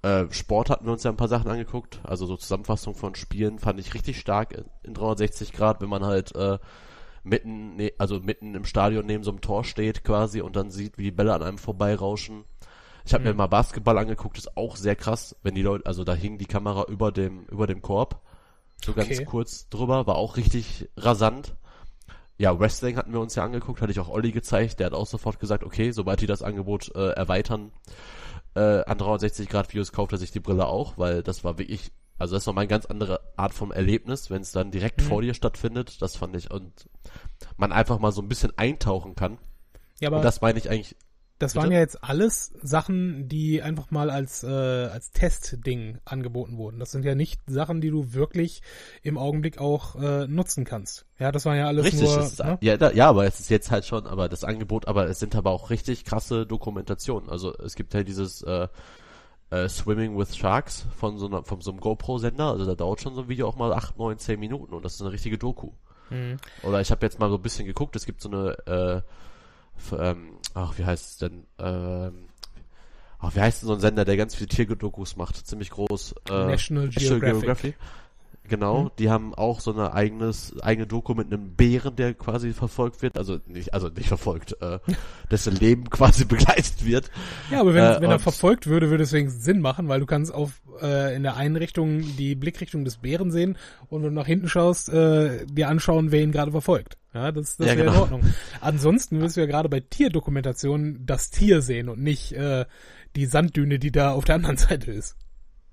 Äh, 0.00 0.24
Sport 0.30 0.70
hatten 0.70 0.86
wir 0.86 0.92
uns 0.92 1.04
ja 1.04 1.10
ein 1.10 1.18
paar 1.18 1.28
Sachen 1.28 1.50
angeguckt, 1.50 2.00
also 2.02 2.24
so 2.24 2.36
Zusammenfassung 2.36 2.94
von 2.94 3.14
Spielen 3.14 3.58
fand 3.58 3.78
ich 3.78 3.92
richtig 3.92 4.18
stark 4.18 4.52
in, 4.52 4.64
in 4.82 4.94
360 4.94 5.52
Grad, 5.52 5.82
wenn 5.82 5.90
man 5.90 6.04
halt 6.04 6.34
äh, 6.34 6.58
mitten, 7.24 7.76
ne, 7.76 7.92
also 7.98 8.20
mitten 8.20 8.54
im 8.54 8.64
Stadion 8.64 9.04
neben 9.04 9.22
so 9.22 9.30
einem 9.30 9.42
Tor 9.42 9.64
steht 9.64 10.02
quasi 10.02 10.40
und 10.40 10.56
dann 10.56 10.70
sieht, 10.70 10.96
wie 10.96 11.04
die 11.04 11.12
Bälle 11.12 11.34
an 11.34 11.42
einem 11.42 11.58
vorbeirauschen. 11.58 12.44
Ich 13.04 13.12
habe 13.12 13.22
mhm. 13.22 13.30
mir 13.30 13.34
mal 13.34 13.46
Basketball 13.48 13.98
angeguckt, 13.98 14.38
ist 14.38 14.56
auch 14.56 14.76
sehr 14.76 14.96
krass, 14.96 15.36
wenn 15.42 15.54
die 15.54 15.62
Leute, 15.62 15.84
also 15.84 16.04
da 16.04 16.14
hing 16.14 16.38
die 16.38 16.46
Kamera 16.46 16.86
über 16.88 17.12
dem 17.12 17.44
über 17.50 17.66
dem 17.66 17.82
Korb, 17.82 18.22
so 18.82 18.94
ganz 18.94 19.10
okay. 19.10 19.24
kurz 19.26 19.68
drüber, 19.68 20.06
war 20.06 20.16
auch 20.16 20.38
richtig 20.38 20.88
rasant. 20.96 21.54
Ja, 22.38 22.58
Wrestling 22.58 22.96
hatten 22.96 23.12
wir 23.12 23.20
uns 23.20 23.34
ja 23.34 23.44
angeguckt, 23.44 23.80
hatte 23.80 23.92
ich 23.92 24.00
auch 24.00 24.08
Olli 24.08 24.32
gezeigt, 24.32 24.80
der 24.80 24.86
hat 24.86 24.94
auch 24.94 25.06
sofort 25.06 25.38
gesagt, 25.38 25.64
okay, 25.64 25.92
sobald 25.92 26.20
die 26.20 26.26
das 26.26 26.42
Angebot 26.42 26.94
äh, 26.94 27.10
erweitern, 27.10 27.72
äh, 28.54 28.84
an 28.84 28.98
360 28.98 29.48
Grad 29.48 29.68
Videos 29.72 29.92
kauft 29.92 30.12
er 30.12 30.18
sich 30.18 30.30
die 30.30 30.40
Brille 30.40 30.66
auch, 30.66 30.98
weil 30.98 31.22
das 31.22 31.44
war 31.44 31.58
wirklich 31.58 31.92
also 32.22 32.36
das 32.36 32.44
ist 32.44 32.46
nochmal 32.46 32.62
eine 32.62 32.68
ganz 32.68 32.86
andere 32.86 33.20
Art 33.36 33.52
vom 33.52 33.72
Erlebnis, 33.72 34.30
wenn 34.30 34.42
es 34.42 34.52
dann 34.52 34.70
direkt 34.70 35.00
mhm. 35.00 35.06
vor 35.06 35.22
dir 35.22 35.34
stattfindet. 35.34 36.00
Das 36.00 36.14
fand 36.14 36.36
ich 36.36 36.52
und 36.52 36.88
man 37.56 37.72
einfach 37.72 37.98
mal 37.98 38.12
so 38.12 38.22
ein 38.22 38.28
bisschen 38.28 38.56
eintauchen 38.56 39.16
kann. 39.16 39.38
Ja, 39.98 40.08
aber 40.08 40.18
und 40.18 40.24
das 40.24 40.40
meine 40.40 40.56
ich 40.56 40.70
eigentlich. 40.70 40.96
Das 41.42 41.54
bitte? 41.54 41.64
waren 41.64 41.72
ja 41.72 41.80
jetzt 41.80 42.04
alles 42.04 42.52
Sachen, 42.62 43.28
die 43.28 43.62
einfach 43.62 43.90
mal 43.90 44.10
als 44.10 44.44
äh, 44.44 44.46
als 44.46 45.10
Testding 45.10 45.98
angeboten 46.04 46.56
wurden. 46.56 46.78
Das 46.78 46.92
sind 46.92 47.04
ja 47.04 47.16
nicht 47.16 47.40
Sachen, 47.48 47.80
die 47.80 47.90
du 47.90 48.14
wirklich 48.14 48.62
im 49.02 49.18
Augenblick 49.18 49.58
auch 49.58 49.96
äh, 49.96 50.28
nutzen 50.28 50.64
kannst. 50.64 51.04
Ja, 51.18 51.32
das 51.32 51.44
waren 51.44 51.56
ja 51.56 51.66
alles 51.66 51.84
richtig, 51.84 52.02
nur. 52.02 52.20
Ist, 52.20 52.38
ne? 52.38 52.58
ja, 52.60 52.76
da, 52.76 52.92
ja, 52.92 53.08
aber 53.08 53.26
es 53.26 53.40
ist 53.40 53.50
jetzt 53.50 53.72
halt 53.72 53.84
schon, 53.84 54.06
aber 54.06 54.28
das 54.28 54.44
Angebot, 54.44 54.86
aber 54.86 55.08
es 55.08 55.18
sind 55.18 55.34
aber 55.34 55.50
auch 55.50 55.70
richtig 55.70 56.04
krasse 56.04 56.46
Dokumentationen. 56.46 57.28
Also 57.28 57.52
es 57.58 57.74
gibt 57.74 57.92
halt 57.94 58.06
dieses 58.06 58.42
äh, 58.42 58.68
äh, 59.50 59.68
Swimming 59.68 60.16
with 60.16 60.36
Sharks 60.36 60.86
von 60.96 61.18
so, 61.18 61.26
einer, 61.26 61.42
von 61.42 61.60
so 61.60 61.72
einem 61.72 61.80
GoPro-Sender. 61.80 62.52
Also 62.52 62.66
da 62.66 62.76
dauert 62.76 63.00
schon 63.00 63.16
so 63.16 63.22
ein 63.22 63.28
Video 63.28 63.48
auch 63.48 63.56
mal 63.56 63.72
8, 63.72 63.98
9, 63.98 64.16
10 64.16 64.38
Minuten 64.38 64.72
und 64.72 64.84
das 64.84 64.94
ist 64.94 65.02
eine 65.02 65.10
richtige 65.10 65.38
Doku. 65.38 65.72
Mhm. 66.10 66.36
Oder 66.62 66.80
ich 66.80 66.92
habe 66.92 67.04
jetzt 67.04 67.18
mal 67.18 67.30
so 67.30 67.36
ein 67.36 67.42
bisschen 67.42 67.66
geguckt, 67.66 67.96
es 67.96 68.06
gibt 68.06 68.20
so 68.20 68.30
eine, 68.30 68.56
äh, 68.66 69.02
ähm, 69.98 70.38
ach, 70.54 70.78
wie 70.78 70.84
heißt 70.84 71.10
es 71.12 71.16
denn? 71.18 71.46
Ähm, 71.58 72.26
ach, 73.18 73.34
wie 73.34 73.40
heißt 73.40 73.62
denn 73.62 73.66
so 73.68 73.74
ein 73.74 73.80
Sender, 73.80 74.04
der 74.04 74.16
ganz 74.16 74.34
viele 74.34 74.48
Tierdokus 74.48 75.16
macht? 75.16 75.46
Ziemlich 75.46 75.70
groß. 75.70 76.14
Äh, 76.28 76.46
National 76.46 76.88
Geographic. 76.88 77.20
Geography. 77.20 77.74
Genau, 78.48 78.84
mhm. 78.84 78.90
die 78.98 79.08
haben 79.08 79.34
auch 79.34 79.60
so 79.60 79.72
eine 79.72 79.94
eigenes, 79.94 80.60
eigene 80.60 80.86
Doku 80.86 81.14
mit 81.14 81.32
einem 81.32 81.54
Bären, 81.54 81.94
der 81.94 82.12
quasi 82.12 82.52
verfolgt 82.52 83.00
wird, 83.00 83.16
also 83.16 83.38
nicht, 83.46 83.72
also 83.72 83.88
nicht 83.88 84.08
verfolgt, 84.08 84.56
äh, 84.60 84.78
dessen 85.30 85.54
Leben 85.54 85.88
quasi 85.90 86.24
begleitet 86.26 86.84
wird. 86.84 87.10
Ja, 87.50 87.60
aber 87.60 87.72
wenn, 87.72 87.84
äh, 87.84 88.00
wenn 88.00 88.10
er 88.10 88.18
verfolgt 88.18 88.66
würde, 88.66 88.90
würde 88.90 89.04
es 89.04 89.12
wenigstens 89.12 89.44
Sinn 89.44 89.60
machen, 89.60 89.88
weil 89.88 90.00
du 90.00 90.06
kannst 90.06 90.34
auf 90.34 90.60
äh, 90.80 91.14
in 91.14 91.22
der 91.22 91.36
einen 91.36 91.56
Richtung 91.56 92.00
die 92.16 92.34
Blickrichtung 92.34 92.84
des 92.84 92.98
Bären 92.98 93.30
sehen 93.30 93.56
und 93.88 94.02
wenn 94.02 94.10
du 94.10 94.20
nach 94.20 94.26
hinten 94.26 94.48
schaust, 94.48 94.88
äh, 94.88 95.46
dir 95.46 95.68
anschauen, 95.68 96.10
wer 96.10 96.22
ihn 96.22 96.32
gerade 96.32 96.50
verfolgt. 96.50 96.98
Ja, 97.14 97.30
das, 97.30 97.56
das 97.56 97.66
ja, 97.66 97.76
wäre 97.76 97.86
genau. 97.86 97.92
in 97.92 98.00
Ordnung. 98.00 98.34
Ansonsten 98.60 99.20
du 99.20 99.40
ja 99.40 99.46
gerade 99.46 99.68
bei 99.68 99.80
Tierdokumentationen 99.80 101.04
das 101.06 101.30
Tier 101.30 101.60
sehen 101.60 101.88
und 101.88 102.02
nicht 102.02 102.32
äh, 102.32 102.64
die 103.14 103.26
Sanddüne, 103.26 103.78
die 103.78 103.92
da 103.92 104.12
auf 104.12 104.24
der 104.24 104.36
anderen 104.36 104.56
Seite 104.58 104.90
ist. 104.90 105.16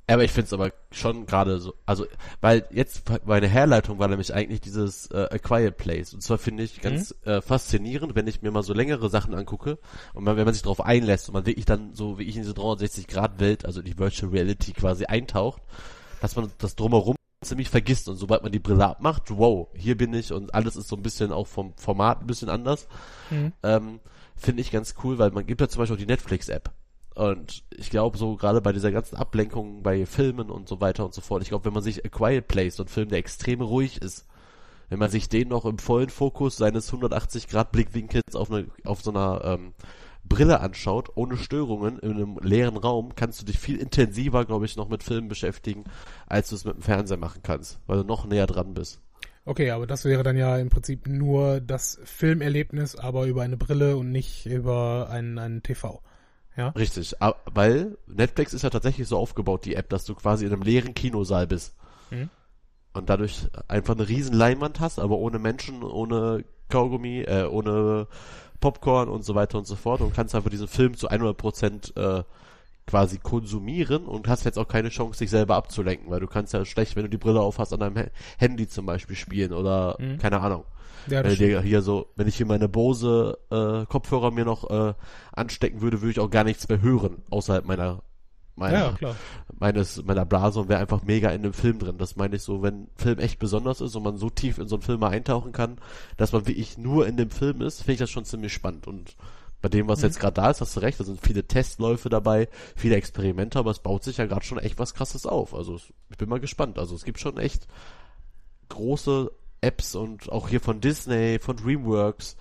Aber 0.10 0.24
ich 0.24 0.32
finde 0.32 0.48
es 0.48 0.54
aber 0.54 0.72
schon 0.92 1.28
gerade 1.28 1.60
so, 1.60 1.76
also, 1.86 2.06
weil 2.42 2.66
jetzt 2.72 3.04
meine 3.26 3.48
Herleitung 3.48 4.00
war 4.00 4.08
nämlich 4.08 4.34
eigentlich 4.34 4.60
dieses 4.60 5.06
äh, 5.12 5.28
A 5.30 5.38
Quiet 5.38 5.78
Place. 5.78 6.14
Und 6.16 6.22
zwar 6.22 6.40
finde 6.40 6.64
ich 6.64 6.82
ganz 6.82 7.14
mhm. 7.24 7.32
äh, 7.32 7.42
faszinierend, 7.42 8.16
wenn 8.16 8.26
ich 8.26 8.42
mir 8.42 8.50
mal 8.50 8.64
so 8.64 8.74
längere 8.74 9.10
Sachen 9.10 9.36
angucke 9.36 9.78
und 10.14 10.24
man, 10.24 10.36
wenn 10.36 10.46
man 10.46 10.54
sich 10.54 10.64
darauf 10.64 10.82
einlässt 10.82 11.30
und 11.30 11.34
man 11.34 11.46
wirklich 11.46 11.66
dann 11.66 11.94
so 11.94 12.18
wie 12.18 12.24
ich 12.24 12.36
in 12.36 12.42
diese 12.42 12.56
360-Grad-Welt, 12.56 13.66
also 13.66 13.84
die 13.84 14.00
Virtual 14.00 14.32
Reality 14.32 14.74
quasi 14.74 15.06
eintaucht, 15.06 15.62
dass 16.22 16.36
man 16.36 16.52
das 16.58 16.76
drumherum 16.76 17.16
ziemlich 17.44 17.70
vergisst 17.70 18.10
und 18.10 18.18
sobald 18.18 18.42
man 18.42 18.52
die 18.52 18.60
Brille 18.60 18.86
abmacht, 18.86 19.26
wow, 19.30 19.68
hier 19.74 19.96
bin 19.96 20.14
ich 20.14 20.34
und 20.34 20.54
alles 20.56 20.76
ist 20.76 20.88
so 20.88 20.96
ein 20.96 21.04
bisschen 21.04 21.32
auch 21.32 21.48
vom 21.48 21.74
Format 21.78 22.22
ein 22.22 22.28
bisschen 22.28 22.50
anders. 22.50 22.88
Mhm. 23.30 23.54
Ähm, 23.62 24.00
finde 24.36 24.62
ich 24.62 24.72
ganz 24.72 24.96
cool, 25.04 25.20
weil 25.20 25.32
man 25.32 25.46
gibt 25.46 25.62
ja 25.62 25.70
zum 25.70 25.82
Beispiel 25.82 25.96
auch 25.96 26.00
die 26.00 26.08
Netflix-App. 26.08 26.72
Und 27.20 27.66
ich 27.76 27.90
glaube, 27.90 28.18
so 28.18 28.38
gerade 28.38 28.62
bei 28.62 28.72
dieser 28.72 28.94
ganzen 28.94 29.18
Ablenkung 29.18 29.84
bei 29.84 30.06
Filmen 30.06 30.50
und 30.50 30.70
so 30.70 30.80
weiter 30.80 31.04
und 31.04 31.14
so 31.14 31.20
fort, 31.20 31.44
ich 31.44 31.50
glaube, 31.50 31.66
wenn 31.66 31.74
man 31.74 31.84
sich 31.84 32.06
A 32.06 32.08
Quiet 32.08 32.48
Place, 32.48 32.78
so 32.78 32.84
ein 32.84 32.88
Film, 32.88 33.10
der 33.10 33.18
extrem 33.18 33.60
ruhig 33.60 34.02
ist, 34.02 34.26
wenn 34.88 35.00
man 35.00 35.10
sich 35.10 35.28
den 35.28 35.50
noch 35.50 35.66
im 35.66 35.80
vollen 35.80 36.08
Fokus 36.08 36.56
seines 36.56 36.88
180 36.88 37.50
Grad 37.50 37.74
Blickwinkels 37.74 38.38
auf, 38.38 38.50
eine, 38.50 38.68
auf 38.86 39.02
so 39.02 39.12
einer 39.12 39.42
ähm, 39.44 39.74
Brille 40.24 40.62
anschaut, 40.62 41.10
ohne 41.16 41.36
Störungen, 41.36 42.00
in 42.00 42.12
einem 42.12 42.38
leeren 42.42 42.78
Raum, 42.78 43.14
kannst 43.18 43.42
du 43.42 43.46
dich 43.46 43.60
viel 43.60 43.80
intensiver, 43.80 44.46
glaube 44.46 44.64
ich, 44.64 44.78
noch 44.78 44.88
mit 44.88 45.04
Filmen 45.04 45.28
beschäftigen, 45.28 45.84
als 46.26 46.48
du 46.48 46.56
es 46.56 46.64
mit 46.64 46.76
dem 46.76 46.84
Fernseher 46.84 47.18
machen 47.18 47.42
kannst, 47.44 47.82
weil 47.86 47.98
du 47.98 48.04
noch 48.06 48.26
näher 48.28 48.48
dran 48.48 48.74
bist. 48.74 49.02
Okay, 49.44 49.72
aber 49.72 49.88
das 49.88 50.06
wäre 50.06 50.24
dann 50.24 50.38
ja 50.38 50.58
im 50.58 50.70
Prinzip 50.70 51.06
nur 51.06 51.60
das 51.60 52.00
Filmerlebnis, 52.06 52.96
aber 52.96 53.26
über 53.26 53.42
eine 53.42 53.58
Brille 53.58 53.98
und 53.98 54.10
nicht 54.10 54.46
über 54.46 55.10
einen, 55.10 55.38
einen 55.38 55.64
TV. 55.64 56.02
Ja. 56.56 56.70
Richtig, 56.70 57.16
weil 57.46 57.98
Netflix 58.08 58.54
ist 58.54 58.64
ja 58.64 58.70
tatsächlich 58.70 59.08
so 59.08 59.18
aufgebaut, 59.18 59.66
die 59.66 59.76
App, 59.76 59.90
dass 59.90 60.04
du 60.04 60.16
quasi 60.16 60.46
in 60.46 60.54
einem 60.54 60.62
leeren 60.62 60.94
Kinosaal 60.94 61.48
bist. 61.48 61.76
Mhm. 62.12 62.30
Und 62.94 63.10
dadurch 63.10 63.48
einfach 63.68 63.96
eine 63.96 64.10
riesen 64.10 64.36
Leinwand 64.36 64.80
hast, 64.80 65.00
aber 65.00 65.18
ohne 65.18 65.40
Menschen, 65.40 65.84
ohne 65.84 66.44
Kaugummi, 66.70 67.22
äh, 67.22 67.46
ohne 67.46 68.08
Popcorn 68.60 69.10
und 69.10 69.24
so 69.24 69.36
weiter 69.36 69.58
und 69.58 69.68
so 69.68 69.76
fort 69.76 70.02
und 70.02 70.14
kannst 70.14 70.36
einfach 70.36 70.50
diesen 70.50 70.68
Film 70.68 70.96
zu 70.96 71.10
100% 71.10 71.96
äh, 71.98 72.24
quasi 72.88 73.20
konsumieren 73.20 74.06
und 74.06 74.28
hast 74.28 74.46
jetzt 74.46 74.58
auch 74.58 74.68
keine 74.68 74.90
Chance, 74.90 75.20
dich 75.20 75.30
selber 75.30 75.56
abzulenken, 75.56 76.10
weil 76.10 76.20
du 76.20 76.28
kannst 76.28 76.54
ja 76.54 76.66
schlecht, 76.66 76.96
wenn 76.96 77.04
du 77.04 77.10
die 77.10 77.18
Brille 77.18 77.40
aufhast, 77.40 77.72
an 77.72 77.80
deinem 77.80 78.10
Handy 78.38 78.68
zum 78.68 78.86
Beispiel 78.86 79.16
spielen 79.16 79.54
oder 79.54 79.96
mhm. 80.00 80.18
keine 80.18 80.42
Ahnung. 80.42 80.64
Ja, 81.10 81.24
wenn 81.24 81.32
ich 81.32 81.38
hier 81.38 81.82
so, 81.82 82.08
wenn 82.16 82.28
ich 82.28 82.36
hier 82.36 82.46
meine 82.46 82.70
Bose 82.70 83.38
äh, 83.50 83.86
Kopfhörer 83.86 84.32
mir 84.32 84.46
noch 84.46 84.70
äh, 84.70 84.94
anstecken 85.34 85.82
würde, 85.82 86.02
würde 86.02 86.12
ich 86.12 86.20
auch 86.20 86.30
gar 86.30 86.44
nichts 86.44 86.68
mehr 86.70 86.82
hören 86.82 87.24
außerhalb 87.30 87.66
meiner 87.66 88.04
meiner, 88.56 88.98
ja, 89.00 89.16
meines 89.58 90.04
meiner 90.04 90.26
Blase 90.26 90.60
und 90.60 90.70
wäre 90.70 90.82
einfach 90.82 91.04
mega 91.04 91.30
in 91.30 91.44
dem 91.44 91.54
Film 91.54 91.80
drin. 91.80 91.98
Das 91.98 92.18
meine 92.18 92.36
ich 92.36 92.44
so, 92.44 92.62
wenn 92.62 92.84
ein 92.84 92.90
Film 92.96 93.20
echt 93.20 93.40
besonders 93.40 93.80
ist 93.80 93.96
und 93.96 94.04
man 94.04 94.18
so 94.18 94.30
tief 94.30 94.58
in 94.58 94.68
so 94.68 94.76
einen 94.76 94.84
Film 94.84 95.00
mal 95.00 95.10
eintauchen 95.10 95.54
kann, 95.54 95.78
dass 96.18 96.34
man 96.34 96.46
wie 96.46 96.54
ich 96.54 96.78
nur 96.78 97.08
in 97.08 97.16
dem 97.16 97.32
Film 97.32 97.62
ist, 97.62 97.80
finde 97.80 97.94
ich 97.94 98.00
das 98.00 98.10
schon 98.10 98.26
ziemlich 98.26 98.54
spannend 98.54 98.86
und 98.86 99.16
bei 99.62 99.70
dem, 99.70 99.88
was 99.88 100.00
mhm. 100.00 100.06
jetzt 100.06 100.20
gerade 100.20 100.36
da 100.36 100.50
ist, 100.50 100.62
hast 100.62 100.76
du 100.76 100.80
recht, 100.80 101.00
da 101.00 101.04
sind 101.04 101.20
viele 101.22 101.46
Testläufe 101.46 102.10
dabei, 102.10 102.48
viele 102.76 102.96
Experimente, 102.96 103.60
aber 103.60 103.72
es 103.72 103.80
baut 103.80 104.04
sich 104.04 104.18
ja 104.18 104.26
gerade 104.26 104.46
schon 104.46 104.58
echt 104.58 104.80
was 104.80 104.94
krasses 104.94 105.26
auf. 105.26 105.54
Also 105.54 105.80
ich 106.10 106.18
bin 106.18 106.30
mal 106.30 106.40
gespannt. 106.40 106.80
Also 106.80 106.96
es 106.96 107.04
gibt 107.04 107.20
schon 107.20 107.38
echt 107.38 107.68
große 108.70 109.32
Apps 109.62 109.96
und 109.96 110.32
auch 110.32 110.50
hier 110.50 110.62
von 110.62 110.82
Disney, 110.82 111.40
von 111.40 111.58
DreamWorks, 111.58 112.38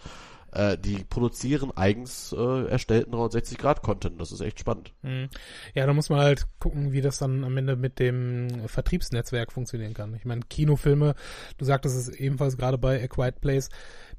äh, 0.52 0.78
die 0.78 1.04
produzieren 1.04 1.70
eigens 1.76 2.32
äh, 2.32 2.66
erstellten 2.66 3.12
360 3.12 3.58
Grad 3.58 3.82
Content. 3.82 4.20
Das 4.20 4.32
ist 4.32 4.40
echt 4.40 4.60
spannend. 4.60 4.92
Mhm. 5.02 5.28
Ja, 5.74 5.86
da 5.86 5.92
muss 5.92 6.10
man 6.10 6.20
halt 6.20 6.46
gucken, 6.58 6.92
wie 6.92 7.00
das 7.00 7.18
dann 7.18 7.44
am 7.44 7.56
Ende 7.56 7.76
mit 7.76 7.98
dem 7.98 8.66
Vertriebsnetzwerk 8.66 9.52
funktionieren 9.52 9.94
kann. 9.94 10.14
Ich 10.14 10.24
meine, 10.24 10.42
Kinofilme, 10.48 11.14
du 11.58 11.64
sagtest 11.64 11.96
es 11.96 12.08
ebenfalls 12.08 12.56
gerade 12.56 12.78
bei 12.78 13.02
A 13.02 13.08
Quiet 13.08 13.40
Place, 13.40 13.70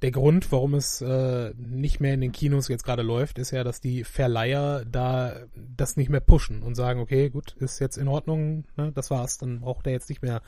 der 0.02 0.12
Grund, 0.12 0.52
warum 0.52 0.76
es 0.76 1.02
äh, 1.02 1.54
nicht 1.58 2.00
mehr 2.00 2.14
in 2.14 2.22
den 2.22 2.32
Kinos 2.32 2.68
jetzt 2.70 2.86
gerade 2.86 3.02
läuft, 3.02 3.38
ist 3.38 3.52
ja, 3.52 3.64
dass 3.64 3.82
die 3.82 4.04
Verleiher 4.04 4.86
da 4.86 5.36
das 5.56 5.98
nicht 5.98 6.10
mehr 6.10 6.22
pushen 6.22 6.62
und 6.62 6.76
sagen, 6.76 7.02
okay, 7.02 7.30
gut, 7.30 7.56
ist 7.60 7.80
jetzt 7.80 7.98
in 7.98 8.08
Ordnung, 8.08 8.64
ne, 8.78 8.92
das 8.94 9.12
war's, 9.12 9.38
dann 9.38 9.60
braucht 9.60 9.86
der 9.86 9.94
jetzt 9.94 10.10
nicht 10.10 10.22
mehr 10.22 10.42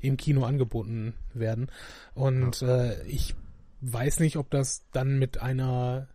im 0.00 0.16
Kino 0.16 0.44
angeboten 0.44 1.14
werden. 1.34 1.70
Und 2.14 2.62
äh, 2.62 3.00
ich 3.04 3.36
weiß 3.80 4.20
nicht, 4.20 4.36
ob 4.36 4.50
das 4.50 4.84
dann 4.92 5.18
mit 5.18 5.38
einer 5.40 6.08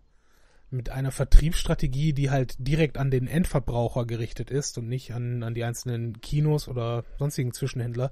mit 0.71 0.89
einer 0.89 1.12
Vertriebsstrategie, 1.12 2.13
die 2.13 2.30
halt 2.30 2.56
direkt 2.58 2.97
an 2.97 3.12
den 3.12 3.28
Endverbraucher 3.28 4.06
gerichtet 4.06 4.50
ist 4.50 4.78
und 4.78 4.88
nicht 4.88 5.13
an, 5.13 5.43
an 5.43 5.54
die 5.54 5.65
einzelnen 5.65 6.21
Kinos 6.21 6.69
oder 6.69 7.04
sonstigen 7.19 7.52
Zwischenhändler, 7.52 8.10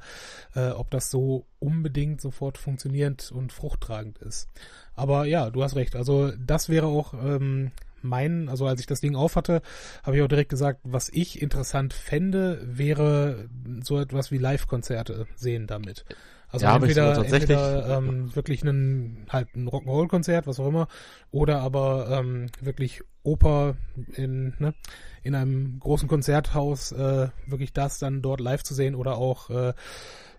äh, 0.56 0.72
ob 0.72 0.92
das 0.92 1.10
so 1.10 1.46
unbedingt 1.60 2.20
sofort 2.20 2.58
funktionierend 2.58 3.32
und 3.32 3.54
fruchttragend 3.54 4.18
ist. 4.18 4.50
Aber 4.94 5.26
ja, 5.26 5.50
du 5.50 5.64
hast 5.64 5.78
recht. 5.78 5.96
Also 5.96 6.32
das 6.32 6.68
wäre 6.68 6.88
auch 6.88 7.14
ähm, 7.14 7.72
mein, 8.02 8.50
also 8.50 8.68
als 8.68 8.82
ich 8.82 8.88
das 8.88 9.00
Ding 9.00 9.16
aufhatte, 9.16 9.62
habe 10.04 10.18
ich 10.18 10.24
auch 10.24 10.28
direkt 10.28 10.50
gesagt, 10.50 10.82
was 10.84 11.10
ich 11.10 11.42
interessant 11.42 11.94
fände, 11.94 12.62
wäre 12.66 13.50
so 13.82 14.00
etwas 14.00 14.32
wie 14.32 14.38
Live-Konzerte 14.38 15.28
sehen 15.36 15.66
damit. 15.66 16.04
Also 16.52 16.66
Ja, 16.66 16.76
entweder, 16.76 17.06
mal 17.10 17.16
tatsächlich- 17.16 17.50
entweder 17.58 17.98
ähm, 17.98 18.36
wirklich 18.36 18.64
ein 18.64 19.26
halt 19.30 19.56
ein 19.56 19.68
Rock'n'Roll-Konzert, 19.68 20.48
was 20.48 20.60
auch 20.60 20.68
immer, 20.68 20.88
oder 21.32 21.62
aber 21.62 22.10
ähm, 22.10 22.48
wirklich 22.60 23.02
Oper 23.22 23.76
in 24.16 24.56
ne, 24.60 24.74
in 25.22 25.36
einem 25.36 25.80
großen 25.80 26.08
Konzerthaus 26.08 26.92
äh, 26.92 27.28
wirklich 27.46 27.74
das 27.74 28.00
dann 28.00 28.22
dort 28.22 28.40
live 28.40 28.64
zu 28.64 28.74
sehen 28.74 28.96
oder 28.96 29.18
auch 29.18 29.50
äh, 29.50 29.74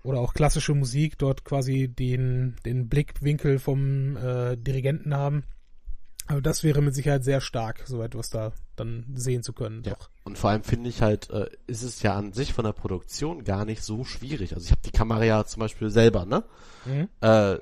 oder 0.02 0.18
auch 0.18 0.34
klassische 0.34 0.74
Musik 0.74 1.18
dort 1.18 1.44
quasi 1.44 1.86
den 1.88 2.56
den 2.64 2.88
Blickwinkel 2.88 3.58
vom 3.58 4.16
äh, 4.16 4.56
Dirigenten 4.56 5.14
haben. 5.14 5.44
Aber 6.26 6.40
das 6.40 6.62
wäre 6.62 6.80
mit 6.80 6.94
Sicherheit 6.94 7.24
sehr 7.24 7.40
stark, 7.40 7.82
so 7.86 8.02
etwas 8.02 8.30
da 8.30 8.52
dann 8.76 9.04
sehen 9.14 9.42
zu 9.42 9.52
können. 9.52 9.82
Ja. 9.84 9.94
Doch. 9.94 10.10
Und 10.24 10.38
vor 10.38 10.50
allem 10.50 10.62
finde 10.62 10.88
ich 10.88 11.02
halt, 11.02 11.28
äh, 11.30 11.50
ist 11.66 11.82
es 11.82 12.02
ja 12.02 12.14
an 12.14 12.32
sich 12.32 12.52
von 12.52 12.64
der 12.64 12.72
Produktion 12.72 13.42
gar 13.42 13.64
nicht 13.64 13.82
so 13.82 14.04
schwierig. 14.04 14.54
Also 14.54 14.64
ich 14.66 14.70
habe 14.70 14.82
die 14.84 14.92
Kamera 14.92 15.24
ja 15.24 15.44
zum 15.44 15.60
Beispiel 15.60 15.90
selber, 15.90 16.26
ne? 16.26 16.44
Mhm. 16.84 17.08
Äh, 17.20 17.58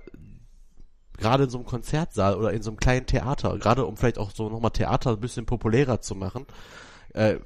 gerade 1.16 1.44
in 1.44 1.50
so 1.50 1.58
einem 1.58 1.66
Konzertsaal 1.66 2.36
oder 2.36 2.52
in 2.52 2.62
so 2.62 2.70
einem 2.70 2.76
kleinen 2.78 3.06
Theater, 3.06 3.56
gerade 3.58 3.86
um 3.86 3.96
vielleicht 3.96 4.18
auch 4.18 4.30
so 4.30 4.48
nochmal 4.50 4.70
Theater 4.70 5.10
ein 5.12 5.20
bisschen 5.20 5.46
populärer 5.46 6.00
zu 6.00 6.14
machen, 6.14 6.46
äh, 7.14 7.36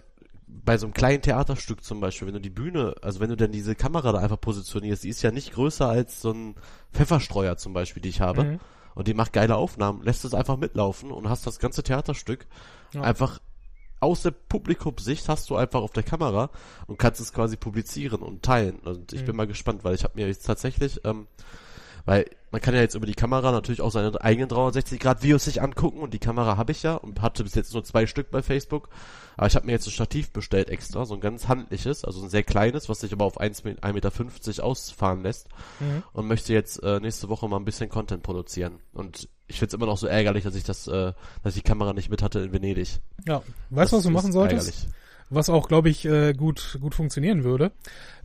bei 0.47 0.77
so 0.77 0.87
einem 0.87 0.93
kleinen 0.93 1.23
Theaterstück 1.23 1.83
zum 1.83 2.01
Beispiel, 2.01 2.29
wenn 2.29 2.35
du 2.35 2.41
die 2.41 2.51
Bühne, 2.51 2.95
also 3.01 3.21
wenn 3.21 3.31
du 3.31 3.37
denn 3.37 3.53
diese 3.53 3.75
Kamera 3.75 4.13
da 4.13 4.19
einfach 4.19 4.41
positionierst, 4.41 5.05
die 5.05 5.09
ist 5.09 5.23
ja 5.23 5.31
nicht 5.31 5.53
größer 5.55 5.89
als 5.89 6.21
so 6.21 6.33
ein 6.33 6.57
Pfefferstreuer 6.93 7.57
zum 7.57 7.73
Beispiel, 7.73 8.03
die 8.03 8.11
ich 8.11 8.21
habe, 8.21 8.45
Mhm. 8.45 8.61
Und 8.95 9.09
die 9.09 9.15
macht 9.15 9.33
geile 9.33 9.57
Aufnahmen, 9.57 10.03
lässt 10.03 10.25
es 10.25 10.35
einfach 10.35 10.57
mitlaufen 10.57 11.11
und 11.11 11.29
hast 11.29 11.47
das 11.47 11.59
ganze 11.59 11.83
Theaterstück 11.83 12.47
Ja. 12.93 13.03
einfach 13.03 13.41
aus 14.01 14.23
der 14.23 14.33
Publikumssicht 14.33 15.29
hast 15.29 15.49
du 15.49 15.55
einfach 15.57 15.81
auf 15.81 15.93
der 15.93 16.03
Kamera 16.03 16.51
und 16.89 16.99
kannst 16.99 17.21
es 17.21 17.33
quasi 17.33 17.57
publizieren 17.57 18.21
und 18.21 18.43
teilen. 18.43 18.81
Und 18.81 19.13
ich 19.13 19.23
Mhm. 19.23 19.27
bin 19.27 19.37
mal 19.37 19.47
gespannt, 19.47 19.85
weil 19.85 19.95
ich 19.95 20.03
habe 20.03 20.15
mir 20.17 20.27
jetzt 20.27 20.45
tatsächlich, 20.45 21.01
ähm, 21.05 21.29
weil 22.05 22.27
man 22.51 22.61
kann 22.61 22.75
ja 22.75 22.81
jetzt 22.81 22.95
über 22.95 23.07
die 23.07 23.15
Kamera 23.15 23.51
natürlich 23.53 23.81
auch 23.81 23.91
seine 23.91 24.21
eigenen 24.21 24.49
360 24.49 25.01
Grad 25.01 25.23
Videos 25.23 25.45
sich 25.45 25.63
angucken 25.63 26.01
und 26.01 26.13
die 26.13 26.19
Kamera 26.19 26.57
habe 26.59 26.73
ich 26.73 26.83
ja 26.83 26.95
und 26.97 27.23
hatte 27.23 27.45
bis 27.45 27.55
jetzt 27.55 27.73
nur 27.73 27.83
zwei 27.85 28.07
Stück 28.07 28.31
bei 28.31 28.43
Facebook. 28.43 28.89
Aber 29.39 29.47
ich 29.47 29.57
habe 29.57 29.65
mir 29.65 29.73
jetzt 29.73 29.87
ein 29.87 29.93
Stativ 29.93 30.31
bestellt 30.33 30.69
extra, 30.69 31.07
so 31.07 31.15
ein 31.15 31.21
ganz 31.21 31.49
handliches, 31.49 32.05
also 32.05 32.23
ein 32.23 32.29
sehr 32.29 32.43
kleines, 32.43 32.91
was 32.91 33.01
sich 33.01 33.13
aber 33.15 33.25
auf 33.25 33.41
1,50 33.41 33.93
Meter 33.95 34.65
ausfahren 34.65 35.23
lässt 35.23 35.49
Mhm. 35.81 36.03
und 36.13 36.27
möchte 36.27 36.53
jetzt 36.53 36.83
äh, 36.83 37.01
nächste 37.01 37.31
Woche 37.31 37.49
mal 37.49 37.57
ein 37.57 37.65
bisschen 37.65 37.89
Content 37.89 38.23
produzieren. 38.23 38.81
Und 38.93 39.29
ich 39.47 39.59
find's 39.59 39.73
immer 39.75 39.87
noch 39.87 39.97
so 39.97 40.07
ärgerlich, 40.07 40.45
dass 40.45 40.55
ich 40.55 40.65
das, 40.65 40.87
äh, 40.89 41.13
dass 41.43 41.57
ich 41.57 41.63
die 41.63 41.69
Kamera 41.69 41.95
nicht 41.95 42.11
mit 42.11 42.23
hatte 42.23 42.41
in 42.41 42.53
Venedig. 42.53 42.99
Ja, 43.27 43.43
weißt 43.71 43.93
du, 43.93 43.97
was 43.97 44.03
du 44.03 44.11
machen 44.11 44.33
solltest? 44.33 44.69
ärgerlich. 44.69 45.02
Was 45.35 45.49
auch, 45.49 45.67
glaube 45.67 45.89
ich, 45.89 46.05
äh, 46.05 46.35
gut, 46.35 46.77
gut 46.83 46.95
funktionieren 46.95 47.43
würde. 47.43 47.73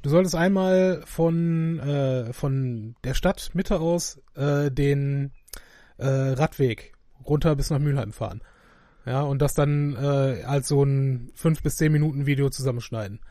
Du 0.01 0.09
solltest 0.09 0.35
einmal 0.35 1.01
von, 1.05 1.79
äh, 1.79 2.33
von 2.33 2.95
der 3.05 3.13
Stadt 3.13 3.51
Mitte 3.53 3.79
aus 3.79 4.21
äh, 4.35 4.69
den 4.69 5.31
äh, 5.97 6.05
Radweg 6.05 6.91
runter 7.25 7.55
bis 7.55 7.69
nach 7.69 7.79
Mülheim 7.79 8.11
fahren. 8.11 8.41
Ja, 9.05 9.21
und 9.21 9.41
das 9.41 9.53
dann 9.53 9.95
äh, 9.95 10.43
als 10.43 10.67
so 10.67 10.83
ein 10.83 11.31
5 11.35 11.63
bis 11.63 11.77
10 11.77 11.93
Minuten 11.93 12.25
Video 12.25 12.49
zusammenschneiden. 12.49 13.21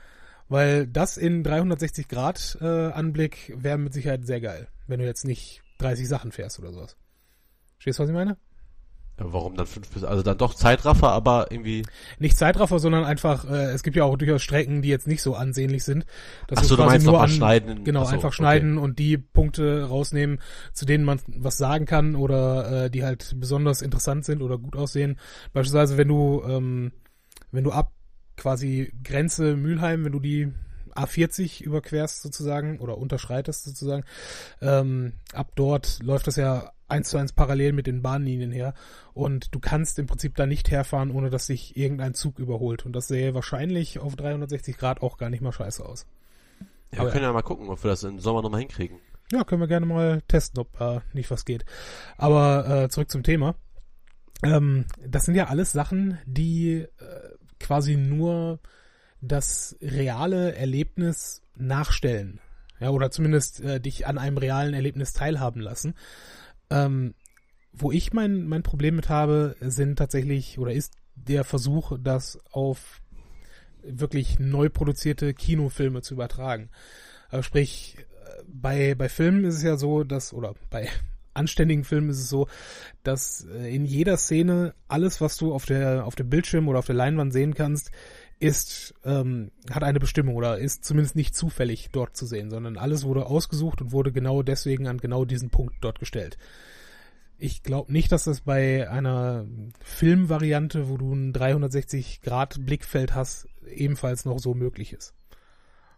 Weil 0.49 0.87
das 0.87 1.19
in 1.19 1.43
360 1.43 2.09
Grad 2.09 2.57
äh, 2.63 2.93
Anblick 2.93 3.53
wäre 3.59 3.77
mit 3.77 3.93
Sicherheit 3.93 4.25
sehr 4.25 4.41
geil, 4.41 4.69
wenn 4.87 5.01
du 5.01 5.05
jetzt 5.05 5.27
nicht 5.27 5.63
30 5.81 6.09
Sachen 6.09 6.33
fährst 6.33 6.59
oder 6.59 6.73
sowas. 6.73 6.97
Verstehst 7.75 7.99
du, 7.99 8.05
was 8.05 8.09
ich 8.09 8.15
meine? 8.15 8.39
Ja, 9.19 9.33
warum 9.33 9.57
dann 9.57 9.67
fünf 9.67 9.89
bis, 9.91 10.05
also 10.05 10.23
dann 10.23 10.37
doch 10.37 10.55
Zeitraffer, 10.55 11.11
aber 11.11 11.51
irgendwie, 11.51 11.85
nicht 12.19 12.37
Zeitraffer, 12.37 12.79
sondern 12.79 13.05
einfach, 13.05 13.49
äh, 13.51 13.73
es 13.73 13.83
gibt 13.83 13.97
ja 13.97 14.05
auch 14.05 14.17
durchaus 14.17 14.43
Strecken, 14.43 14.83
die 14.83 14.91
jetzt 14.91 15.07
nicht 15.07 15.23
so 15.23 15.35
ansehnlich 15.35 15.85
sind. 15.85 16.05
Dass 16.49 16.59
Ach 16.59 16.65
so, 16.65 16.75
es 16.75 16.81
du 16.81 16.85
meinst 16.85 17.07
nur 17.07 17.23
an, 17.23 17.31
schneiden. 17.31 17.85
Genau, 17.85 18.03
Ach 18.03 18.09
so, 18.09 18.15
einfach 18.15 18.29
okay. 18.29 18.37
schneiden 18.37 18.77
und 18.77 18.99
die 18.99 19.17
Punkte 19.17 19.85
rausnehmen, 19.85 20.41
zu 20.75 20.85
denen 20.85 21.05
man 21.05 21.21
was 21.29 21.57
sagen 21.57 21.87
kann 21.87 22.15
oder 22.15 22.85
äh, 22.85 22.91
die 22.91 23.05
halt 23.05 23.37
besonders 23.41 23.81
interessant 23.81 24.27
sind 24.27 24.43
oder 24.43 24.59
gut 24.59 24.77
aussehen. 24.77 25.19
Beispielsweise, 25.55 25.97
wenn 25.97 26.09
du, 26.09 26.43
ähm, 26.47 26.93
wenn 27.53 27.65
du 27.65 27.73
ab 27.73 27.93
quasi 28.37 28.93
Grenze 29.03 29.57
Mülheim, 29.57 30.05
wenn 30.05 30.13
du 30.13 30.21
die 30.21 30.53
A40 30.95 31.63
überquerst 31.63 32.23
sozusagen 32.23 32.81
oder 32.81 32.99
unterschreitest 32.99 33.65
sozusagen, 33.65 34.05
ähm, 34.61 35.15
ab 35.33 35.53
dort 35.55 36.03
läuft 36.03 36.27
das 36.27 36.37
ja 36.37 36.73
eins 36.89 37.09
zu 37.09 37.19
eins 37.19 37.33
parallel 37.33 37.73
mit 37.73 37.87
den 37.87 38.03
Bahnlinien 38.03 38.53
her 38.53 38.75
und 39.15 39.55
du 39.55 39.59
kannst 39.61 39.99
im 39.99 40.07
Prinzip 40.07 40.37
da 40.37 40.47
nicht 40.47 40.71
herfahren, 40.71 41.11
ohne 41.11 41.31
dass 41.31 41.47
sich 41.47 41.77
irgendein 41.77 42.15
Zug 42.15 42.39
überholt 42.39 42.87
und 42.87 42.95
das 42.95 43.09
sähe 43.09 43.35
wahrscheinlich 43.35 43.99
auf 43.99 44.17
360 44.17 44.77
Grad 44.79 45.03
auch 45.03 45.19
gar 45.19 45.31
nicht 45.31 45.43
mal 45.43 45.53
scheiße 45.53 45.85
aus. 45.85 46.07
Ja, 46.93 47.01
Aber 47.01 47.09
wir 47.09 47.13
können 47.13 47.25
ja 47.25 47.33
mal 47.33 47.43
gucken, 47.43 47.69
ob 47.69 47.83
wir 47.83 47.91
das 47.91 48.05
im 48.05 48.21
Sommer 48.21 48.43
nochmal 48.43 48.61
hinkriegen. 48.61 48.99
Ja, 49.33 49.43
können 49.43 49.61
wir 49.61 49.69
gerne 49.69 49.87
mal 49.87 50.23
testen, 50.29 50.61
ob 50.61 50.81
äh, 50.81 51.01
nicht 51.13 51.31
was 51.31 51.45
geht. 51.45 51.65
Aber 52.17 52.85
äh, 52.85 52.89
zurück 52.89 53.11
zum 53.11 53.25
Thema. 53.25 53.57
Ähm, 54.43 54.85
das 55.05 55.25
sind 55.25 55.35
ja 55.35 55.47
alles 55.47 55.73
Sachen, 55.73 56.19
die 56.27 56.75
äh, 56.75 56.89
quasi 57.59 57.97
nur 57.97 58.61
das 59.21 59.77
reale 59.81 60.55
Erlebnis 60.55 61.43
nachstellen. 61.57 62.41
Ja, 62.79 62.91
oder 62.91 63.11
zumindest 63.11 63.61
äh, 63.61 63.81
dich 63.81 64.07
an 64.07 64.19
einem 64.19 64.37
realen 64.37 64.75
Erlebnis 64.75 65.15
teilhaben 65.15 65.61
lassen. 65.61 65.95
Ähm, 66.71 67.15
wo 67.73 67.93
ich 67.93 68.13
mein, 68.13 68.49
mein 68.49 68.63
Problem 68.63 68.97
mit 68.97 69.09
habe, 69.09 69.55
sind 69.61 69.97
tatsächlich 69.97 70.59
oder 70.59 70.73
ist 70.73 70.95
der 71.15 71.45
Versuch, 71.45 71.99
das 72.01 72.39
auf 72.51 73.03
wirklich 73.83 74.39
neu 74.39 74.69
produzierte 74.69 75.35
Kinofilme 75.35 76.03
zu 76.03 76.15
übertragen. 76.15 76.71
Also 77.29 77.43
sprich, 77.43 77.97
äh, 77.99 78.43
bei, 78.47 78.95
bei 78.95 79.09
Filmen 79.09 79.45
ist 79.45 79.57
es 79.57 79.63
ja 79.63 79.77
so, 79.77 80.05
dass, 80.05 80.33
oder 80.33 80.55
bei 80.71 80.89
anständigen 81.35 81.85
Filmen 81.85 82.11
ist 82.11 82.21
es 82.21 82.29
so, 82.29 82.49
dass 83.03 83.47
äh, 83.47 83.75
in 83.75 83.85
jeder 83.85 84.17
Szene 84.17 84.75
alles, 84.89 85.21
was 85.21 85.37
du 85.37 85.53
auf 85.53 85.67
der, 85.67 86.07
auf 86.07 86.15
dem 86.15 86.31
Bildschirm 86.31 86.69
oder 86.69 86.79
auf 86.79 86.87
der 86.87 86.95
Leinwand 86.95 87.33
sehen 87.33 87.55
kannst, 87.55 87.91
ist, 88.39 88.95
ähm, 89.05 89.51
hat 89.71 89.83
eine 89.83 90.01
Bestimmung 90.01 90.37
oder 90.37 90.59
ist 90.59 90.85
zumindest 90.85 91.17
nicht 91.17 91.35
zufällig 91.35 91.89
dort 91.93 92.17
zu 92.17 92.27
sehen, 92.27 92.51
sondern 92.51 92.77
alles 92.77 93.05
wurde 93.05 93.27
ausgesucht 93.27 93.81
und 93.81 93.93
wurde 93.93 94.13
genau 94.13 94.43
deswegen 94.43 94.87
an 94.87 94.99
genau 94.99 95.25
diesen 95.25 95.51
Punkt 95.51 95.77
dort 95.81 95.99
gestellt. 95.99 96.37
Ich 97.39 97.63
glaube 97.63 97.93
nicht, 97.93 98.13
dass 98.13 98.25
das 98.25 98.43
bei 98.43 98.89
einer 98.91 99.47
Filmvariante, 99.81 100.89
wo 100.89 100.97
du 100.97 101.13
ein 101.15 101.33
360 101.33 102.23
Grad 102.23 102.65
Blickfeld 102.65 103.15
hast, 103.15 103.49
ebenfalls 103.69 104.25
noch 104.25 104.39
so 104.39 104.55
möglich 104.55 104.93
ist. 104.93 105.15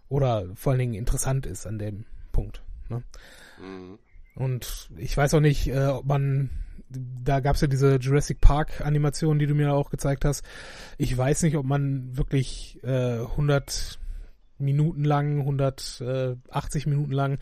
Oder 0.09 0.47
vor 0.55 0.73
allen 0.73 0.81
Dingen 0.81 0.95
interessant 0.95 1.47
ist 1.47 1.67
an 1.67 1.79
dem 1.79 2.07
Punkt. 2.33 2.63
Ne? 2.89 3.03
Mhm. 3.61 3.99
Und 4.35 4.91
ich 4.97 5.17
weiß 5.17 5.35
auch 5.35 5.41
nicht, 5.41 5.69
äh, 5.69 5.87
ob 5.87 6.07
man, 6.07 6.51
da 6.91 7.41
gab's 7.41 7.61
ja 7.61 7.69
diese 7.69 7.97
Jurassic 7.97 8.41
Park 8.41 8.81
Animation, 8.81 9.39
die 9.39 9.47
du 9.47 9.55
mir 9.55 9.73
auch 9.73 9.91
gezeigt 9.91 10.25
hast. 10.25 10.45
Ich 10.97 11.17
weiß 11.17 11.43
nicht, 11.43 11.57
ob 11.57 11.67
man 11.67 12.17
wirklich 12.17 12.79
äh, 12.83 13.21
100 13.21 13.99
Minuten 14.59 15.05
lang, 15.05 15.41
180 15.41 16.87
Minuten 16.87 17.13
lang 17.13 17.39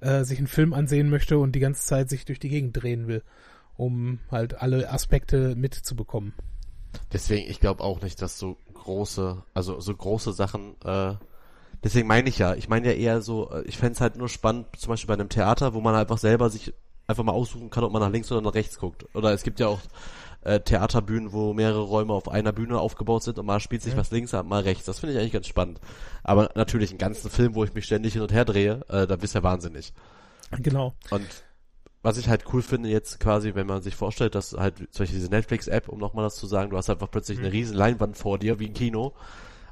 äh, 0.00 0.24
sich 0.24 0.38
einen 0.38 0.48
Film 0.48 0.72
ansehen 0.72 1.10
möchte 1.10 1.38
und 1.38 1.52
die 1.52 1.60
ganze 1.60 1.84
Zeit 1.84 2.08
sich 2.08 2.24
durch 2.24 2.40
die 2.40 2.48
Gegend 2.48 2.82
drehen 2.82 3.06
will, 3.06 3.22
um 3.76 4.18
halt 4.30 4.60
alle 4.60 4.90
Aspekte 4.90 5.54
mitzubekommen. 5.54 6.34
Deswegen, 7.12 7.48
ich 7.48 7.60
glaube 7.60 7.84
auch 7.84 8.00
nicht, 8.02 8.20
dass 8.20 8.38
so 8.38 8.56
große, 8.74 9.42
also 9.54 9.80
so 9.80 9.94
große 9.94 10.32
Sachen, 10.32 10.74
äh, 10.84 11.14
deswegen 11.84 12.08
meine 12.08 12.28
ich 12.28 12.38
ja, 12.38 12.54
ich 12.54 12.68
meine 12.68 12.88
ja 12.88 12.94
eher 12.94 13.20
so, 13.20 13.50
äh, 13.50 13.62
ich 13.62 13.76
fänd's 13.76 13.98
es 13.98 14.00
halt 14.00 14.16
nur 14.16 14.28
spannend, 14.28 14.66
zum 14.76 14.90
Beispiel 14.90 15.08
bei 15.08 15.14
einem 15.14 15.28
Theater, 15.28 15.74
wo 15.74 15.80
man 15.80 15.94
einfach 15.94 16.18
selber 16.18 16.50
sich 16.50 16.72
einfach 17.06 17.24
mal 17.24 17.32
aussuchen 17.32 17.70
kann, 17.70 17.84
ob 17.84 17.92
man 17.92 18.02
nach 18.02 18.10
links 18.10 18.30
oder 18.32 18.40
nach 18.40 18.54
rechts 18.54 18.78
guckt. 18.78 19.06
Oder 19.14 19.32
es 19.32 19.42
gibt 19.42 19.60
ja 19.60 19.68
auch 19.68 19.80
äh, 20.42 20.60
Theaterbühnen, 20.60 21.32
wo 21.32 21.52
mehrere 21.54 21.80
Räume 21.82 22.12
auf 22.12 22.28
einer 22.28 22.52
Bühne 22.52 22.78
aufgebaut 22.78 23.22
sind 23.22 23.38
und 23.38 23.46
mal 23.46 23.60
spielt 23.60 23.82
sich 23.82 23.92
Ja. 23.92 23.98
was 23.98 24.10
links 24.10 24.34
ab, 24.34 24.46
mal 24.46 24.62
rechts. 24.62 24.84
Das 24.86 24.98
finde 25.00 25.14
ich 25.14 25.20
eigentlich 25.20 25.32
ganz 25.32 25.46
spannend. 25.46 25.80
Aber 26.22 26.50
natürlich 26.54 26.90
einen 26.90 26.98
ganzen 26.98 27.30
Film, 27.30 27.54
wo 27.54 27.64
ich 27.64 27.74
mich 27.74 27.84
ständig 27.84 28.12
hin 28.14 28.22
und 28.22 28.32
her 28.32 28.44
drehe, 28.44 28.84
äh, 28.88 29.06
da 29.06 29.16
bist 29.16 29.34
du 29.34 29.38
ja 29.38 29.42
wahnsinnig. 29.42 29.92
Genau. 30.60 30.94
Und 31.10 31.26
was 32.02 32.18
ich 32.18 32.28
halt 32.28 32.44
cool 32.52 32.62
finde 32.62 32.88
jetzt 32.88 33.18
quasi, 33.18 33.54
wenn 33.56 33.66
man 33.66 33.82
sich 33.82 33.96
vorstellt, 33.96 34.36
dass 34.36 34.52
halt 34.52 34.76
zum 34.78 35.02
Beispiel 35.02 35.18
diese 35.18 35.30
Netflix-App, 35.30 35.88
um 35.88 35.98
nochmal 35.98 36.24
das 36.24 36.36
zu 36.36 36.46
sagen, 36.46 36.70
du 36.70 36.76
hast 36.76 36.88
einfach 36.88 37.10
plötzlich 37.10 37.38
eine 37.38 37.48
Mhm. 37.48 37.52
riesen 37.52 37.76
Leinwand 37.76 38.16
vor 38.16 38.38
dir, 38.38 38.60
wie 38.60 38.66
ein 38.66 38.74
Kino, 38.74 39.12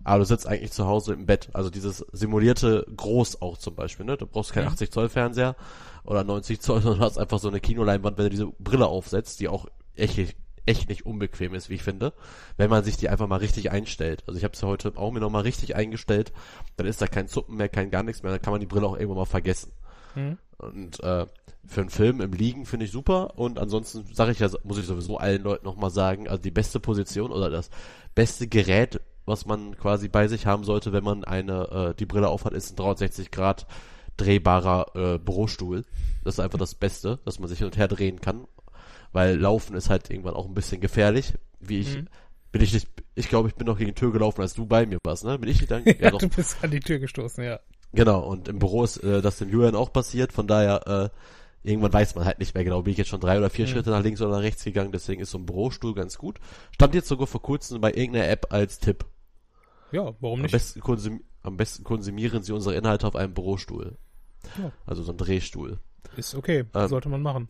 aber 0.04 0.18
du 0.20 0.24
sitzt 0.26 0.46
eigentlich 0.46 0.72
zu 0.72 0.86
Hause 0.86 1.14
im 1.14 1.26
Bett. 1.26 1.48
Also 1.52 1.70
dieses 1.70 1.98
simulierte 2.12 2.86
Groß 2.96 3.42
auch 3.42 3.58
zum 3.58 3.74
Beispiel, 3.74 4.06
ne? 4.06 4.16
Du 4.16 4.26
brauchst 4.26 4.52
keinen 4.52 4.66
Mhm. 4.66 4.72
80 4.72 4.90
Zoll 4.92 5.08
Fernseher 5.08 5.56
oder 6.04 6.22
90 6.24 6.60
Zoll, 6.60 6.80
sondern 6.82 7.00
du 7.00 7.04
hast 7.06 7.18
einfach 7.18 7.38
so 7.38 7.48
eine 7.48 7.60
Kinoleinwand, 7.60 8.18
wenn 8.18 8.24
du 8.24 8.30
diese 8.30 8.46
Brille 8.58 8.86
aufsetzt, 8.86 9.40
die 9.40 9.48
auch 9.48 9.66
echt, 9.96 10.36
echt 10.66 10.88
nicht 10.88 11.06
unbequem 11.06 11.54
ist, 11.54 11.70
wie 11.70 11.74
ich 11.74 11.82
finde, 11.82 12.12
wenn 12.56 12.70
man 12.70 12.84
sich 12.84 12.96
die 12.96 13.08
einfach 13.08 13.26
mal 13.26 13.36
richtig 13.36 13.70
einstellt. 13.70 14.22
Also 14.26 14.38
ich 14.38 14.44
habe 14.44 14.54
es 14.54 14.60
ja 14.60 14.68
heute 14.68 14.92
auch 14.96 15.10
mir 15.10 15.20
nochmal 15.20 15.42
richtig 15.42 15.76
eingestellt, 15.76 16.32
dann 16.76 16.86
ist 16.86 17.00
da 17.02 17.06
kein 17.06 17.28
Zuppen 17.28 17.56
mehr, 17.56 17.68
kein 17.68 17.90
gar 17.90 18.02
nichts 18.02 18.22
mehr, 18.22 18.32
dann 18.32 18.42
kann 18.42 18.52
man 18.52 18.60
die 18.60 18.66
Brille 18.66 18.86
auch 18.86 18.96
irgendwann 18.96 19.18
mal 19.18 19.24
vergessen. 19.24 19.72
Mhm. 20.14 20.38
Und 20.58 21.00
äh, 21.00 21.26
für 21.66 21.80
einen 21.80 21.90
Film 21.90 22.20
im 22.20 22.32
Liegen 22.32 22.66
finde 22.66 22.86
ich 22.86 22.92
super 22.92 23.38
und 23.38 23.58
ansonsten 23.58 24.04
sage 24.12 24.32
ich 24.32 24.38
ja, 24.38 24.48
muss 24.64 24.78
ich 24.78 24.86
sowieso 24.86 25.16
allen 25.16 25.42
Leuten 25.42 25.64
nochmal 25.64 25.90
sagen, 25.90 26.28
also 26.28 26.42
die 26.42 26.50
beste 26.50 26.78
Position 26.78 27.32
oder 27.32 27.50
das 27.50 27.70
beste 28.14 28.46
Gerät, 28.46 29.00
was 29.26 29.46
man 29.46 29.76
quasi 29.76 30.08
bei 30.08 30.28
sich 30.28 30.46
haben 30.46 30.64
sollte, 30.64 30.92
wenn 30.92 31.04
man 31.04 31.24
eine 31.24 31.92
äh, 31.92 31.94
die 31.94 32.06
Brille 32.06 32.28
aufhat, 32.28 32.52
ist 32.52 32.72
ein 32.72 32.76
360 32.76 33.30
Grad 33.30 33.66
drehbarer 34.16 34.86
äh, 34.94 35.18
Bürostuhl. 35.18 35.84
Das 36.22 36.34
ist 36.34 36.40
einfach 36.40 36.58
das 36.58 36.74
Beste, 36.74 37.18
dass 37.24 37.38
man 37.38 37.48
sich 37.48 37.58
hin 37.58 37.66
und 37.66 37.76
her 37.76 37.88
drehen 37.88 38.20
kann, 38.20 38.46
weil 39.12 39.36
Laufen 39.36 39.76
ist 39.76 39.90
halt 39.90 40.10
irgendwann 40.10 40.34
auch 40.34 40.46
ein 40.46 40.54
bisschen 40.54 40.80
gefährlich. 40.80 41.34
Wie 41.60 41.80
ich 41.80 41.96
mhm. 41.96 42.08
bin 42.52 42.62
ich 42.62 42.72
nicht, 42.72 42.88
ich 43.14 43.28
glaube, 43.28 43.48
ich 43.48 43.54
bin 43.54 43.66
noch 43.66 43.78
gegen 43.78 43.90
die 43.90 43.94
Tür 43.94 44.12
gelaufen, 44.12 44.42
als 44.42 44.54
du 44.54 44.66
bei 44.66 44.86
mir 44.86 44.98
warst, 45.04 45.24
ne? 45.24 45.38
Bin 45.38 45.48
ich 45.48 45.60
nicht 45.60 45.70
dann? 45.70 45.84
Ja, 45.98 46.10
doch. 46.10 46.18
du 46.18 46.28
bist 46.28 46.58
an 46.62 46.70
die 46.70 46.80
Tür 46.80 46.98
gestoßen, 46.98 47.42
ja. 47.42 47.60
Genau, 47.92 48.20
und 48.20 48.48
im 48.48 48.58
Büro 48.58 48.84
ist 48.84 48.98
äh, 48.98 49.22
das 49.22 49.38
dem 49.38 49.50
Julian 49.50 49.76
auch 49.76 49.92
passiert, 49.92 50.32
von 50.32 50.46
daher 50.46 51.10
äh, 51.64 51.68
irgendwann 51.68 51.92
weiß 51.92 52.14
man 52.14 52.24
halt 52.24 52.40
nicht 52.40 52.54
mehr 52.54 52.64
genau, 52.64 52.82
bin 52.82 52.92
ich 52.92 52.98
jetzt 52.98 53.08
schon 53.08 53.20
drei 53.20 53.38
oder 53.38 53.50
vier 53.50 53.66
mhm. 53.66 53.70
Schritte 53.70 53.90
nach 53.90 54.02
links 54.02 54.20
oder 54.20 54.32
nach 54.32 54.42
rechts 54.42 54.64
gegangen, 54.64 54.92
deswegen 54.92 55.22
ist 55.22 55.30
so 55.30 55.38
ein 55.38 55.46
Bürostuhl 55.46 55.94
ganz 55.94 56.18
gut. 56.18 56.38
Stand 56.72 56.94
jetzt 56.94 57.08
sogar 57.08 57.26
vor 57.26 57.42
kurzem 57.42 57.80
bei 57.80 57.92
irgendeiner 57.92 58.28
App 58.28 58.46
als 58.50 58.78
Tipp. 58.78 59.04
Ja, 59.94 60.12
warum 60.18 60.42
nicht? 60.42 60.52
Am 60.52 60.58
besten, 60.58 60.80
konsum 60.80 61.20
am 61.42 61.56
besten 61.56 61.84
konsumieren 61.84 62.42
sie 62.42 62.52
unsere 62.52 62.74
Inhalte 62.74 63.06
auf 63.06 63.14
einem 63.14 63.32
Bürostuhl. 63.32 63.96
Ja. 64.58 64.72
Also 64.86 65.04
so 65.04 65.12
ein 65.12 65.18
Drehstuhl. 65.18 65.78
Ist 66.16 66.34
okay, 66.34 66.64
ähm, 66.74 66.88
sollte 66.88 67.08
man 67.08 67.22
machen. 67.22 67.48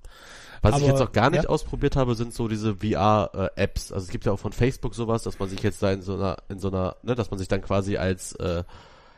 Was 0.61 0.75
Aber, 0.75 0.83
ich 0.83 0.89
jetzt 0.89 1.01
auch 1.01 1.13
gar 1.13 1.31
nicht 1.31 1.45
ja. 1.45 1.49
ausprobiert 1.49 1.97
habe, 1.97 2.15
sind 2.15 2.35
so 2.35 2.47
diese 2.47 2.77
VR-Apps. 2.77 3.93
also 3.93 4.05
es 4.05 4.11
gibt 4.11 4.27
ja 4.27 4.33
auch 4.33 4.39
von 4.39 4.53
Facebook 4.53 4.95
sowas, 4.95 5.23
dass 5.23 5.39
man 5.39 5.49
sich 5.49 5.63
jetzt 5.63 5.83
da 5.83 5.91
in 5.91 6.03
so 6.03 6.15
einer, 6.15 6.37
in 6.49 6.59
so 6.59 6.69
einer, 6.69 6.97
ne, 7.03 7.15
dass 7.15 7.31
man 7.31 7.39
sich 7.39 7.49
dann 7.49 7.63
quasi 7.63 7.97
als 7.97 8.35
äh, 8.35 8.65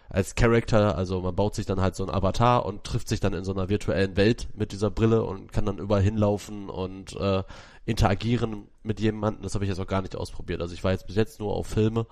als 0.08 0.36
Character, 0.36 0.96
also 0.96 1.20
man 1.20 1.34
baut 1.34 1.56
sich 1.56 1.66
dann 1.66 1.80
halt 1.80 1.96
so 1.96 2.04
ein 2.04 2.10
Avatar 2.10 2.64
und 2.64 2.84
trifft 2.84 3.08
sich 3.08 3.18
dann 3.18 3.34
in 3.34 3.42
so 3.42 3.52
einer 3.52 3.68
virtuellen 3.68 4.16
Welt 4.16 4.46
mit 4.54 4.70
dieser 4.70 4.88
Brille 4.88 5.24
und 5.24 5.52
kann 5.52 5.66
dann 5.66 5.78
überall 5.78 6.02
hinlaufen 6.02 6.70
und 6.70 7.16
äh, 7.16 7.42
interagieren 7.86 8.68
mit 8.84 9.00
jemandem. 9.00 9.42
Das 9.42 9.54
habe 9.54 9.64
ich 9.64 9.68
jetzt 9.68 9.80
auch 9.80 9.86
gar 9.88 10.02
nicht 10.02 10.14
ausprobiert. 10.14 10.60
Also 10.60 10.74
ich 10.74 10.84
war 10.84 10.92
jetzt 10.92 11.08
bis 11.08 11.16
jetzt 11.16 11.40
nur 11.40 11.56
auf 11.56 11.66
Filme 11.66 12.06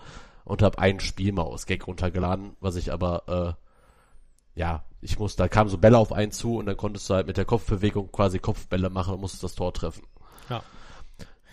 und 0.44 0.62
habe 0.62 0.78
ein 0.78 1.00
Spiel 1.00 1.32
mal 1.32 1.42
aus 1.42 1.66
Gag 1.66 1.86
runtergeladen, 1.86 2.56
was 2.60 2.76
ich 2.76 2.92
aber 2.92 3.56
äh, 3.56 4.60
ja, 4.60 4.84
ich 5.00 5.18
muss, 5.18 5.36
da 5.36 5.48
kam 5.48 5.68
so 5.68 5.78
Bälle 5.78 5.98
auf 5.98 6.12
einen 6.12 6.32
zu 6.32 6.56
und 6.56 6.66
dann 6.66 6.76
konntest 6.76 7.08
du 7.10 7.14
halt 7.14 7.26
mit 7.26 7.36
der 7.36 7.44
Kopfbewegung 7.44 8.10
quasi 8.12 8.38
Kopfbälle 8.38 8.90
machen 8.90 9.14
und 9.14 9.20
musstest 9.20 9.42
das 9.44 9.54
Tor 9.54 9.72
treffen. 9.72 10.04
Ja. 10.48 10.62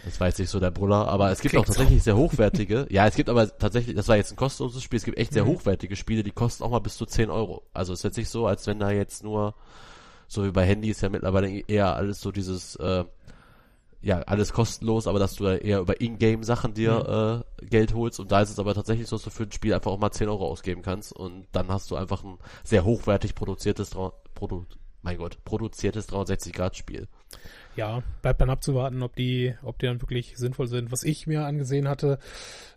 Das 0.06 0.20
weiß 0.20 0.40
nicht 0.40 0.50
so 0.50 0.60
der 0.60 0.72
Brüller, 0.72 1.08
aber 1.08 1.32
es 1.32 1.42
gibt 1.42 1.52
Klingt 1.52 1.64
auch 1.64 1.68
tatsächlich 1.68 2.00
so. 2.00 2.06
sehr 2.06 2.16
hochwertige. 2.16 2.88
ja, 2.90 3.06
es 3.08 3.16
gibt 3.16 3.30
aber 3.30 3.56
tatsächlich, 3.58 3.96
das 3.96 4.08
war 4.08 4.18
jetzt 4.18 4.32
ein 4.32 4.36
kostenloses 4.36 4.82
Spiel, 4.82 4.98
es 4.98 5.04
gibt 5.04 5.18
echt 5.18 5.34
sehr 5.34 5.46
mhm. 5.46 5.50
hochwertige 5.50 5.96
Spiele, 5.96 6.24
die 6.24 6.32
kosten 6.32 6.64
auch 6.64 6.72
mal 6.72 6.80
bis 6.80 6.98
zu 6.98 7.06
10 7.06 7.30
Euro. 7.30 7.64
Also 7.74 7.94
es 7.94 8.00
ist 8.00 8.04
jetzt 8.04 8.18
nicht 8.18 8.30
so, 8.30 8.48
als 8.48 8.66
wenn 8.68 8.80
da 8.80 8.92
jetzt 8.92 9.24
nur, 9.24 9.54
so 10.28 10.46
wie 10.46 10.52
bei 10.52 10.66
Handys 10.66 11.02
ja 11.02 11.10
mittlerweile 11.10 11.50
eher 11.50 11.96
alles 11.96 12.22
so 12.22 12.32
dieses, 12.32 12.76
äh, 12.78 13.04
ja, 14.02 14.20
alles 14.20 14.54
kostenlos, 14.54 15.08
aber 15.08 15.20
dass 15.20 15.36
du 15.36 15.44
da 15.44 15.56
eher 15.56 15.80
über 15.80 16.02
Ingame-Sachen 16.02 16.74
dir 16.74 17.44
mhm. 17.60 17.64
äh, 17.64 17.66
Geld 17.68 17.94
holst 17.94 18.20
und 18.20 18.32
da 18.32 18.42
ist 18.42 18.50
es 18.50 18.60
aber 18.60 18.74
tatsächlich 18.74 19.08
so, 19.08 19.16
dass 19.16 19.24
du 19.24 19.30
für 19.30 19.44
ein 19.44 19.52
Spiel 19.52 19.74
einfach 19.74 19.92
auch 19.92 20.00
mal 20.00 20.12
10 20.12 20.30
Euro 20.30 20.48
ausgeben 20.48 20.82
kannst 20.82 21.14
und 21.14 21.48
dann 21.52 21.68
hast 21.68 21.92
du 21.92 21.96
einfach 21.96 22.24
ein 22.24 22.38
sehr 22.64 22.84
hochwertig 22.84 23.36
produziertes, 23.36 23.92
Produ 24.34 24.66
mein 25.04 25.18
Gott, 25.18 25.44
produziertes 25.44 26.10
360-Grad-Spiel 26.10 27.08
ja, 27.76 28.04
bleibt 28.22 28.42
dann 28.42 28.50
abzuwarten, 28.50 29.02
ob 29.02 29.16
die, 29.16 29.56
ob 29.64 29.80
die 29.80 29.86
dann 29.86 30.02
wirklich 30.02 30.38
sinnvoll 30.38 30.68
sind. 30.68 30.92
Was 30.92 31.04
ich 31.04 31.28
mir 31.28 31.46
angesehen 31.46 31.88
hatte, 31.88 32.20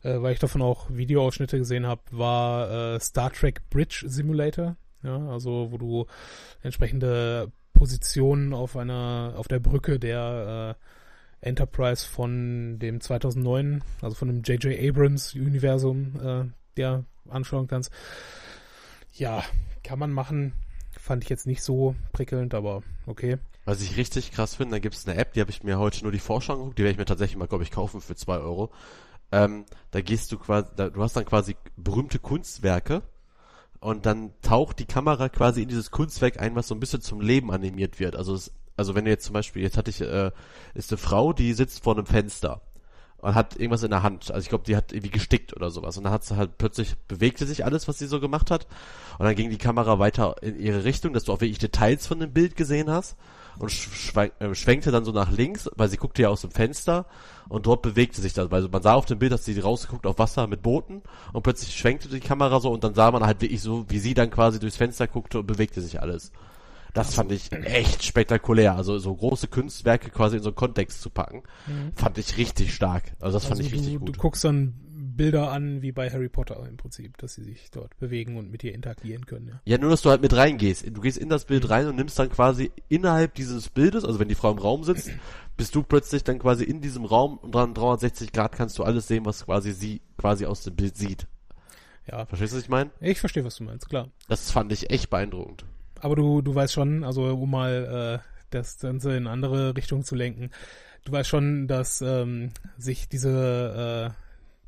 äh, 0.03 0.21
weil 0.23 0.33
ich 0.33 0.39
davon 0.39 0.63
auch 0.63 0.89
Videoausschnitte 0.91 1.59
gesehen 1.59 1.87
habe, 1.87 2.03
war 2.11 2.95
äh, 2.95 3.01
Star 3.01 3.33
Trek 3.33 3.69
Bridge 3.71 4.05
Simulator. 4.07 4.77
Ja, 5.03 5.29
also 5.29 5.71
wo 5.71 5.79
du 5.79 6.07
entsprechende 6.63 7.53
Positionen 7.75 8.55
auf 8.55 8.77
einer, 8.77 9.35
auf 9.37 9.49
der 9.49 9.59
Brücke 9.59 9.99
der 9.99 10.77
äh, 10.81 10.85
Enterprise 11.45 12.07
von 12.07 12.79
dem 12.79 13.01
2009, 13.01 13.83
also 14.03 14.15
von 14.15 14.29
dem 14.29 14.43
J.J. 14.43 14.79
Abrams 14.79 15.35
Universum, 15.35 16.15
äh, 16.23 16.81
ja, 16.81 17.05
anschauen 17.29 17.67
kannst. 17.67 17.91
Ja, 19.13 19.45
kann 19.83 19.99
man 19.99 20.13
machen. 20.13 20.53
Fand 20.99 21.23
ich 21.23 21.31
jetzt 21.31 21.47
nicht 21.47 21.63
so 21.63 21.95
prickelnd, 22.13 22.55
aber 22.55 22.83
okay. 23.07 23.39
Was 23.65 23.83
ich 23.83 23.97
richtig 23.97 24.33
krass 24.33 24.55
finde, 24.55 24.77
da 24.77 24.79
gibt 24.79 24.95
es 24.95 25.07
eine 25.07 25.19
App, 25.19 25.33
die 25.33 25.41
habe 25.41 25.51
ich 25.51 25.63
mir 25.63 25.79
heute 25.79 26.03
nur 26.03 26.13
die 26.13 26.19
Vorschau 26.19 26.57
geguckt, 26.57 26.79
die 26.79 26.83
werde 26.83 26.93
ich 26.93 26.99
mir 26.99 27.05
tatsächlich 27.05 27.37
mal, 27.37 27.49
glaube 27.49 27.65
ich, 27.65 27.71
kaufen 27.71 28.01
für 28.01 28.15
zwei 28.15 28.39
Euro. 28.39 28.71
Ähm, 29.33 29.65
da 29.91 30.01
gehst 30.01 30.33
du 30.33 30.39
quasi, 30.39 30.69
da, 30.77 30.91
du 30.91 31.03
hast 31.03 31.17
dann 31.17 31.25
quasi 31.25 31.57
berühmte 31.77 32.19
Kunstwerke 32.19 33.03
und 33.81 34.07
dann 34.07 34.33
taucht 34.43 34.79
die 34.79 34.87
Kamera 34.87 35.29
quasi 35.29 35.63
in 35.63 35.69
dieses 35.69 35.91
Kunstwerk 35.91 36.41
ein, 36.41 36.55
was 36.55 36.69
so 36.69 36.75
ein 36.75 36.81
bisschen 36.81 37.01
zum 37.01 37.21
Leben 37.21 37.51
animiert 37.51 38.01
wird. 38.01 38.17
Also 38.17 38.35
es, 38.35 38.53
also 38.77 38.95
wenn 38.95 39.05
du 39.05 39.11
jetzt 39.11 39.25
zum 39.25 39.35
Beispiel, 39.35 39.63
jetzt 39.63 39.77
hatte 39.77 39.91
ich, 39.91 40.01
äh, 40.01 40.31
ist 40.75 40.91
eine 40.91 40.99
Frau, 40.99 41.33
die 41.33 41.53
sitzt 41.53 41.85
vor 41.85 41.95
einem 41.95 42.07
Fenster 42.07 42.61
und 43.19 43.35
hat 43.35 43.57
irgendwas 43.57 43.83
in 43.83 43.91
der 43.91 44.03
Hand. 44.03 44.31
Also 44.31 44.43
ich 44.43 44.49
glaube, 44.49 44.65
die 44.65 44.77
hat 44.77 44.93
irgendwie 44.93 45.11
gestickt 45.11 45.57
oder 45.57 45.71
sowas. 45.71 45.97
Und 45.97 46.05
dann 46.05 46.13
hat 46.13 46.25
sie 46.25 46.37
halt 46.37 46.59
plötzlich 46.59 46.95
bewegte 47.09 47.47
sich 47.47 47.65
alles, 47.65 47.89
was 47.89 47.99
sie 47.99 48.07
so 48.07 48.21
gemacht 48.21 48.51
hat. 48.51 48.67
Und 49.19 49.25
dann 49.25 49.35
ging 49.35 49.49
die 49.49 49.59
Kamera 49.59 49.99
weiter 49.99 50.37
in 50.43 50.59
ihre 50.59 50.85
Richtung, 50.85 51.15
dass 51.15 51.25
du 51.25 51.33
auch 51.33 51.41
wirklich 51.41 51.59
Details 51.59 52.07
von 52.07 52.21
dem 52.21 52.33
Bild 52.33 52.55
gesehen 52.57 52.91
hast 52.91 53.17
und 53.59 53.73
äh, 54.17 54.55
schwenkte 54.55 54.91
dann 54.91 55.05
so 55.05 55.13
nach 55.13 55.31
links, 55.31 55.71
weil 55.77 55.89
sie 55.89 55.97
guckte 55.97 56.23
ja 56.23 56.29
aus 56.29 56.43
dem 56.43 56.51
Fenster 56.51 57.07
und 57.49 57.67
dort 57.67 57.83
bewegte 57.83 58.21
sich 58.21 58.33
das, 58.33 58.51
weil 58.51 58.69
man 58.69 58.83
sah 58.83 58.95
auf 58.95 59.07
dem 59.07 59.19
Bild, 59.19 59.33
dass 59.33 59.45
sie 59.45 59.59
rausgeguckt 59.59 60.07
auf 60.07 60.19
Wasser 60.19 60.47
mit 60.47 60.63
Booten 60.63 61.03
und 61.33 61.43
plötzlich 61.43 61.75
schwenkte 61.75 62.09
die 62.09 62.21
Kamera 62.21 62.61
so 62.61 62.71
und 62.71 62.85
dann 62.85 62.95
sah 62.95 63.11
man 63.11 63.25
halt 63.25 63.41
wirklich 63.41 63.63
so, 63.63 63.87
wie 63.89 63.99
sie 63.99 64.15
dann 64.15 64.31
quasi 64.31 64.59
durchs 64.59 64.77
Fenster 64.77 65.07
guckte 65.07 65.39
und 65.39 65.47
bewegte 65.47 65.81
sich 65.81 66.01
alles. 66.03 66.33
Das 66.95 67.15
fand 67.15 67.33
ich 67.33 67.53
echt 67.53 68.05
spektakulär. 68.05 68.77
Also 68.77 68.99
so 68.99 69.15
große 69.15 69.49
Kunstwerke 69.49 70.11
quasi 70.11 70.37
in 70.37 70.43
so 70.43 70.51
einen 70.51 70.57
Kontext 70.57 71.03
zu 71.03 71.11
packen, 71.11 71.43
mhm. 71.67 71.93
fand 71.95 72.17
ich 72.19 72.39
richtig 72.39 72.73
stark. 72.73 73.13
Also 73.21 73.37
das 73.37 73.45
also 73.45 73.49
fand 73.49 73.61
ich 73.61 73.73
richtig 73.73 73.95
du, 73.95 73.99
gut. 73.99 74.17
Du 74.17 74.21
guckst 74.21 74.45
dann 74.45 74.75
Bilder 75.17 75.51
an 75.51 75.83
wie 75.83 75.93
bei 75.93 76.11
Harry 76.11 76.29
Potter 76.29 76.65
im 76.69 76.77
Prinzip, 76.77 77.19
dass 77.19 77.35
sie 77.35 77.43
sich 77.43 77.71
dort 77.71 77.97
bewegen 77.99 78.37
und 78.37 78.51
mit 78.51 78.63
dir 78.63 78.75
interagieren 78.75 79.27
können. 79.27 79.49
Ja, 79.49 79.61
ja 79.65 79.79
nur, 79.79 79.91
dass 79.91 80.03
du 80.03 80.11
halt 80.11 80.23
mit 80.23 80.35
reingehst. 80.35 80.87
Du 80.87 81.01
gehst 81.01 81.19
in 81.19 81.29
das 81.29 81.45
Bild 81.45 81.69
rein 81.69 81.87
und 81.89 81.97
nimmst 81.97 82.19
dann 82.19 82.31
quasi 82.31 82.71
innerhalb 82.89 83.35
dieses 83.35 83.69
Bildes, 83.69 84.05
also 84.05 84.19
wenn 84.19 84.29
die 84.29 84.35
Frau 84.35 84.51
im 84.51 84.59
Raum 84.59 84.85
sitzt, 84.85 85.11
bist 85.57 85.75
du 85.75 85.83
plötzlich 85.83 86.25
dann 86.25 86.39
quasi 86.39 86.65
in 86.65 86.81
diesem 86.81 87.05
Raum 87.05 87.39
und 87.39 87.55
dann 87.55 87.75
360 87.75 88.33
Grad 88.33 88.53
kannst 88.53 88.79
du 88.79 88.85
alles 88.85 89.09
sehen, 89.09 89.25
was 89.25 89.47
quasi 89.47 89.73
sie 89.73 90.01
quasi 90.17 90.47
aus 90.47 90.63
dem 90.63 90.77
Bild 90.77 90.97
sieht. 90.97 91.27
Ja. 92.11 92.27
Verstehst 92.27 92.53
du, 92.53 92.57
was 92.57 92.65
ich 92.65 92.69
meine? 92.69 92.91
Ich 93.01 93.19
verstehe, 93.19 93.45
was 93.45 93.57
du 93.57 93.65
meinst, 93.65 93.89
klar. 93.89 94.11
Das 94.29 94.51
fand 94.51 94.73
ich 94.73 94.91
echt 94.91 95.11
beeindruckend. 95.11 95.65
Aber 96.05 96.17
du, 96.17 96.43
du 96.43 96.55
weißt 96.55 96.75
schon, 96.75 97.03
also 97.03 97.35
um 97.35 97.51
mal 97.51 98.21
äh, 98.23 98.29
das 98.51 98.79
Ganze 98.79 99.17
in 99.17 99.27
andere 99.27 99.75
Richtung 99.75 100.05
zu 100.05 100.15
lenken, 100.15 100.51
du 101.07 101.13
weißt 101.13 101.27
schon, 101.27 101.67
dass 101.67 102.03
ähm, 102.03 102.51
sich 102.77 103.09
diese 103.09 104.13
äh, 104.13 104.21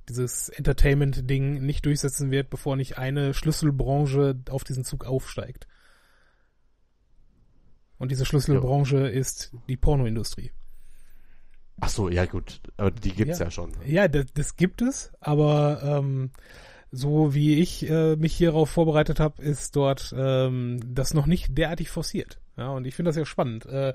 dieses 0.08 0.48
Entertainment-Ding 0.48 1.60
nicht 1.60 1.84
durchsetzen 1.84 2.30
wird, 2.30 2.48
bevor 2.48 2.76
nicht 2.76 2.96
eine 2.96 3.34
Schlüsselbranche 3.34 4.40
auf 4.48 4.64
diesen 4.64 4.82
Zug 4.82 5.04
aufsteigt. 5.04 5.66
Und 7.98 8.12
diese 8.12 8.24
Schlüsselbranche 8.24 9.00
ja. 9.00 9.06
ist 9.08 9.52
die 9.68 9.76
Pornoindustrie. 9.76 10.52
Ach 11.82 11.90
so, 11.90 12.08
ja 12.08 12.24
gut, 12.24 12.62
aber 12.78 12.92
die 12.92 13.12
gibt's 13.12 13.40
ja, 13.40 13.46
ja 13.46 13.50
schon. 13.50 13.72
Ja, 13.84 14.08
das, 14.08 14.24
das, 14.32 14.56
gibt 14.56 14.80
es, 14.80 15.12
aber 15.20 15.82
ähm, 15.82 16.30
so 16.92 17.34
wie 17.34 17.60
ich 17.60 17.88
äh, 17.88 18.16
mich 18.16 18.36
hierauf 18.36 18.70
vorbereitet 18.70 19.20
habe, 19.20 19.42
ist 19.42 19.76
dort 19.76 20.14
ähm, 20.16 20.80
das 20.86 21.14
noch 21.14 21.26
nicht 21.26 21.56
derartig 21.56 21.90
forciert. 21.90 22.38
Ja, 22.56 22.70
und 22.70 22.86
ich 22.86 22.94
finde 22.94 23.10
das 23.10 23.16
ja 23.16 23.26
spannend, 23.26 23.66
äh, 23.66 23.92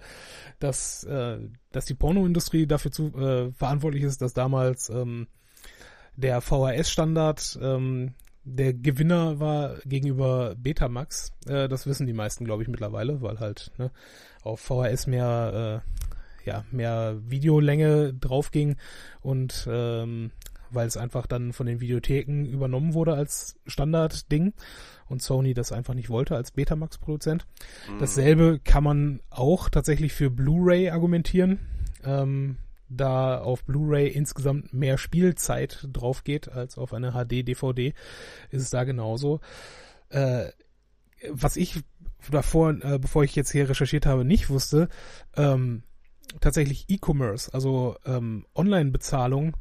dass, 0.60 1.04
äh, 1.06 1.40
dass 1.72 1.86
die 1.86 1.96
Pornoindustrie 1.96 2.68
dafür 2.68 2.92
zu, 2.92 3.08
äh, 3.18 3.52
verantwortlich 3.54 4.04
ist, 4.04 4.22
dass 4.22 4.34
damals 4.34 4.90
ähm, 4.90 5.28
der 6.16 6.42
VHS-Standard 6.42 7.58
ähm, 7.62 8.14
der 8.44 8.74
Gewinner 8.74 9.40
war 9.40 9.78
gegenüber 9.86 10.56
Betamax. 10.58 11.34
Äh, 11.48 11.68
das 11.70 11.88
wissen 11.88 12.08
die 12.08 12.14
meisten, 12.14 12.46
glaube 12.46 12.64
ich, 12.64 12.70
mittlerweile, 12.70 13.22
weil 13.22 13.40
halt 13.40 13.72
ne, 13.78 13.92
auf 14.44 14.60
VHS 14.60 15.08
mehr, 15.08 15.84
äh, 16.46 16.48
ja, 16.48 16.66
mehr 16.72 17.18
Videolänge 17.24 18.14
drauf 18.14 18.52
ging 18.52 18.78
und 19.22 19.68
ähm, 19.72 20.32
weil 20.74 20.88
es 20.88 20.98
einfach 20.98 21.28
dann 21.28 21.54
von 21.54 21.66
den 21.66 21.80
Videotheken 21.80 22.46
übernommen 22.46 22.94
wurde 22.94 23.14
als 23.14 23.56
Standardding 23.66 24.54
und 25.08 25.22
Sony 25.22 25.54
das 25.54 25.72
einfach 25.72 25.94
nicht 25.94 26.10
wollte 26.10 26.36
als 26.36 26.52
Betamax-Produzent. 26.52 27.46
Mhm. 27.90 28.00
Dasselbe 28.00 28.60
kann 28.64 28.84
man 28.84 29.22
auch 29.30 29.70
tatsächlich 29.70 30.14
für 30.14 30.30
Blu-ray 30.30 30.90
argumentieren. 30.90 31.60
Ähm, 32.04 32.58
da 32.90 33.40
auf 33.40 33.64
Blu-ray 33.64 34.10
insgesamt 34.10 34.74
mehr 34.74 34.98
Spielzeit 34.98 35.88
drauf 35.92 36.24
geht 36.24 36.50
als 36.50 36.78
auf 36.78 36.94
eine 36.94 37.12
HD-DVD, 37.12 37.94
ist 38.50 38.62
es 38.62 38.70
da 38.70 38.84
genauso. 38.84 39.40
Äh, 40.10 40.50
was 41.30 41.56
ich 41.56 41.82
davor, 42.30 42.76
äh, 42.82 43.00
bevor 43.00 43.24
ich 43.24 43.36
jetzt 43.36 43.52
hier 43.52 43.70
recherchiert 43.70 44.06
habe, 44.06 44.26
nicht 44.26 44.50
wusste, 44.50 44.90
ähm, 45.36 45.84
tatsächlich 46.40 46.86
E-Commerce, 46.90 47.54
also 47.54 47.96
ähm, 48.06 48.46
Online-Bezahlung, 48.56 49.56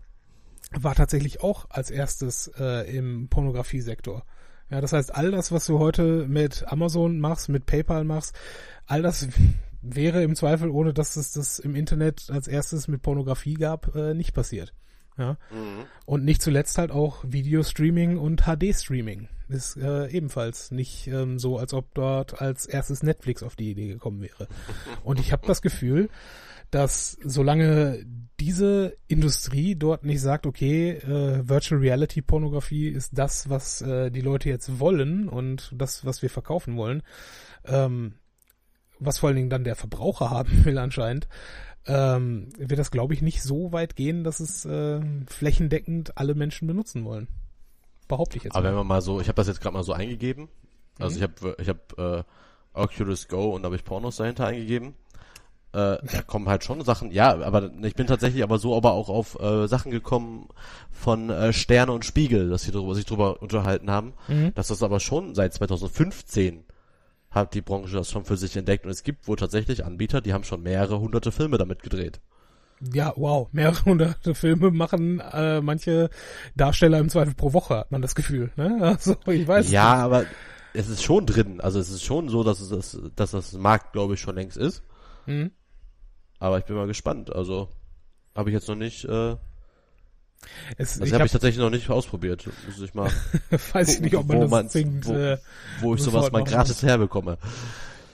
war 0.70 0.94
tatsächlich 0.94 1.42
auch 1.42 1.66
als 1.70 1.90
erstes 1.90 2.50
äh, 2.58 2.96
im 2.96 3.28
Pornografiesektor. 3.28 4.24
Ja, 4.70 4.80
das 4.80 4.92
heißt, 4.92 5.14
all 5.14 5.32
das, 5.32 5.50
was 5.50 5.66
du 5.66 5.78
heute 5.80 6.28
mit 6.28 6.64
Amazon 6.68 7.18
machst, 7.18 7.48
mit 7.48 7.66
PayPal 7.66 8.04
machst, 8.04 8.36
all 8.86 9.02
das 9.02 9.28
wäre 9.82 10.22
im 10.22 10.36
Zweifel, 10.36 10.70
ohne 10.70 10.92
dass 10.92 11.16
es 11.16 11.32
das 11.32 11.58
im 11.58 11.74
Internet 11.74 12.30
als 12.30 12.46
erstes 12.46 12.86
mit 12.86 13.02
Pornografie 13.02 13.54
gab, 13.54 13.94
äh, 13.96 14.14
nicht 14.14 14.32
passiert. 14.32 14.72
Ja. 15.18 15.36
Mhm. 15.50 15.84
Und 16.06 16.24
nicht 16.24 16.40
zuletzt 16.40 16.78
halt 16.78 16.92
auch 16.92 17.24
Videostreaming 17.26 18.16
und 18.16 18.42
HD-Streaming. 18.42 19.28
Ist 19.48 19.76
äh, 19.76 20.06
ebenfalls 20.08 20.70
nicht 20.70 21.08
ähm, 21.08 21.38
so, 21.40 21.58
als 21.58 21.74
ob 21.74 21.92
dort 21.94 22.40
als 22.40 22.66
erstes 22.66 23.02
Netflix 23.02 23.42
auf 23.42 23.56
die 23.56 23.72
Idee 23.72 23.88
gekommen 23.88 24.22
wäre. 24.22 24.46
Und 25.02 25.18
ich 25.18 25.32
habe 25.32 25.44
das 25.46 25.60
Gefühl, 25.60 26.08
dass 26.70 27.18
solange 27.24 28.04
diese 28.38 28.96
Industrie 29.06 29.74
dort 29.76 30.04
nicht 30.04 30.20
sagt, 30.20 30.46
okay, 30.46 30.92
äh, 30.92 31.46
Virtual 31.48 31.80
Reality 31.80 32.22
Pornografie 32.22 32.88
ist 32.88 33.18
das, 33.18 33.50
was 33.50 33.82
äh, 33.82 34.10
die 34.10 34.22
Leute 34.22 34.48
jetzt 34.48 34.78
wollen 34.80 35.28
und 35.28 35.72
das, 35.76 36.04
was 36.06 36.22
wir 36.22 36.30
verkaufen 36.30 36.76
wollen, 36.76 37.02
ähm, 37.66 38.14
was 38.98 39.18
vor 39.18 39.28
allen 39.28 39.36
Dingen 39.36 39.50
dann 39.50 39.64
der 39.64 39.76
Verbraucher 39.76 40.30
haben 40.30 40.64
will 40.64 40.78
anscheinend, 40.78 41.28
ähm, 41.86 42.48
wird 42.56 42.78
das, 42.78 42.90
glaube 42.90 43.14
ich, 43.14 43.22
nicht 43.22 43.42
so 43.42 43.72
weit 43.72 43.96
gehen, 43.96 44.22
dass 44.24 44.40
es 44.40 44.64
äh, 44.64 45.00
flächendeckend 45.26 46.16
alle 46.16 46.34
Menschen 46.34 46.66
benutzen 46.68 47.04
wollen. 47.04 47.28
Behaupte 48.08 48.36
ich 48.38 48.44
jetzt 48.44 48.54
Aber 48.54 48.64
wenn 48.64 48.72
mal. 48.72 48.78
man 48.80 48.86
mal 48.88 49.02
so, 49.02 49.20
ich 49.20 49.28
habe 49.28 49.36
das 49.36 49.48
jetzt 49.48 49.60
gerade 49.60 49.74
mal 49.74 49.82
so 49.82 49.92
eingegeben. 49.92 50.48
Also 50.98 51.18
Mhm. 51.18 51.24
ich 51.24 51.30
habe 51.44 51.56
ich 51.58 51.68
habe 51.68 52.24
äh, 52.74 52.78
Oculus 52.78 53.28
Go 53.28 53.54
und 53.54 53.62
da 53.62 53.66
habe 53.66 53.76
ich 53.76 53.84
Pornos 53.84 54.16
dahinter 54.16 54.46
eingegeben. 54.46 54.94
Äh, 55.72 55.98
da 56.02 56.22
kommen 56.26 56.48
halt 56.48 56.64
schon 56.64 56.82
Sachen, 56.84 57.12
ja, 57.12 57.40
aber 57.42 57.70
ich 57.82 57.94
bin 57.94 58.08
tatsächlich 58.08 58.42
aber 58.42 58.58
so 58.58 58.76
aber 58.76 58.92
auch 58.92 59.08
auf 59.08 59.38
äh, 59.40 59.68
Sachen 59.68 59.92
gekommen 59.92 60.48
von 60.90 61.30
äh, 61.30 61.52
Sterne 61.52 61.92
und 61.92 62.04
Spiegel, 62.04 62.48
dass 62.50 62.62
sie 62.62 62.72
darüber 62.72 62.94
sich 62.96 63.04
drüber 63.06 63.40
unterhalten 63.40 63.88
haben, 63.90 64.14
Mhm. 64.26 64.52
dass 64.54 64.68
das 64.68 64.82
aber 64.82 64.98
schon 64.98 65.34
seit 65.36 65.54
2015 65.54 66.64
hat 67.30 67.54
die 67.54 67.60
Branche 67.60 67.96
das 67.96 68.10
schon 68.10 68.24
für 68.24 68.36
sich 68.36 68.56
entdeckt 68.56 68.84
und 68.84 68.90
es 68.90 69.04
gibt 69.04 69.28
wohl 69.28 69.36
tatsächlich 69.36 69.84
Anbieter, 69.84 70.20
die 70.20 70.32
haben 70.32 70.42
schon 70.42 70.62
mehrere 70.62 70.98
hunderte 70.98 71.30
Filme 71.30 71.56
damit 71.58 71.84
gedreht. 71.84 72.20
Ja, 72.92 73.12
wow, 73.14 73.46
mehrere 73.52 73.84
hunderte 73.84 74.34
Filme 74.34 74.72
machen 74.72 75.20
äh, 75.20 75.60
manche 75.60 76.10
Darsteller 76.56 76.98
im 76.98 77.10
Zweifel 77.10 77.34
pro 77.34 77.52
Woche, 77.52 77.76
hat 77.76 77.92
man 77.92 78.02
das 78.02 78.16
Gefühl. 78.16 78.50
Ne? 78.56 78.78
Also 78.82 79.14
ich 79.26 79.46
weiß. 79.46 79.70
Ja, 79.70 79.94
aber 79.94 80.24
es 80.74 80.88
ist 80.88 81.04
schon 81.04 81.26
drin, 81.26 81.60
also 81.60 81.78
es 81.78 81.90
ist 81.90 82.02
schon 82.02 82.28
so, 82.28 82.42
dass 82.42 82.58
es 82.60 82.70
das, 82.70 82.98
dass 83.14 83.30
das 83.30 83.52
Markt, 83.52 83.92
glaube 83.92 84.14
ich, 84.14 84.20
schon 84.20 84.34
längst 84.34 84.56
ist. 84.56 84.82
Mhm. 85.26 85.52
Aber 86.40 86.58
ich 86.58 86.64
bin 86.64 86.74
mal 86.74 86.88
gespannt. 86.88 87.32
Also 87.32 87.68
habe 88.34 88.50
ich 88.50 88.54
jetzt 88.54 88.66
noch 88.68 88.74
nicht, 88.76 89.04
äh, 89.04 89.36
Es, 90.78 91.00
also 91.00 91.04
habe 91.12 91.20
hab, 91.20 91.26
ich 91.26 91.32
tatsächlich 91.32 91.60
noch 91.60 91.70
nicht 91.70 91.88
ausprobiert. 91.90 92.48
Muss 92.66 92.80
ich 92.80 92.94
mal, 92.94 93.10
weiß 93.72 93.94
ich 93.96 94.00
nicht, 94.00 94.16
ob 94.16 94.26
man 94.26 94.38
wo 94.38 94.42
das 94.42 94.50
man's- 94.50 94.72
zwingend. 94.72 95.06
wo- 95.06 95.14
Äh, 95.14 95.38
wo 95.80 95.94
ich 95.94 96.02
sowas 96.02 96.32
mal 96.32 96.42
gratis 96.44 96.82
herbekomme. 96.82 97.38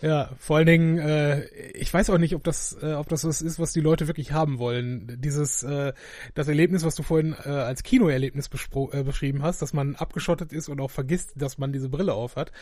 Ja, 0.03 0.31
vor 0.39 0.59
allen 0.59 0.67
Dingen, 0.67 0.99
äh, 0.99 1.47
ich 1.73 1.93
weiß 1.93 2.11
auch 2.11 2.19
nicht, 2.19 2.35
ob 2.35 2.45
das, 2.45 2.77
äh, 2.83 2.93
ob 2.93 3.09
das 3.09 3.25
was 3.25 3.41
ist, 3.41 3.59
was 3.59 3.73
die 3.73 3.81
Leute 3.81 4.07
wirklich 4.07 4.31
haben 4.33 4.59
wollen. 4.59 5.19
Dieses, 5.23 5.62
äh, 5.62 5.95
das 6.35 6.49
Erlebnis, 6.49 6.85
was 6.85 6.97
du 6.97 7.03
vorhin 7.03 7.33
äh, 7.45 7.49
als 7.49 7.83
Kinoerlebnis 7.83 8.51
äh, 8.93 9.03
beschrieben 9.05 9.43
hast, 9.43 9.62
dass 9.62 9.73
man 9.73 9.97
abgeschottet 9.97 10.53
ist 10.53 10.69
und 10.69 10.81
auch 10.83 10.91
vergisst, 10.91 11.33
dass 11.37 11.57
man 11.57 11.73
diese 11.73 11.89
Brille 11.89 12.12
auf 12.12 12.37
hat. 12.37 12.53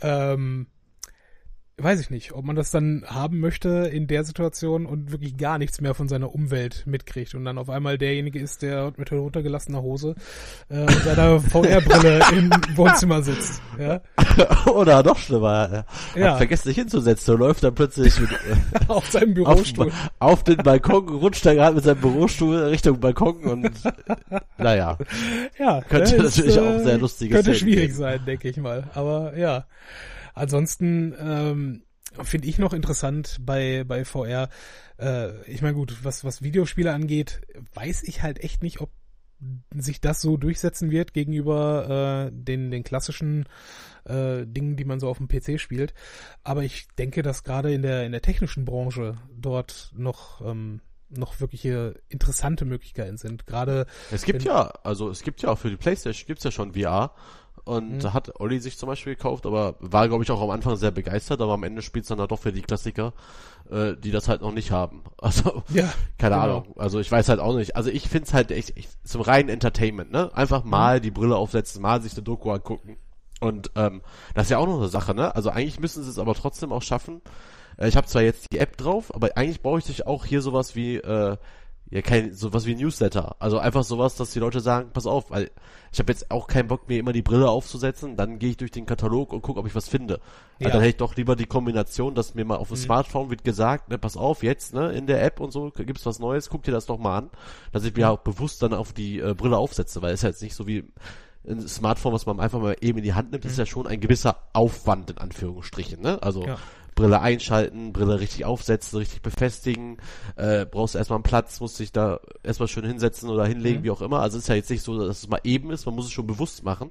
Ähm, 0.00 0.68
weiß 1.82 2.00
ich 2.00 2.10
nicht, 2.10 2.32
ob 2.32 2.44
man 2.44 2.56
das 2.56 2.70
dann 2.70 3.04
haben 3.06 3.40
möchte 3.40 3.68
in 3.92 4.06
der 4.06 4.24
Situation 4.24 4.86
und 4.86 5.12
wirklich 5.12 5.36
gar 5.36 5.58
nichts 5.58 5.80
mehr 5.80 5.94
von 5.94 6.08
seiner 6.08 6.34
Umwelt 6.34 6.82
mitkriegt 6.86 7.34
und 7.34 7.44
dann 7.44 7.58
auf 7.58 7.70
einmal 7.70 7.98
derjenige 7.98 8.38
ist, 8.38 8.62
der 8.62 8.92
mit 8.96 9.10
heruntergelassener 9.10 9.82
Hose 9.82 10.14
äh, 10.70 10.80
mit 10.84 11.02
seiner 11.04 11.40
VR-Brille 11.40 12.20
im 12.32 12.50
Wohnzimmer 12.76 13.22
sitzt. 13.22 13.62
Ja, 13.78 14.00
Oder 14.72 15.02
noch 15.02 15.18
schlimmer, 15.18 15.84
äh, 16.14 16.20
Ja. 16.20 16.30
hat 16.32 16.38
vergessen 16.38 16.68
sich 16.68 16.76
hinzusetzen 16.76 17.34
und 17.34 17.40
läuft 17.40 17.64
dann 17.64 17.74
plötzlich 17.74 18.18
mit, 18.20 18.30
äh, 18.30 18.36
auf 18.88 19.10
seinem 19.10 19.30
auf, 19.30 19.34
Bürostuhl. 19.34 19.92
auf 20.18 20.44
den 20.44 20.56
Balkon, 20.58 21.08
rutscht 21.08 21.44
da 21.46 21.54
gerade 21.54 21.76
mit 21.76 21.84
seinem 21.84 22.00
Bürostuhl 22.00 22.56
Richtung 22.64 23.00
Balkon 23.00 23.36
und 23.44 23.64
äh, 23.84 24.40
naja, 24.58 24.98
Ja, 25.58 25.80
Könnte 25.82 26.16
ne, 26.16 26.22
natürlich 26.24 26.58
auch 26.58 26.78
sehr 26.80 26.98
lustige 26.98 27.34
Könnte 27.34 27.54
Szenen 27.54 27.58
schwierig 27.60 27.86
geben. 27.88 27.98
sein, 27.98 28.20
denke 28.26 28.48
ich 28.48 28.56
mal. 28.58 28.84
Aber 28.94 29.36
ja. 29.36 29.64
Ansonsten 30.34 31.14
ähm, 31.18 31.82
finde 32.22 32.48
ich 32.48 32.58
noch 32.58 32.72
interessant 32.72 33.38
bei, 33.40 33.84
bei 33.84 34.04
VR, 34.04 34.48
äh, 34.98 35.42
ich 35.50 35.62
meine 35.62 35.74
gut, 35.74 36.04
was, 36.04 36.24
was 36.24 36.42
Videospiele 36.42 36.92
angeht, 36.92 37.40
weiß 37.74 38.02
ich 38.04 38.22
halt 38.22 38.42
echt 38.42 38.62
nicht, 38.62 38.80
ob 38.80 38.90
sich 39.74 40.00
das 40.00 40.20
so 40.20 40.36
durchsetzen 40.36 40.90
wird 40.90 41.14
gegenüber 41.14 42.28
äh, 42.28 42.32
den, 42.32 42.70
den 42.70 42.84
klassischen 42.84 43.46
äh, 44.04 44.46
Dingen, 44.46 44.76
die 44.76 44.84
man 44.84 45.00
so 45.00 45.08
auf 45.08 45.18
dem 45.18 45.28
PC 45.28 45.58
spielt. 45.58 45.94
Aber 46.42 46.62
ich 46.62 46.88
denke, 46.98 47.22
dass 47.22 47.42
gerade 47.42 47.72
in 47.72 47.82
der, 47.82 48.04
in 48.04 48.12
der 48.12 48.22
technischen 48.22 48.64
Branche 48.64 49.16
dort 49.34 49.92
noch, 49.96 50.42
ähm, 50.42 50.80
noch 51.08 51.40
wirkliche 51.40 52.00
interessante 52.08 52.64
Möglichkeiten 52.64 53.16
sind. 53.16 53.46
Gerade 53.46 53.86
Es 54.10 54.24
gibt 54.24 54.42
ja, 54.42 54.72
also 54.84 55.08
es 55.08 55.22
gibt 55.22 55.42
ja 55.42 55.50
auch 55.50 55.58
für 55.58 55.70
die 55.70 55.76
Playstation 55.76 56.26
gibt's 56.26 56.44
ja 56.44 56.50
schon 56.50 56.74
VR. 56.74 57.14
Und 57.64 57.90
Mhm. 57.96 57.98
da 58.00 58.12
hat 58.14 58.40
Olli 58.40 58.58
sich 58.60 58.78
zum 58.78 58.88
Beispiel 58.88 59.14
gekauft, 59.14 59.46
aber 59.46 59.74
war, 59.80 60.08
glaube 60.08 60.24
ich, 60.24 60.30
auch 60.30 60.40
am 60.42 60.50
Anfang 60.50 60.76
sehr 60.76 60.90
begeistert, 60.90 61.40
aber 61.40 61.52
am 61.54 61.62
Ende 61.62 61.82
spielt's 61.82 62.08
dann 62.08 62.18
halt 62.20 62.30
doch 62.30 62.38
für 62.40 62.52
die 62.52 62.62
Klassiker, 62.62 63.12
äh, 63.70 63.94
die 63.96 64.10
das 64.10 64.28
halt 64.28 64.40
noch 64.42 64.52
nicht 64.52 64.70
haben. 64.70 65.02
Also, 65.22 65.62
ja, 65.68 65.92
keine 66.18 66.36
genau. 66.36 66.58
Ahnung. 66.58 66.74
Also 66.78 66.98
ich 67.00 67.10
weiß 67.12 67.28
halt 67.28 67.40
auch 67.40 67.54
nicht. 67.54 67.76
Also 67.76 67.90
ich 67.90 68.08
find's 68.08 68.32
halt 68.32 68.50
echt, 68.50 68.76
echt 68.76 68.90
zum 69.06 69.20
reinen 69.20 69.48
Entertainment, 69.50 70.10
ne? 70.10 70.30
Einfach 70.34 70.64
Mhm. 70.64 70.70
mal 70.70 71.00
die 71.00 71.10
Brille 71.10 71.36
aufsetzen, 71.36 71.82
mal 71.82 72.00
sich 72.02 72.12
eine 72.14 72.22
Doku 72.22 72.50
angucken. 72.50 72.96
Und 73.40 73.70
ähm, 73.76 74.02
das 74.34 74.44
ist 74.46 74.50
ja 74.50 74.58
auch 74.58 74.66
noch 74.66 74.78
eine 74.78 74.88
Sache, 74.88 75.14
ne? 75.14 75.34
Also 75.34 75.50
eigentlich 75.50 75.80
müssen 75.80 76.02
sie 76.02 76.10
es 76.10 76.18
aber 76.18 76.34
trotzdem 76.34 76.72
auch 76.72 76.82
schaffen. 76.82 77.20
Äh, 77.78 77.88
ich 77.88 77.96
habe 77.96 78.06
zwar 78.06 78.22
jetzt 78.22 78.46
die 78.52 78.58
App 78.58 78.76
drauf, 78.76 79.14
aber 79.14 79.36
eigentlich 79.36 79.62
brauche 79.62 79.78
ich 79.78 80.06
auch 80.06 80.24
hier 80.26 80.42
sowas 80.42 80.74
wie 80.76 80.96
äh, 80.96 81.36
ja 81.90 82.02
kein 82.02 82.32
sowas 82.32 82.66
wie 82.66 82.74
Newsletter. 82.74 83.36
Also 83.38 83.58
einfach 83.58 83.82
sowas, 83.84 84.14
dass 84.16 84.32
die 84.32 84.38
Leute 84.38 84.60
sagen, 84.60 84.90
pass 84.92 85.06
auf, 85.06 85.30
weil 85.30 85.50
ich 85.92 85.98
habe 85.98 86.12
jetzt 86.12 86.30
auch 86.30 86.46
keinen 86.46 86.68
Bock 86.68 86.88
mir 86.88 86.98
immer 87.00 87.12
die 87.12 87.22
Brille 87.22 87.48
aufzusetzen, 87.50 88.16
dann 88.16 88.38
gehe 88.38 88.50
ich 88.50 88.56
durch 88.56 88.70
den 88.70 88.86
Katalog 88.86 89.32
und 89.32 89.42
gucke, 89.42 89.58
ob 89.58 89.66
ich 89.66 89.74
was 89.74 89.88
finde. 89.88 90.20
Ja. 90.58 90.66
Also 90.66 90.72
dann 90.74 90.80
hätte 90.82 90.90
ich 90.90 90.96
doch 90.98 91.16
lieber 91.16 91.34
die 91.34 91.46
Kombination, 91.46 92.14
dass 92.14 92.34
mir 92.34 92.44
mal 92.44 92.56
auf 92.56 92.68
dem 92.68 92.76
Mhm. 92.78 92.82
Smartphone 92.82 93.30
wird 93.30 93.42
gesagt, 93.42 93.88
ne, 93.90 93.98
pass 93.98 94.16
auf, 94.16 94.42
jetzt, 94.44 94.72
ne, 94.72 94.92
in 94.92 95.06
der 95.06 95.22
App 95.24 95.40
und 95.40 95.50
so 95.50 95.70
gibt's 95.70 96.06
was 96.06 96.20
Neues, 96.20 96.48
guck 96.48 96.62
dir 96.62 96.72
das 96.72 96.86
doch 96.86 96.98
mal 96.98 97.18
an, 97.18 97.30
dass 97.72 97.84
ich 97.84 97.94
mir 97.96 98.08
auch 98.10 98.18
bewusst 98.20 98.62
dann 98.62 98.72
auf 98.72 98.92
die 98.92 99.18
äh, 99.18 99.34
Brille 99.34 99.58
aufsetze, 99.58 100.00
weil 100.00 100.12
es 100.12 100.20
ist 100.20 100.22
ja 100.22 100.28
jetzt 100.28 100.42
nicht 100.42 100.54
so 100.54 100.66
wie 100.68 100.84
ein 101.48 101.66
Smartphone, 101.66 102.12
was 102.12 102.26
man 102.26 102.38
einfach 102.38 102.60
mal 102.60 102.76
eben 102.82 102.98
in 102.98 103.04
die 103.04 103.14
Hand 103.14 103.32
nimmt, 103.32 103.46
ist 103.46 103.58
ja 103.58 103.64
schon 103.64 103.86
ein 103.86 103.98
gewisser 104.00 104.36
Aufwand 104.52 105.10
in 105.10 105.18
Anführungsstrichen, 105.18 106.00
ne? 106.00 106.22
Also 106.22 106.42
Mhm. 106.42 106.48
Ja. 106.48 106.58
Brille 106.94 107.20
einschalten, 107.20 107.92
Brille 107.92 108.20
richtig 108.20 108.44
aufsetzen, 108.44 108.98
richtig 108.98 109.22
befestigen, 109.22 109.98
äh, 110.36 110.66
brauchst 110.66 110.94
du 110.94 110.98
erstmal 110.98 111.16
einen 111.18 111.22
Platz, 111.24 111.60
musst 111.60 111.78
dich 111.78 111.92
da 111.92 112.20
erstmal 112.42 112.68
schön 112.68 112.84
hinsetzen 112.84 113.28
oder 113.30 113.46
hinlegen, 113.46 113.80
Mhm. 113.80 113.84
wie 113.84 113.90
auch 113.90 114.02
immer. 114.02 114.20
Also 114.20 114.36
es 114.38 114.44
ist 114.44 114.48
ja 114.48 114.54
jetzt 114.56 114.70
nicht 114.70 114.82
so, 114.82 114.98
dass 114.98 115.18
es 115.18 115.28
mal 115.28 115.40
eben 115.44 115.70
ist, 115.70 115.86
man 115.86 115.94
muss 115.94 116.06
es 116.06 116.12
schon 116.12 116.26
bewusst 116.26 116.64
machen. 116.64 116.90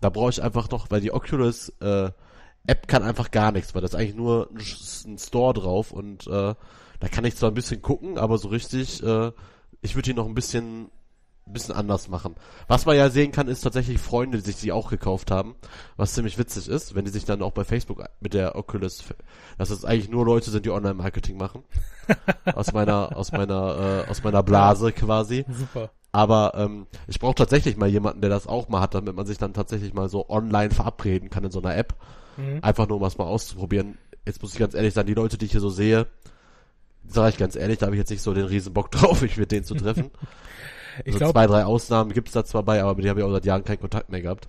Da 0.00 0.10
brauche 0.10 0.30
ich 0.30 0.42
einfach 0.42 0.70
noch, 0.70 0.90
weil 0.90 1.00
die 1.00 1.12
Oculus 1.12 1.68
äh, 1.80 2.10
App 2.66 2.88
kann 2.88 3.02
einfach 3.02 3.30
gar 3.30 3.52
nichts, 3.52 3.74
weil 3.74 3.82
das 3.82 3.92
ist 3.92 3.96
eigentlich 4.00 4.14
nur 4.16 4.48
ein, 5.06 5.18
Store 5.18 5.52
drauf 5.52 5.92
und 5.92 6.26
äh, 6.26 6.54
da 7.00 7.08
kann 7.10 7.24
ich 7.26 7.36
zwar 7.36 7.50
ein 7.50 7.54
bisschen 7.54 7.82
gucken, 7.82 8.16
aber 8.18 8.38
so 8.38 8.48
richtig, 8.48 9.02
äh, 9.02 9.32
ich 9.82 9.94
würde 9.94 10.10
die 10.10 10.14
noch 10.14 10.26
ein 10.26 10.34
bisschen 10.34 10.90
ein 11.46 11.52
bisschen 11.52 11.74
anders 11.74 12.08
machen. 12.08 12.34
Was 12.68 12.86
man 12.86 12.96
ja 12.96 13.10
sehen 13.10 13.32
kann, 13.32 13.48
ist 13.48 13.60
tatsächlich 13.60 13.98
Freunde, 13.98 14.38
die 14.38 14.44
sich 14.44 14.56
die 14.56 14.72
auch 14.72 14.88
gekauft 14.88 15.30
haben, 15.30 15.54
was 15.96 16.14
ziemlich 16.14 16.38
witzig 16.38 16.68
ist, 16.68 16.94
wenn 16.94 17.04
die 17.04 17.10
sich 17.10 17.24
dann 17.24 17.42
auch 17.42 17.52
bei 17.52 17.64
Facebook 17.64 18.02
mit 18.20 18.34
der 18.34 18.56
Oculus, 18.56 19.04
dass 19.58 19.70
es 19.70 19.84
eigentlich 19.84 20.08
nur 20.08 20.24
Leute 20.24 20.50
sind, 20.50 20.64
die 20.64 20.70
Online-Marketing 20.70 21.36
machen. 21.36 21.62
aus 22.54 22.72
meiner, 22.72 23.16
aus 23.16 23.32
meiner, 23.32 24.04
äh, 24.06 24.10
aus 24.10 24.22
meiner 24.22 24.42
Blase 24.42 24.92
quasi. 24.92 25.44
Super. 25.48 25.90
Aber 26.12 26.52
ähm, 26.54 26.86
ich 27.08 27.18
brauche 27.18 27.34
tatsächlich 27.34 27.76
mal 27.76 27.88
jemanden, 27.88 28.20
der 28.20 28.30
das 28.30 28.46
auch 28.46 28.68
mal 28.68 28.80
hat, 28.80 28.94
damit 28.94 29.16
man 29.16 29.26
sich 29.26 29.38
dann 29.38 29.52
tatsächlich 29.52 29.94
mal 29.94 30.08
so 30.08 30.30
online 30.30 30.70
verabreden 30.70 31.28
kann 31.28 31.44
in 31.44 31.50
so 31.50 31.60
einer 31.60 31.76
App. 31.76 31.94
Mhm. 32.36 32.60
Einfach 32.62 32.88
nur 32.88 32.98
um 32.98 33.02
was 33.02 33.18
mal 33.18 33.24
auszuprobieren. 33.24 33.98
Jetzt 34.24 34.40
muss 34.40 34.52
ich 34.52 34.58
ganz 34.58 34.74
ehrlich 34.74 34.94
sagen, 34.94 35.08
die 35.08 35.14
Leute, 35.14 35.36
die 35.38 35.46
ich 35.46 35.52
hier 35.52 35.60
so 35.60 35.70
sehe, 35.70 36.06
sage 37.06 37.30
ich 37.30 37.36
ganz 37.36 37.56
ehrlich, 37.56 37.78
da 37.78 37.86
habe 37.86 37.96
ich 37.96 38.00
jetzt 38.00 38.10
nicht 38.10 38.22
so 38.22 38.32
den 38.32 38.46
riesen 38.46 38.72
Bock 38.72 38.90
drauf, 38.90 39.22
mich 39.22 39.36
mit 39.36 39.52
denen 39.52 39.64
zu 39.64 39.74
treffen. 39.74 40.10
Ich 41.00 41.14
also 41.14 41.18
glaube 41.18 41.32
zwei, 41.32 41.46
drei 41.46 41.64
Ausnahmen 41.64 42.12
gibt's 42.12 42.32
da 42.32 42.44
zwar 42.44 42.62
bei, 42.62 42.82
aber 42.82 42.94
mit 42.94 43.04
denen 43.04 43.10
habe 43.10 43.20
ich 43.20 43.26
auch 43.26 43.32
seit 43.32 43.44
Jahren 43.44 43.64
keinen 43.64 43.80
Kontakt 43.80 44.10
mehr 44.10 44.22
gehabt. 44.22 44.48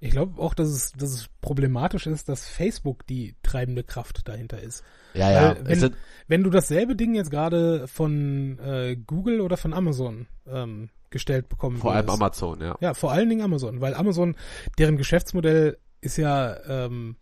ich 0.00 0.10
glaub 0.10 0.38
auch, 0.38 0.54
dass 0.54 0.68
es, 0.68 0.92
dass 0.92 1.10
es 1.10 1.28
problematisch 1.40 2.06
ist, 2.06 2.28
dass 2.28 2.48
Facebook 2.48 3.06
die 3.06 3.34
treibende 3.42 3.84
Kraft 3.84 4.28
dahinter 4.28 4.60
ist. 4.60 4.84
Ja, 5.14 5.30
ja. 5.30 5.56
Weil, 5.64 5.80
wenn, 5.80 5.94
wenn 6.28 6.42
du 6.44 6.50
dasselbe 6.50 6.94
Ding 6.96 7.14
jetzt 7.14 7.30
gerade 7.30 7.88
von 7.88 8.58
äh, 8.58 8.96
Google 8.96 9.40
oder 9.40 9.56
von 9.56 9.72
Amazon 9.72 10.26
ähm, 10.46 10.90
gestellt 11.10 11.48
bekommen 11.48 11.78
vor 11.78 11.94
allem. 11.94 12.08
Amazon, 12.10 12.60
ja. 12.60 12.76
Ja, 12.80 12.94
vor 12.94 13.12
allen 13.12 13.28
Dingen 13.28 13.42
Amazon, 13.42 13.80
weil 13.80 13.94
Amazon, 13.94 14.36
deren 14.78 14.96
Geschäftsmodell 14.96 15.78
ist 16.00 16.16
ja, 16.16 16.56
ähm, 16.68 17.16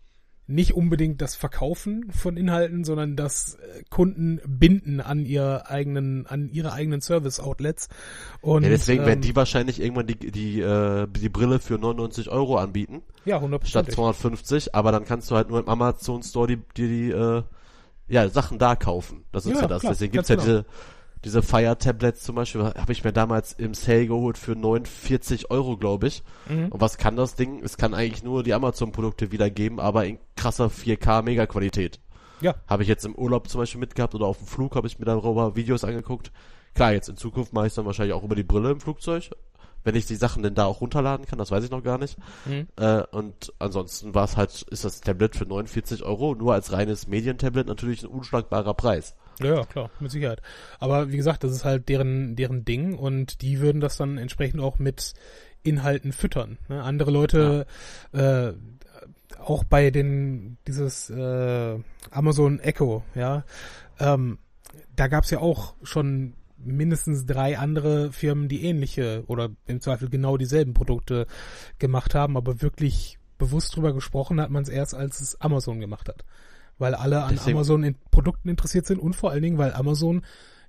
nicht 0.48 0.74
unbedingt 0.74 1.20
das 1.20 1.34
Verkaufen 1.34 2.10
von 2.12 2.36
Inhalten, 2.36 2.84
sondern 2.84 3.16
das 3.16 3.56
äh, 3.56 3.82
Kunden 3.90 4.40
binden 4.46 5.00
an 5.00 5.26
ihr 5.26 5.64
eigenen, 5.68 6.26
an 6.26 6.48
ihre 6.48 6.72
eigenen 6.72 7.00
Service-Outlets. 7.00 7.88
Und 8.42 8.62
ja, 8.62 8.68
deswegen 8.68 9.02
ähm, 9.02 9.08
werden 9.08 9.20
die 9.22 9.34
wahrscheinlich 9.34 9.80
irgendwann 9.80 10.06
die 10.06 10.16
die 10.16 10.60
äh, 10.60 11.08
die 11.08 11.28
Brille 11.28 11.58
für 11.58 11.78
99 11.78 12.30
Euro 12.30 12.58
anbieten. 12.58 13.02
Ja, 13.24 13.36
100 13.36 13.66
Statt 13.66 13.90
250, 13.90 14.74
aber 14.74 14.92
dann 14.92 15.04
kannst 15.04 15.30
du 15.30 15.34
halt 15.34 15.48
nur 15.48 15.58
im 15.58 15.68
Amazon 15.68 16.22
Store 16.22 16.46
die 16.46 16.62
die, 16.76 16.88
die 16.88 17.10
äh, 17.10 17.42
ja 18.06 18.28
Sachen 18.28 18.58
da 18.58 18.76
kaufen. 18.76 19.24
Das 19.32 19.46
ist 19.46 19.54
ja, 19.54 19.62
ja 19.62 19.66
das. 19.66 19.80
Klar, 19.80 19.94
deswegen 19.94 20.12
gibt's 20.12 20.28
ja 20.28 20.36
genau. 20.36 20.46
diese 20.46 20.64
diese 21.26 21.42
Fire 21.42 21.76
Tablets 21.76 22.22
zum 22.22 22.36
Beispiel 22.36 22.62
habe 22.62 22.92
ich 22.92 23.02
mir 23.02 23.12
damals 23.12 23.52
im 23.52 23.74
Sale 23.74 24.06
geholt 24.06 24.38
für 24.38 24.54
49 24.54 25.50
Euro, 25.50 25.76
glaube 25.76 26.06
ich. 26.06 26.22
Mhm. 26.48 26.68
Und 26.68 26.80
was 26.80 26.98
kann 26.98 27.16
das 27.16 27.34
Ding? 27.34 27.64
Es 27.64 27.76
kann 27.76 27.94
eigentlich 27.94 28.22
nur 28.22 28.44
die 28.44 28.54
Amazon-Produkte 28.54 29.32
wiedergeben, 29.32 29.80
aber 29.80 30.06
in 30.06 30.18
krasser 30.36 30.66
4K 30.66 31.22
Mega-Qualität. 31.22 31.98
Ja. 32.40 32.54
Habe 32.68 32.84
ich 32.84 32.88
jetzt 32.88 33.04
im 33.04 33.16
Urlaub 33.16 33.48
zum 33.48 33.60
Beispiel 33.60 33.80
mitgehabt 33.80 34.14
oder 34.14 34.26
auf 34.26 34.38
dem 34.38 34.46
Flug 34.46 34.76
habe 34.76 34.86
ich 34.86 35.00
mir 35.00 35.04
darüber 35.04 35.56
Videos 35.56 35.82
angeguckt. 35.82 36.30
Klar, 36.74 36.92
jetzt 36.92 37.08
in 37.08 37.16
Zukunft 37.16 37.52
mache 37.52 37.66
ich 37.66 37.74
dann 37.74 37.86
wahrscheinlich 37.86 38.14
auch 38.14 38.22
über 38.22 38.36
die 38.36 38.44
Brille 38.44 38.70
im 38.70 38.80
Flugzeug. 38.80 39.30
Wenn 39.82 39.96
ich 39.96 40.06
die 40.06 40.14
Sachen 40.14 40.44
denn 40.44 40.54
da 40.54 40.66
auch 40.66 40.80
runterladen 40.80 41.26
kann, 41.26 41.40
das 41.40 41.50
weiß 41.50 41.64
ich 41.64 41.70
noch 41.72 41.82
gar 41.82 41.98
nicht. 41.98 42.16
Mhm. 42.44 42.68
Äh, 42.76 43.02
und 43.10 43.52
ansonsten 43.58 44.14
war 44.14 44.24
es 44.24 44.36
halt, 44.36 44.62
ist 44.70 44.84
das 44.84 45.00
Tablet 45.00 45.34
für 45.34 45.46
49 45.46 46.04
Euro 46.04 46.36
nur 46.36 46.54
als 46.54 46.70
reines 46.70 47.08
Medientablet 47.08 47.66
natürlich 47.66 48.04
ein 48.04 48.10
unschlagbarer 48.10 48.74
Preis. 48.74 49.16
Ja, 49.40 49.64
klar, 49.64 49.90
mit 50.00 50.10
Sicherheit. 50.10 50.40
Aber 50.78 51.10
wie 51.12 51.16
gesagt, 51.16 51.44
das 51.44 51.52
ist 51.52 51.64
halt 51.64 51.88
deren, 51.88 52.36
deren 52.36 52.64
Ding 52.64 52.94
und 52.94 53.42
die 53.42 53.60
würden 53.60 53.80
das 53.80 53.96
dann 53.96 54.18
entsprechend 54.18 54.60
auch 54.60 54.78
mit 54.78 55.14
Inhalten 55.62 56.12
füttern. 56.12 56.58
Ne? 56.68 56.82
Andere 56.82 57.10
Leute, 57.10 57.66
ja. 58.12 58.48
äh, 58.48 58.54
auch 59.38 59.64
bei 59.64 59.90
den, 59.90 60.56
dieses 60.66 61.10
äh, 61.10 61.78
Amazon 62.10 62.60
Echo, 62.60 63.02
ja, 63.14 63.44
ähm, 63.98 64.38
da 64.94 65.08
gab's 65.08 65.30
ja 65.30 65.38
auch 65.38 65.74
schon 65.82 66.34
mindestens 66.58 67.26
drei 67.26 67.58
andere 67.58 68.12
Firmen, 68.12 68.48
die 68.48 68.64
ähnliche 68.64 69.24
oder 69.26 69.50
im 69.66 69.80
Zweifel 69.80 70.08
genau 70.08 70.36
dieselben 70.36 70.74
Produkte 70.74 71.26
gemacht 71.78 72.14
haben, 72.14 72.36
aber 72.36 72.62
wirklich 72.62 73.18
bewusst 73.38 73.76
drüber 73.76 73.92
gesprochen 73.92 74.40
hat 74.40 74.50
man 74.50 74.62
es 74.62 74.70
erst, 74.70 74.94
als 74.94 75.20
es 75.20 75.40
Amazon 75.40 75.80
gemacht 75.80 76.08
hat 76.08 76.24
weil 76.78 76.94
alle 76.94 77.22
an 77.22 77.34
Deswegen. 77.34 77.56
Amazon 77.56 77.84
in 77.84 77.96
Produkten 78.10 78.48
interessiert 78.48 78.86
sind 78.86 78.98
und 78.98 79.14
vor 79.14 79.30
allen 79.30 79.42
Dingen, 79.42 79.58
weil 79.58 79.72
Amazon, 79.72 80.22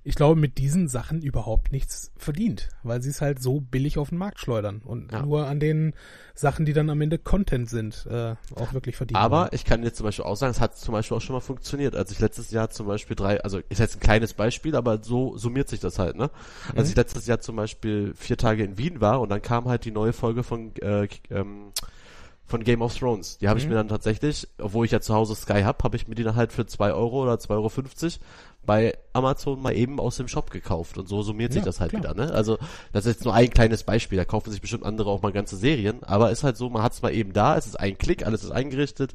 ich 0.04 0.14
glaube, 0.14 0.40
mit 0.40 0.58
diesen 0.58 0.88
Sachen 0.88 1.20
überhaupt 1.20 1.70
nichts 1.72 2.12
verdient, 2.16 2.70
weil 2.82 3.02
sie 3.02 3.10
es 3.10 3.20
halt 3.20 3.42
so 3.42 3.60
billig 3.60 3.98
auf 3.98 4.08
den 4.08 4.18
Markt 4.18 4.40
schleudern 4.40 4.80
und 4.84 5.12
ja. 5.12 5.22
nur 5.22 5.46
an 5.46 5.60
den 5.60 5.92
Sachen, 6.34 6.64
die 6.64 6.72
dann 6.72 6.88
am 6.88 7.00
Ende 7.00 7.18
Content 7.18 7.68
sind, 7.68 8.06
äh, 8.08 8.36
auch 8.54 8.72
wirklich 8.72 8.96
verdienen. 8.96 9.20
Aber 9.20 9.52
ich 9.52 9.64
kann 9.64 9.82
jetzt 9.82 9.96
zum 9.96 10.04
Beispiel 10.04 10.24
auch 10.24 10.36
sagen, 10.36 10.52
es 10.52 10.60
hat 10.60 10.78
zum 10.78 10.92
Beispiel 10.92 11.16
auch 11.16 11.20
schon 11.20 11.34
mal 11.34 11.40
funktioniert, 11.40 11.94
als 11.94 12.10
ich 12.10 12.20
letztes 12.20 12.50
Jahr 12.52 12.70
zum 12.70 12.86
Beispiel 12.86 13.16
drei, 13.16 13.42
also 13.42 13.58
ist 13.68 13.80
jetzt 13.80 13.96
ein 13.96 14.00
kleines 14.00 14.34
Beispiel, 14.34 14.76
aber 14.76 15.02
so 15.02 15.36
summiert 15.36 15.68
sich 15.68 15.80
das 15.80 15.98
halt, 15.98 16.16
ne? 16.16 16.30
Als 16.74 16.86
mhm. 16.86 16.90
ich 16.90 16.96
letztes 16.96 17.26
Jahr 17.26 17.40
zum 17.40 17.56
Beispiel 17.56 18.14
vier 18.14 18.36
Tage 18.36 18.64
in 18.64 18.78
Wien 18.78 19.00
war 19.00 19.20
und 19.20 19.28
dann 19.28 19.42
kam 19.42 19.66
halt 19.66 19.84
die 19.84 19.90
neue 19.90 20.12
Folge 20.12 20.42
von 20.42 20.74
äh, 20.76 21.08
ähm, 21.30 21.72
von 22.48 22.64
Game 22.64 22.80
of 22.80 22.96
Thrones. 22.96 23.38
Die 23.38 23.48
habe 23.48 23.60
mhm. 23.60 23.64
ich 23.64 23.68
mir 23.68 23.74
dann 23.74 23.88
tatsächlich, 23.88 24.48
obwohl 24.58 24.86
ich 24.86 24.92
ja 24.92 25.00
zu 25.00 25.14
Hause 25.14 25.34
Sky 25.34 25.62
hab, 25.62 25.84
habe 25.84 25.96
ich 25.96 26.08
mir 26.08 26.14
die 26.14 26.24
dann 26.24 26.34
halt 26.34 26.52
für 26.52 26.66
zwei 26.66 26.92
Euro 26.92 27.22
oder 27.22 27.34
2,50 27.34 27.50
Euro 27.50 27.70
bei 28.64 28.98
Amazon 29.12 29.60
mal 29.60 29.74
eben 29.74 30.00
aus 30.00 30.16
dem 30.16 30.28
Shop 30.28 30.50
gekauft 30.50 30.98
und 30.98 31.08
so 31.08 31.22
summiert 31.22 31.52
sich 31.52 31.62
das 31.62 31.80
halt 31.80 31.90
klar. 31.90 32.02
wieder, 32.02 32.14
ne? 32.14 32.32
Also, 32.32 32.58
das 32.92 33.06
ist 33.06 33.16
jetzt 33.16 33.24
nur 33.24 33.34
ein 33.34 33.50
kleines 33.50 33.82
Beispiel, 33.82 34.18
da 34.18 34.24
kaufen 34.24 34.50
sich 34.50 34.60
bestimmt 34.60 34.84
andere 34.84 35.10
auch 35.10 35.22
mal 35.22 35.32
ganze 35.32 35.56
Serien, 35.56 36.02
aber 36.02 36.30
ist 36.30 36.42
halt 36.42 36.56
so, 36.56 36.68
man 36.68 36.82
hat 36.82 36.92
es 36.92 37.02
mal 37.02 37.12
eben 37.14 37.32
da, 37.32 37.56
es 37.56 37.66
ist 37.66 37.78
ein 37.78 37.96
Klick, 37.96 38.26
alles 38.26 38.44
ist 38.44 38.50
eingerichtet 38.50 39.14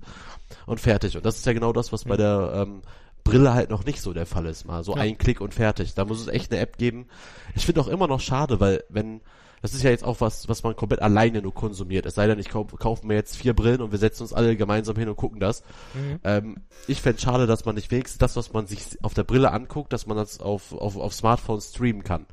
und 0.66 0.80
fertig. 0.80 1.18
Und 1.18 1.26
das 1.26 1.38
ist 1.38 1.46
ja 1.46 1.54
genau 1.54 1.74
das, 1.74 1.92
was 1.92 2.06
mhm. 2.06 2.10
bei 2.10 2.18
der 2.18 2.54
ähm, 2.56 2.82
Brille 3.24 3.54
halt 3.54 3.70
noch 3.70 3.86
nicht 3.86 4.02
so 4.02 4.14
der 4.14 4.26
Fall 4.26 4.46
ist, 4.46 4.66
mal 4.66 4.84
so 4.84 4.96
ja. 4.96 5.02
ein 5.02 5.18
Klick 5.18 5.42
und 5.42 5.54
fertig. 5.54 5.94
Da 5.94 6.06
muss 6.06 6.22
es 6.22 6.28
echt 6.28 6.52
eine 6.52 6.62
App 6.62 6.78
geben. 6.78 7.08
Ich 7.56 7.66
finde 7.66 7.82
auch 7.82 7.88
immer 7.88 8.08
noch 8.08 8.20
schade, 8.20 8.60
weil 8.60 8.84
wenn 8.90 9.22
das 9.64 9.74
ist 9.74 9.82
ja 9.82 9.92
jetzt 9.92 10.04
auch 10.04 10.20
was, 10.20 10.50
was 10.50 10.62
man 10.64 10.76
komplett 10.76 11.02
alleine 11.02 11.42
nur 11.42 11.54
konsumiert. 11.54 12.06
Es 12.06 12.16
sei 12.16 12.28
denn, 12.28 12.38
ich 12.38 12.50
kauf, 12.50 12.68
kaufe 12.78 13.08
mir 13.08 13.14
jetzt 13.14 13.38
vier 13.38 13.54
Brillen 13.54 13.82
und 13.82 13.94
wir 13.94 13.98
setzen 13.98 14.24
uns 14.24 14.34
alle 14.34 14.58
gemeinsam 14.58 14.98
hin 14.98 15.08
und 15.08 15.16
gucken 15.16 15.40
das. 15.40 15.64
Mhm. 15.94 16.20
Ähm, 16.26 16.58
ich 16.86 17.02
fände 17.02 17.22
schade, 17.22 17.48
dass 17.48 17.64
man 17.64 17.76
nicht 17.76 17.90
wenigstens 17.90 18.18
das, 18.18 18.36
was 18.36 18.52
man 18.52 18.68
sich 18.68 19.02
auf 19.02 19.14
der 19.14 19.24
Brille 19.24 19.52
anguckt, 19.52 19.94
dass 19.94 20.06
man 20.06 20.18
das 20.18 20.42
auf, 20.42 20.74
auf, 20.74 20.98
auf 20.98 21.14
Smartphone 21.14 21.62
streamen 21.62 22.04
kann. 22.04 22.26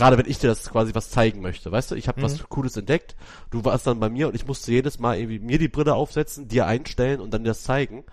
Gerade 0.00 0.16
wenn 0.16 0.30
ich 0.30 0.38
dir 0.38 0.48
das 0.48 0.70
quasi 0.70 0.94
was 0.94 1.10
zeigen 1.10 1.42
möchte, 1.42 1.70
weißt 1.70 1.90
du, 1.90 1.94
ich 1.94 2.08
habe 2.08 2.20
mhm. 2.20 2.24
was 2.24 2.42
Cooles 2.48 2.74
entdeckt, 2.74 3.16
du 3.50 3.64
warst 3.66 3.86
dann 3.86 4.00
bei 4.00 4.08
mir 4.08 4.28
und 4.28 4.34
ich 4.34 4.46
musste 4.46 4.72
jedes 4.72 4.98
Mal 4.98 5.18
irgendwie 5.18 5.38
mir 5.38 5.58
die 5.58 5.68
Brille 5.68 5.94
aufsetzen, 5.94 6.48
dir 6.48 6.66
einstellen 6.66 7.20
und 7.20 7.34
dann 7.34 7.44
dir 7.44 7.50
das 7.50 7.64
zeigen, 7.64 8.04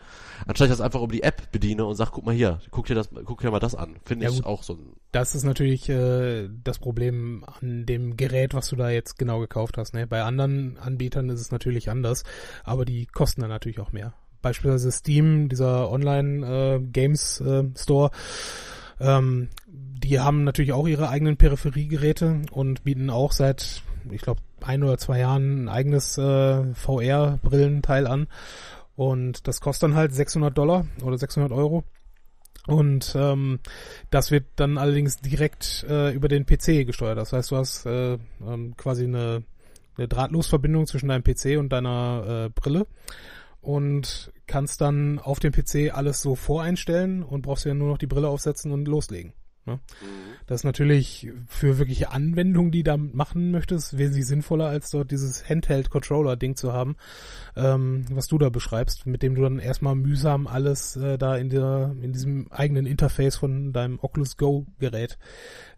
anstatt 0.45 0.65
ich 0.65 0.73
das 0.73 0.81
einfach 0.81 1.01
über 1.01 1.13
die 1.13 1.23
App 1.23 1.49
bediene 1.53 1.85
und 1.85 1.95
sag, 1.95 2.11
guck 2.11 2.25
mal 2.25 2.35
hier, 2.35 2.59
guck 2.71 2.87
dir 2.87 2.95
das, 2.95 3.09
guck 3.23 3.39
dir 3.39 3.51
mal 3.51 3.59
das 3.59 3.73
an, 3.73 3.95
finde 4.03 4.25
ja, 4.25 4.31
ich 4.31 4.37
gut. 4.37 4.45
auch 4.45 4.63
so 4.63 4.73
ein. 4.73 4.97
Das 5.13 5.33
ist 5.33 5.45
natürlich 5.45 5.87
äh, 5.87 6.49
das 6.61 6.79
Problem 6.79 7.45
an 7.61 7.85
dem 7.85 8.17
Gerät, 8.17 8.53
was 8.53 8.67
du 8.67 8.75
da 8.75 8.89
jetzt 8.89 9.17
genau 9.17 9.39
gekauft 9.39 9.77
hast. 9.77 9.93
Ne? 9.93 10.07
Bei 10.07 10.23
anderen 10.23 10.77
Anbietern 10.77 11.29
ist 11.29 11.39
es 11.39 11.51
natürlich 11.51 11.89
anders, 11.89 12.25
aber 12.65 12.83
die 12.83 13.05
kosten 13.05 13.39
dann 13.39 13.49
natürlich 13.49 13.79
auch 13.79 13.93
mehr. 13.93 14.13
Beispielsweise 14.41 14.91
Steam, 14.91 15.47
dieser 15.47 15.89
Online 15.89 16.45
äh, 16.45 16.79
Games 16.81 17.39
äh, 17.39 17.63
Store. 17.75 18.11
Ähm, 18.99 19.49
die 19.67 20.19
haben 20.19 20.43
natürlich 20.43 20.73
auch 20.73 20.87
ihre 20.87 21.09
eigenen 21.09 21.37
Peripheriegeräte 21.37 22.41
und 22.51 22.83
bieten 22.83 23.09
auch 23.09 23.31
seit, 23.31 23.83
ich 24.09 24.21
glaube, 24.21 24.41
ein 24.61 24.83
oder 24.83 24.97
zwei 24.97 25.19
Jahren 25.19 25.65
ein 25.65 25.69
eigenes 25.69 26.17
äh, 26.17 26.73
VR-Brillenteil 26.73 28.07
an. 28.07 28.27
Und 28.95 29.47
das 29.47 29.61
kostet 29.61 29.83
dann 29.83 29.95
halt 29.95 30.13
600 30.13 30.57
Dollar 30.57 30.87
oder 31.03 31.17
600 31.17 31.51
Euro. 31.51 31.83
Und 32.65 33.15
ähm, 33.17 33.59
das 34.09 34.31
wird 34.31 34.45
dann 34.57 34.77
allerdings 34.77 35.17
direkt 35.17 35.85
äh, 35.89 36.11
über 36.11 36.27
den 36.27 36.45
PC 36.45 36.85
gesteuert. 36.85 37.17
Das 37.17 37.31
heißt, 37.31 37.51
du 37.51 37.55
hast 37.57 37.85
äh, 37.85 38.17
ähm, 38.45 38.75
quasi 38.75 39.05
eine, 39.05 39.43
eine 39.97 40.07
Drahtlosverbindung 40.07 40.85
zwischen 40.85 41.07
deinem 41.07 41.23
PC 41.23 41.57
und 41.57 41.69
deiner 41.69 42.47
äh, 42.47 42.49
Brille 42.49 42.87
und 43.61 44.31
kannst 44.47 44.81
dann 44.81 45.19
auf 45.19 45.39
dem 45.39 45.51
PC 45.51 45.93
alles 45.93 46.21
so 46.21 46.35
voreinstellen 46.35 47.23
und 47.23 47.41
brauchst 47.41 47.65
ja 47.65 47.73
nur 47.73 47.89
noch 47.89 47.97
die 47.97 48.07
Brille 48.07 48.29
aufsetzen 48.29 48.71
und 48.71 48.87
loslegen. 48.87 49.33
Ne? 49.67 49.79
Mhm. 50.01 50.07
Das 50.47 50.61
ist 50.61 50.63
natürlich 50.63 51.29
für 51.47 51.77
wirkliche 51.77 52.11
Anwendungen, 52.11 52.71
die 52.71 52.83
da 52.83 52.95
machen 52.95 53.51
möchtest, 53.51 53.97
wesentlich 53.97 54.25
sinnvoller, 54.25 54.67
als 54.67 54.89
dort 54.89 55.11
dieses 55.11 55.47
Handheld-Controller-Ding 55.47 56.55
zu 56.55 56.71
haben, 56.71 56.95
ähm, 57.55 58.05
was 58.09 58.27
du 58.27 58.37
da 58.37 58.49
beschreibst, 58.49 59.05
mit 59.05 59.21
dem 59.21 59.35
du 59.35 59.41
dann 59.41 59.59
erstmal 59.59 59.95
mühsam 59.95 60.47
alles 60.47 60.95
äh, 60.95 61.17
da 61.17 61.35
in, 61.35 61.49
der, 61.49 61.93
in 62.01 62.13
diesem 62.13 62.49
eigenen 62.49 62.85
Interface 62.85 63.35
von 63.35 63.73
deinem 63.73 63.99
Oculus 64.01 64.37
Go-Gerät 64.37 65.17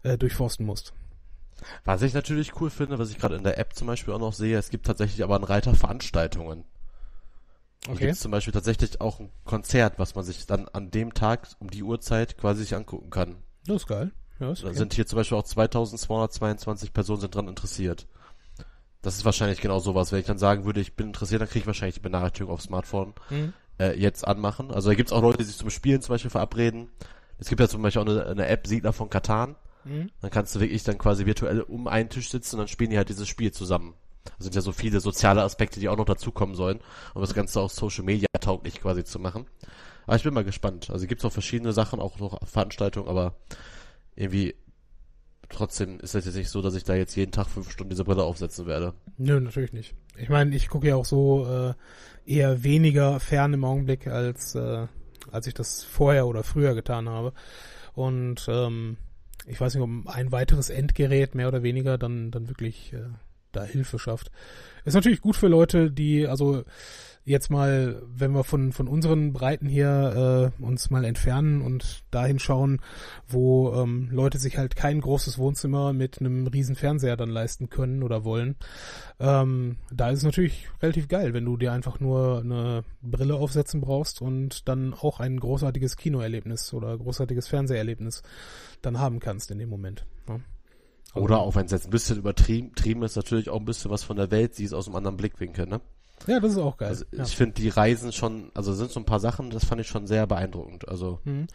äh, 0.04 0.16
durchforsten 0.16 0.64
musst. 0.64 0.94
Was 1.84 2.02
ich 2.02 2.14
natürlich 2.14 2.58
cool 2.60 2.70
finde, 2.70 2.98
was 2.98 3.10
ich 3.10 3.18
gerade 3.18 3.36
in 3.36 3.44
der 3.44 3.58
App 3.58 3.74
zum 3.74 3.88
Beispiel 3.88 4.14
auch 4.14 4.20
noch 4.20 4.32
sehe, 4.32 4.56
es 4.56 4.70
gibt 4.70 4.86
tatsächlich 4.86 5.22
aber 5.24 5.34
einen 5.34 5.44
Reiter 5.44 5.74
Veranstaltungen. 5.74 6.64
Okay. 7.88 8.06
Gibt 8.06 8.18
zum 8.18 8.30
Beispiel 8.30 8.52
tatsächlich 8.52 9.00
auch 9.00 9.20
ein 9.20 9.30
Konzert, 9.44 9.98
was 9.98 10.14
man 10.14 10.24
sich 10.24 10.46
dann 10.46 10.68
an 10.68 10.90
dem 10.90 11.14
Tag 11.14 11.48
um 11.60 11.70
die 11.70 11.82
Uhrzeit 11.82 12.36
quasi 12.36 12.62
sich 12.62 12.74
angucken 12.74 13.10
kann. 13.10 13.36
Das 13.66 13.76
ist 13.76 13.86
geil. 13.86 14.12
Ja, 14.38 14.52
ist 14.52 14.62
da 14.62 14.68
okay. 14.68 14.76
sind 14.76 14.94
hier 14.94 15.06
zum 15.06 15.16
Beispiel 15.16 15.38
auch 15.38 15.44
2222 15.44 16.92
Personen 16.92 17.20
sind 17.20 17.34
dran 17.34 17.48
interessiert. 17.48 18.06
Das 19.02 19.16
ist 19.16 19.24
wahrscheinlich 19.24 19.62
genau 19.62 19.78
sowas. 19.78 20.12
Wenn 20.12 20.20
ich 20.20 20.26
dann 20.26 20.38
sagen 20.38 20.66
würde, 20.66 20.80
ich 20.80 20.94
bin 20.94 21.08
interessiert, 21.08 21.40
dann 21.40 21.48
kriege 21.48 21.60
ich 21.60 21.66
wahrscheinlich 21.66 21.94
die 21.94 22.00
Benachrichtigung 22.00 22.52
aufs 22.52 22.64
Smartphone 22.64 23.14
mhm. 23.30 23.54
äh, 23.78 23.98
jetzt 23.98 24.26
anmachen. 24.26 24.70
Also 24.70 24.90
da 24.90 24.94
gibt 24.94 25.08
es 25.08 25.12
auch 25.12 25.22
Leute, 25.22 25.38
die 25.38 25.44
sich 25.44 25.56
zum 25.56 25.70
Spielen 25.70 26.02
zum 26.02 26.14
Beispiel 26.14 26.30
verabreden. 26.30 26.90
Es 27.38 27.48
gibt 27.48 27.60
ja 27.60 27.68
zum 27.68 27.80
Beispiel 27.80 28.02
auch 28.02 28.06
eine, 28.06 28.26
eine 28.26 28.46
App, 28.46 28.66
Siedler 28.66 28.92
von 28.92 29.08
Katan. 29.08 29.56
Mhm. 29.84 30.10
Dann 30.20 30.30
kannst 30.30 30.54
du 30.54 30.60
wirklich 30.60 30.84
dann 30.84 30.98
quasi 30.98 31.24
virtuell 31.24 31.62
um 31.62 31.88
einen 31.88 32.10
Tisch 32.10 32.30
sitzen 32.30 32.56
und 32.56 32.60
dann 32.60 32.68
spielen 32.68 32.90
die 32.90 32.98
halt 32.98 33.08
dieses 33.08 33.26
Spiel 33.26 33.52
zusammen. 33.52 33.94
Das 34.38 34.44
sind 34.44 34.54
ja 34.54 34.60
so 34.60 34.72
viele 34.72 35.00
soziale 35.00 35.42
Aspekte, 35.42 35.80
die 35.80 35.88
auch 35.88 35.96
noch 35.96 36.04
dazukommen 36.04 36.54
sollen, 36.54 36.80
um 37.14 37.20
das 37.20 37.34
Ganze 37.34 37.60
auch 37.60 37.70
Social 37.70 38.04
Media 38.04 38.28
tauglich 38.40 38.80
quasi 38.80 39.04
zu 39.04 39.18
machen. 39.18 39.46
Aber 40.06 40.16
ich 40.16 40.22
bin 40.22 40.34
mal 40.34 40.44
gespannt. 40.44 40.90
Also 40.90 41.06
gibt 41.06 41.20
es 41.20 41.24
auch 41.24 41.32
verschiedene 41.32 41.72
Sachen, 41.72 42.00
auch 42.00 42.18
noch 42.18 42.38
Veranstaltungen, 42.46 43.08
aber 43.08 43.34
irgendwie 44.16 44.54
trotzdem 45.48 46.00
ist 46.00 46.14
das 46.14 46.24
jetzt 46.24 46.36
nicht 46.36 46.48
so, 46.48 46.62
dass 46.62 46.74
ich 46.74 46.84
da 46.84 46.94
jetzt 46.94 47.16
jeden 47.16 47.32
Tag 47.32 47.48
fünf 47.48 47.70
Stunden 47.70 47.90
diese 47.90 48.04
Brille 48.04 48.22
aufsetzen 48.22 48.66
werde. 48.66 48.94
Nö, 49.18 49.40
natürlich 49.40 49.72
nicht. 49.72 49.94
Ich 50.16 50.28
meine, 50.28 50.54
ich 50.54 50.68
gucke 50.68 50.88
ja 50.88 50.96
auch 50.96 51.04
so 51.04 51.46
äh, 51.46 51.74
eher 52.24 52.64
weniger 52.64 53.20
fern 53.20 53.52
im 53.52 53.64
Augenblick, 53.64 54.06
als, 54.06 54.54
äh, 54.54 54.86
als 55.30 55.46
ich 55.46 55.54
das 55.54 55.84
vorher 55.84 56.26
oder 56.26 56.42
früher 56.42 56.74
getan 56.74 57.08
habe. 57.08 57.32
Und 57.94 58.46
ähm, 58.48 58.96
ich 59.46 59.60
weiß 59.60 59.74
nicht, 59.74 59.82
ob 59.82 60.14
ein 60.14 60.32
weiteres 60.32 60.70
Endgerät 60.70 61.34
mehr 61.34 61.48
oder 61.48 61.62
weniger 61.62 61.98
dann, 61.98 62.30
dann 62.30 62.48
wirklich 62.48 62.92
äh, 62.92 63.08
da 63.52 63.64
Hilfe 63.64 63.98
schafft. 63.98 64.30
Ist 64.84 64.94
natürlich 64.94 65.20
gut 65.20 65.36
für 65.36 65.48
Leute, 65.48 65.90
die, 65.90 66.26
also 66.26 66.64
jetzt 67.24 67.50
mal, 67.50 68.02
wenn 68.06 68.32
wir 68.32 68.44
von, 68.44 68.72
von 68.72 68.88
unseren 68.88 69.32
Breiten 69.32 69.68
hier 69.68 70.52
äh, 70.60 70.62
uns 70.62 70.90
mal 70.90 71.04
entfernen 71.04 71.60
und 71.60 72.02
dahin 72.10 72.38
schauen, 72.38 72.80
wo 73.28 73.72
ähm, 73.74 74.08
Leute 74.10 74.38
sich 74.38 74.58
halt 74.58 74.74
kein 74.74 75.00
großes 75.00 75.38
Wohnzimmer 75.38 75.92
mit 75.92 76.20
einem 76.20 76.46
riesen 76.46 76.76
Fernseher 76.76 77.16
dann 77.16 77.30
leisten 77.30 77.68
können 77.68 78.02
oder 78.02 78.24
wollen, 78.24 78.56
ähm, 79.18 79.76
da 79.92 80.10
ist 80.10 80.18
es 80.18 80.24
natürlich 80.24 80.68
relativ 80.82 81.08
geil, 81.08 81.34
wenn 81.34 81.44
du 81.44 81.56
dir 81.56 81.72
einfach 81.72 82.00
nur 82.00 82.40
eine 82.40 82.84
Brille 83.02 83.34
aufsetzen 83.34 83.80
brauchst 83.80 84.22
und 84.22 84.68
dann 84.68 84.94
auch 84.94 85.20
ein 85.20 85.38
großartiges 85.38 85.96
Kinoerlebnis 85.96 86.72
oder 86.72 86.96
großartiges 86.96 87.48
Fernseherlebnis 87.48 88.22
dann 88.82 88.98
haben 88.98 89.20
kannst 89.20 89.50
in 89.50 89.58
dem 89.58 89.68
Moment. 89.68 90.06
Ja. 90.28 90.40
Oder 91.14 91.40
auch 91.40 91.56
wenn 91.56 91.66
es 91.66 91.72
jetzt 91.72 91.86
ein 91.86 91.90
bisschen 91.90 92.18
übertrieben 92.18 93.02
ist, 93.02 93.16
natürlich 93.16 93.50
auch 93.50 93.58
ein 93.58 93.64
bisschen 93.64 93.90
was 93.90 94.04
von 94.04 94.16
der 94.16 94.30
Welt 94.30 94.54
siehst 94.54 94.74
aus 94.74 94.86
einem 94.86 94.96
anderen 94.96 95.16
Blickwinkel, 95.16 95.66
ne? 95.66 95.80
Ja, 96.26 96.38
das 96.38 96.52
ist 96.52 96.58
auch 96.58 96.76
geil. 96.76 96.88
Also 96.88 97.04
ja. 97.12 97.24
ich 97.24 97.34
finde 97.34 97.54
die 97.54 97.68
Reisen 97.68 98.12
schon, 98.12 98.50
also 98.54 98.74
sind 98.74 98.90
so 98.90 99.00
ein 99.00 99.06
paar 99.06 99.20
Sachen, 99.20 99.50
das 99.50 99.64
fand 99.64 99.80
ich 99.80 99.86
schon 99.86 100.06
sehr 100.06 100.26
beeindruckend. 100.26 100.88
Also 100.88 101.18
Mhm. 101.24 101.46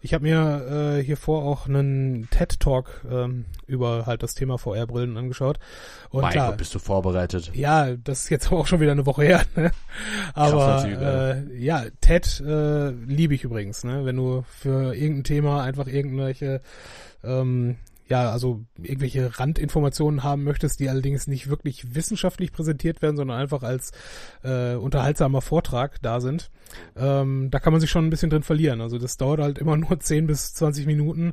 Ich 0.00 0.14
habe 0.14 0.24
mir 0.24 0.98
äh, 0.98 1.02
hier 1.02 1.16
vor 1.16 1.44
auch 1.44 1.68
einen 1.68 2.28
TED 2.30 2.60
Talk 2.60 3.04
ähm, 3.10 3.44
über 3.66 4.06
halt 4.06 4.22
das 4.22 4.34
Thema 4.34 4.58
VR-Brillen 4.58 5.16
angeschaut. 5.16 5.58
Und 6.10 6.22
mein 6.22 6.32
klar, 6.32 6.48
Gott, 6.48 6.58
bist 6.58 6.74
du 6.74 6.78
vorbereitet. 6.78 7.50
ja, 7.54 7.94
das 7.94 8.24
ist 8.24 8.30
jetzt 8.30 8.52
auch 8.52 8.66
schon 8.66 8.80
wieder 8.80 8.92
eine 8.92 9.06
Woche 9.06 9.24
her. 9.24 9.42
Ne? 9.54 9.70
Aber 10.34 10.84
äh, 10.84 11.58
ja, 11.58 11.84
TED 12.00 12.40
äh, 12.40 12.90
liebe 12.90 13.34
ich 13.34 13.44
übrigens. 13.44 13.84
Ne? 13.84 14.04
Wenn 14.04 14.16
du 14.16 14.44
für 14.48 14.94
irgendein 14.94 15.24
Thema 15.24 15.62
einfach 15.62 15.86
irgendwelche 15.86 16.62
ähm, 17.22 17.76
ja, 18.08 18.30
also 18.30 18.64
irgendwelche 18.80 19.38
Randinformationen 19.38 20.22
haben 20.22 20.44
möchtest, 20.44 20.78
die 20.78 20.88
allerdings 20.88 21.26
nicht 21.26 21.48
wirklich 21.48 21.94
wissenschaftlich 21.94 22.52
präsentiert 22.52 23.02
werden, 23.02 23.16
sondern 23.16 23.38
einfach 23.38 23.62
als 23.62 23.90
äh, 24.44 24.74
unterhaltsamer 24.74 25.40
Vortrag 25.40 26.00
da 26.02 26.20
sind. 26.20 26.50
Ähm, 26.96 27.48
da 27.50 27.58
kann 27.58 27.72
man 27.72 27.80
sich 27.80 27.90
schon 27.90 28.06
ein 28.06 28.10
bisschen 28.10 28.30
drin 28.30 28.44
verlieren. 28.44 28.80
Also 28.80 28.98
das 28.98 29.16
dauert 29.16 29.40
halt 29.40 29.58
immer 29.58 29.76
nur 29.76 29.98
10 29.98 30.26
bis 30.28 30.54
20 30.54 30.86
Minuten 30.86 31.32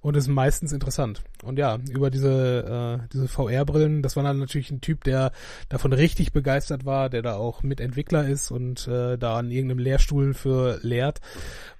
und 0.00 0.16
ist 0.16 0.28
meistens 0.28 0.72
interessant. 0.72 1.22
Und 1.42 1.58
ja, 1.58 1.78
über 1.90 2.10
diese, 2.10 3.00
äh, 3.02 3.08
diese 3.12 3.28
VR-Brillen, 3.28 4.02
das 4.02 4.16
war 4.16 4.22
dann 4.22 4.38
natürlich 4.38 4.70
ein 4.70 4.80
Typ, 4.80 5.04
der 5.04 5.32
davon 5.68 5.92
richtig 5.92 6.32
begeistert 6.32 6.86
war, 6.86 7.10
der 7.10 7.20
da 7.20 7.36
auch 7.36 7.62
Mitentwickler 7.62 8.26
ist 8.26 8.50
und 8.50 8.88
äh, 8.88 9.18
da 9.18 9.36
an 9.36 9.50
irgendeinem 9.50 9.80
Lehrstuhl 9.80 10.32
für 10.32 10.78
lehrt. 10.82 11.20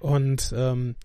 Und 0.00 0.54
ähm, 0.54 0.96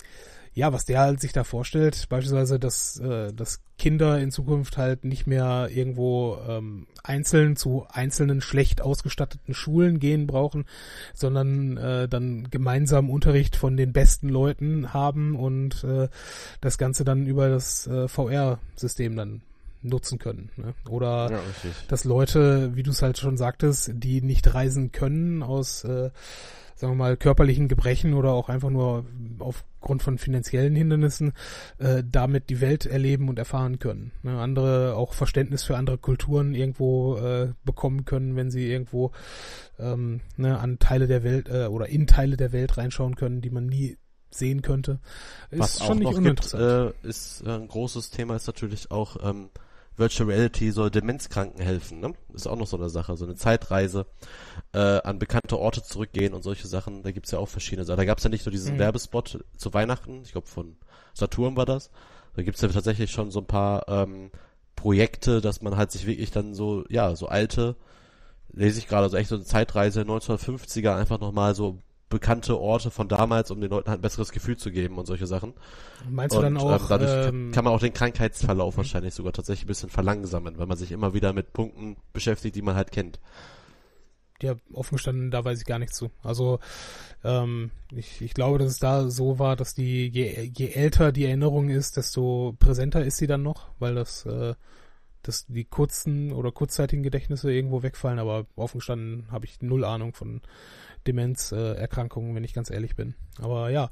ja, 0.60 0.74
was 0.74 0.84
der 0.84 1.00
halt 1.00 1.22
sich 1.22 1.32
da 1.32 1.46
vorstellt, 1.46 2.08
beispielsweise, 2.10 2.60
dass, 2.60 3.00
äh, 3.00 3.34
dass 3.34 3.62
Kinder 3.78 4.20
in 4.20 4.30
Zukunft 4.30 4.78
halt 4.78 5.06
nicht 5.06 5.26
mehr 5.26 5.70
irgendwo 5.74 6.38
ähm, 6.48 6.86
einzeln 7.02 7.56
zu 7.56 7.88
einzelnen 7.90 8.42
schlecht 8.42 8.82
ausgestatteten 8.82 9.54
Schulen 9.54 10.00
gehen 10.00 10.28
brauchen, 10.28 10.66
sondern 11.14 11.78
äh, 11.78 12.10
dann 12.10 12.50
gemeinsam 12.52 13.10
Unterricht 13.10 13.56
von 13.56 13.78
den 13.78 13.94
besten 13.94 14.28
Leuten 14.28 14.94
haben 14.94 15.38
und 15.38 15.86
äh, 15.86 16.10
das 16.60 16.78
Ganze 16.78 17.06
dann 17.06 17.26
über 17.26 17.48
das 17.48 17.88
äh, 17.88 18.10
VR-System 18.10 19.16
dann 19.16 19.42
nutzen 19.82 20.20
können. 20.20 20.52
Ne? 20.58 20.74
Oder 20.90 21.32
Ja, 21.32 21.40
dass 21.88 22.04
Leute, 22.04 22.76
wie 22.76 22.84
du 22.84 22.92
es 22.92 23.02
halt 23.02 23.18
schon 23.18 23.38
sagtest, 23.38 23.92
die 23.94 24.22
nicht 24.22 24.54
reisen 24.54 24.92
können 24.92 25.42
aus, 25.42 25.86
äh, 25.86 26.10
sagen 26.80 26.94
wir 26.94 26.98
mal, 26.98 27.18
körperlichen 27.18 27.68
Gebrechen 27.68 28.14
oder 28.14 28.32
auch 28.32 28.48
einfach 28.48 28.70
nur 28.70 29.06
aufgrund 29.40 30.02
von 30.02 30.18
finanziellen 30.18 30.76
Hindernissen, 30.76 31.34
äh, 31.78 32.04
damit 32.10 32.50
die 32.50 32.62
Welt 32.62 32.86
erleben 32.86 33.28
und 33.28 33.38
erfahren 33.38 33.80
können. 33.80 34.14
Ne? 34.24 34.40
Andere 34.40 34.96
auch 34.96 35.14
Verständnis 35.14 35.64
für 35.66 35.76
andere 35.76 35.98
Kulturen 35.98 36.56
irgendwo 36.56 37.18
äh, 37.18 37.50
bekommen 37.66 38.06
können, 38.06 38.38
wenn 38.38 38.50
sie 38.50 38.72
irgendwo 38.72 39.12
ähm, 39.78 40.22
ne, 40.38 40.58
an 40.58 40.80
Teile 40.80 41.08
der 41.08 41.24
Welt 41.26 41.50
äh, 41.50 41.66
oder 41.66 41.88
in 41.88 42.08
Teile 42.08 42.38
der 42.38 42.54
Welt 42.54 42.78
reinschauen 42.78 43.16
können, 43.16 43.42
die 43.42 43.50
man 43.50 43.66
nie 43.66 43.98
sehen 44.32 44.62
könnte. 44.62 45.00
Ist 45.52 45.60
Was 45.60 45.80
schon 45.86 46.06
auch 46.06 46.12
nicht 46.14 46.22
noch 46.22 46.24
gibt, 46.24 46.54
äh, 46.54 46.92
ist 47.06 47.44
äh, 47.46 47.50
ein 47.50 47.68
großes 47.68 48.10
Thema, 48.12 48.38
ist 48.38 48.48
natürlich 48.48 48.90
auch 48.90 49.18
ähm, 49.22 49.50
Virtual 50.00 50.30
Reality 50.30 50.72
soll 50.72 50.90
Demenzkranken 50.90 51.62
helfen, 51.62 52.00
ne? 52.00 52.14
Ist 52.34 52.48
auch 52.48 52.56
noch 52.56 52.68
so 52.68 52.78
eine 52.78 52.90
Sache, 52.90 53.16
so 53.18 53.26
eine 53.26 53.36
Zeitreise, 53.36 54.06
äh, 54.74 54.80
an 54.80 55.20
bekannte 55.20 55.58
Orte 55.60 55.84
zurückgehen 55.84 56.34
und 56.34 56.44
solche 56.44 56.68
Sachen, 56.68 57.04
da 57.04 57.12
gibt's 57.12 57.32
ja 57.32 57.40
auch 57.40 57.48
verschiedene 57.50 57.86
Sachen. 57.86 57.98
Da 57.98 58.06
gab's 58.06 58.24
ja 58.24 58.30
nicht 58.30 58.46
nur 58.46 58.52
diesen 58.52 58.76
Mhm. 58.76 58.80
Werbespot 58.80 59.44
zu 59.56 59.74
Weihnachten, 59.74 60.22
ich 60.24 60.32
glaube 60.32 60.48
von 60.48 60.78
Saturn 61.14 61.56
war 61.56 61.66
das. 61.66 61.92
Da 62.36 62.44
gibt's 62.44 62.62
ja 62.62 62.70
tatsächlich 62.70 63.12
schon 63.12 63.32
so 63.32 63.40
ein 63.40 63.46
paar 63.48 63.88
ähm, 63.90 64.32
Projekte, 64.76 65.42
dass 65.42 65.62
man 65.62 65.76
halt 65.76 65.92
sich 65.92 66.06
wirklich 66.06 66.32
dann 66.32 66.54
so, 66.54 66.86
ja, 66.90 67.16
so 67.16 67.28
alte, 67.28 67.76
lese 68.54 68.80
ich 68.80 68.88
gerade, 68.88 69.10
so 69.10 69.18
echt 69.18 69.30
so 69.30 69.36
eine 69.36 69.44
Zeitreise 69.44 70.02
1950er, 70.02 70.96
einfach 70.96 71.20
nochmal 71.20 71.54
so 71.56 71.80
bekannte 72.10 72.60
Orte 72.60 72.90
von 72.92 73.08
damals, 73.08 73.52
um 73.52 73.62
den 73.62 73.70
Leuten 73.70 73.90
halt 73.90 74.00
ein 74.00 74.02
besseres 74.02 74.32
Gefühl 74.32 74.58
zu 74.58 74.72
geben 74.72 74.98
und 74.98 75.06
solche 75.06 75.28
Sachen. 75.28 75.54
Meinst 76.10 76.36
du 76.36 76.42
dann 76.42 76.58
Und, 76.58 76.62
auch, 76.64 76.82
ähm, 76.82 76.86
dadurch 76.90 77.12
kann- 77.12 77.28
ähm, 77.36 77.52
kann 77.52 77.64
man 77.64 77.74
auch 77.74 77.80
den 77.80 77.94
Krankheitsverlauf 77.94 78.78
wahrscheinlich 78.78 79.14
sogar 79.14 79.34
tatsächlich 79.34 79.66
ein 79.66 79.68
bisschen 79.68 79.90
verlangsamen, 79.90 80.58
weil 80.58 80.66
man 80.66 80.78
sich 80.78 80.92
immer 80.92 81.14
wieder 81.14 81.34
mit 81.34 81.54
Punkten 81.54 81.98
beschäftigt, 82.14 82.56
die 82.56 82.62
man 82.62 82.76
halt 82.76 82.92
kennt. 82.92 83.20
Ja, 84.42 84.56
offen 84.74 84.96
gestanden, 84.96 85.32
da 85.32 85.44
weiß 85.44 85.60
ich 85.60 85.66
gar 85.66 85.80
nichts 85.80 85.98
zu. 85.98 86.12
Also 86.24 86.60
ähm, 87.26 87.72
ich, 87.92 88.22
ich 88.22 88.34
glaube, 88.34 88.58
dass 88.58 88.72
es 88.72 88.80
da 88.80 89.10
so 89.10 89.38
war, 89.38 89.58
dass 89.58 89.76
die, 89.76 90.08
je, 90.08 90.50
je 90.56 90.70
älter 90.70 91.12
die 91.12 91.26
Erinnerung 91.26 91.70
ist, 91.70 91.98
desto 91.98 92.56
präsenter 92.58 93.04
ist 93.04 93.18
sie 93.18 93.28
dann 93.28 93.44
noch, 93.44 93.68
weil 93.80 93.96
das, 93.96 94.26
äh, 94.26 94.56
dass 95.24 95.46
die 95.48 95.66
kurzen 95.66 96.32
oder 96.32 96.52
kurzzeitigen 96.52 97.04
Gedächtnisse 97.04 97.52
irgendwo 97.52 97.84
wegfallen, 97.84 98.20
aber 98.20 98.46
offen 98.56 98.80
gestanden 98.80 99.28
habe 99.32 99.46
ich 99.46 99.62
null 99.62 99.84
Ahnung 99.84 100.14
von 100.14 100.42
Demenzerkrankungen, 101.08 102.32
äh, 102.32 102.36
wenn 102.36 102.44
ich 102.44 102.54
ganz 102.54 102.70
ehrlich 102.70 102.96
bin. 102.96 103.16
Aber 103.40 103.70
ja, 103.70 103.90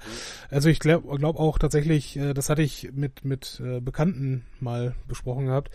also 0.50 0.70
ich 0.70 0.80
glaube 0.80 1.18
glaub 1.18 1.40
auch 1.40 1.58
tatsächlich, 1.58 2.18
äh, 2.18 2.34
das 2.34 2.50
hatte 2.50 2.62
ich 2.62 2.92
mit, 2.94 3.26
mit 3.26 3.62
äh, 3.64 3.80
Bekannten 3.80 4.46
mal 4.60 4.96
besprochen 5.08 5.46
gehabt, 5.46 5.72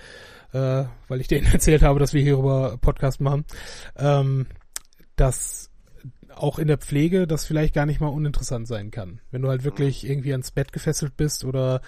äh, 0.52 0.84
weil 1.08 1.20
ich 1.20 1.28
denen 1.28 1.46
erzählt 1.52 1.82
habe, 1.82 1.98
dass 1.98 2.14
wir 2.14 2.22
hierüber 2.22 2.78
Podcast 2.80 3.20
machen. 3.20 3.44
Ähm, 3.96 4.46
dass 5.16 5.70
auch 6.34 6.58
in 6.58 6.68
der 6.68 6.78
Pflege 6.78 7.26
das 7.26 7.44
vielleicht 7.44 7.74
gar 7.74 7.86
nicht 7.86 8.00
mal 8.00 8.08
uninteressant 8.08 8.66
sein 8.66 8.90
kann. 8.90 9.20
Wenn 9.30 9.42
du 9.42 9.48
halt 9.48 9.64
wirklich 9.64 10.08
irgendwie 10.08 10.32
ans 10.32 10.50
Bett 10.50 10.72
gefesselt 10.72 11.16
bist 11.16 11.44
oder 11.44 11.82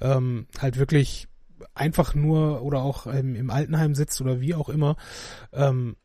ähm, 0.00 0.46
halt 0.58 0.78
wirklich 0.78 1.26
einfach 1.74 2.14
nur 2.14 2.62
oder 2.62 2.82
auch 2.82 3.06
im, 3.06 3.34
im 3.34 3.50
Altenheim 3.50 3.94
sitzt 3.94 4.20
oder 4.20 4.40
wie 4.40 4.54
auch 4.54 4.68
immer, 4.68 4.96
ähm, 5.52 5.96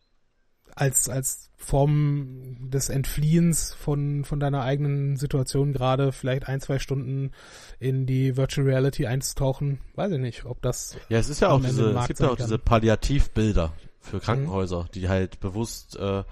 als, 0.75 1.07
als 1.07 1.49
Form 1.55 2.69
des 2.69 2.89
Entfliehens 2.89 3.73
von, 3.73 4.25
von 4.25 4.39
deiner 4.41 4.61
eigenen 4.61 5.15
Situation 5.15 5.71
gerade 5.71 6.11
vielleicht 6.11 6.47
ein, 6.49 6.59
zwei 6.59 6.79
Stunden 6.79 7.31
in 7.79 8.05
die 8.05 8.35
Virtual 8.35 8.67
Reality 8.67 9.07
einzutauchen, 9.07 9.79
weiß 9.95 10.11
ich 10.11 10.19
nicht, 10.19 10.45
ob 10.45 10.61
das 10.61 10.97
Ja, 11.07 11.17
es 11.17 11.29
ist 11.29 11.39
ja 11.39 11.49
auch 11.49 11.61
diese, 11.61 11.91
es 11.91 12.07
gibt 12.07 12.19
ja 12.19 12.29
auch 12.29 12.37
kann. 12.37 12.45
diese 12.45 12.59
Palliativbilder 12.59 13.71
für 14.01 14.19
Krankenhäuser, 14.19 14.87
die 14.93 15.07
halt 15.07 15.39
bewusst 15.39 15.95
äh, 15.95 16.23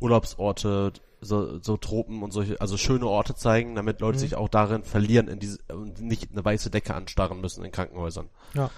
Urlaubsorte, 0.00 0.92
so, 1.22 1.58
so 1.62 1.76
Tropen 1.76 2.22
und 2.22 2.32
solche, 2.32 2.60
also 2.60 2.76
schöne 2.76 3.06
Orte 3.06 3.34
zeigen, 3.34 3.74
damit 3.76 4.00
Leute 4.00 4.16
Mhm. 4.16 4.20
sich 4.20 4.34
auch 4.36 4.48
darin 4.48 4.82
verlieren 4.84 5.28
in 5.28 5.38
diese 5.38 5.58
und 5.72 6.00
nicht 6.00 6.32
eine 6.32 6.44
weiße 6.44 6.68
Decke 6.70 6.94
anstarren 6.94 7.40
müssen 7.40 7.64
in 7.64 7.72
Krankenhäusern. 7.72 8.28
ja. 8.54 8.70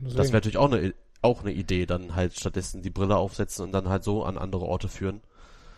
Das 0.00 0.12
deswegen- 0.14 0.26
wäre 0.28 0.36
natürlich 0.36 0.56
auch 0.58 0.70
eine 0.72 0.94
auch 1.20 1.40
eine 1.40 1.50
Idee, 1.52 1.84
dann 1.86 2.14
halt 2.14 2.34
stattdessen 2.38 2.80
die 2.82 2.90
Brille 2.90 3.16
aufsetzen 3.16 3.64
und 3.64 3.72
dann 3.72 3.88
halt 3.88 4.04
so 4.04 4.22
an 4.22 4.38
andere 4.38 4.64
Orte 4.64 4.88
führen. 4.88 5.20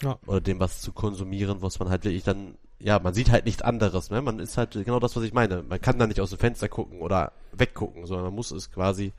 Ja. 0.02 0.18
Oder 0.26 0.42
dem 0.42 0.60
was 0.60 0.82
zu 0.82 0.92
konsumieren, 0.92 1.62
was 1.62 1.78
man 1.78 1.88
halt 1.88 2.04
wirklich 2.04 2.24
dann, 2.24 2.56
ja, 2.78 2.98
man 2.98 3.14
sieht 3.14 3.30
halt 3.30 3.46
nichts 3.46 3.62
anderes, 3.62 4.10
ne? 4.10 4.20
Man 4.20 4.38
ist 4.38 4.58
halt 4.58 4.72
genau 4.72 5.00
das, 5.00 5.16
was 5.16 5.22
ich 5.24 5.32
meine. 5.32 5.62
Man 5.62 5.80
kann 5.80 5.98
da 5.98 6.06
nicht 6.06 6.20
aus 6.20 6.28
dem 6.28 6.38
Fenster 6.38 6.68
gucken 6.68 7.00
oder 7.00 7.32
weggucken, 7.52 8.04
sondern 8.04 8.26
man 8.26 8.34
muss 8.34 8.50
es 8.50 8.70
quasi 8.70 9.14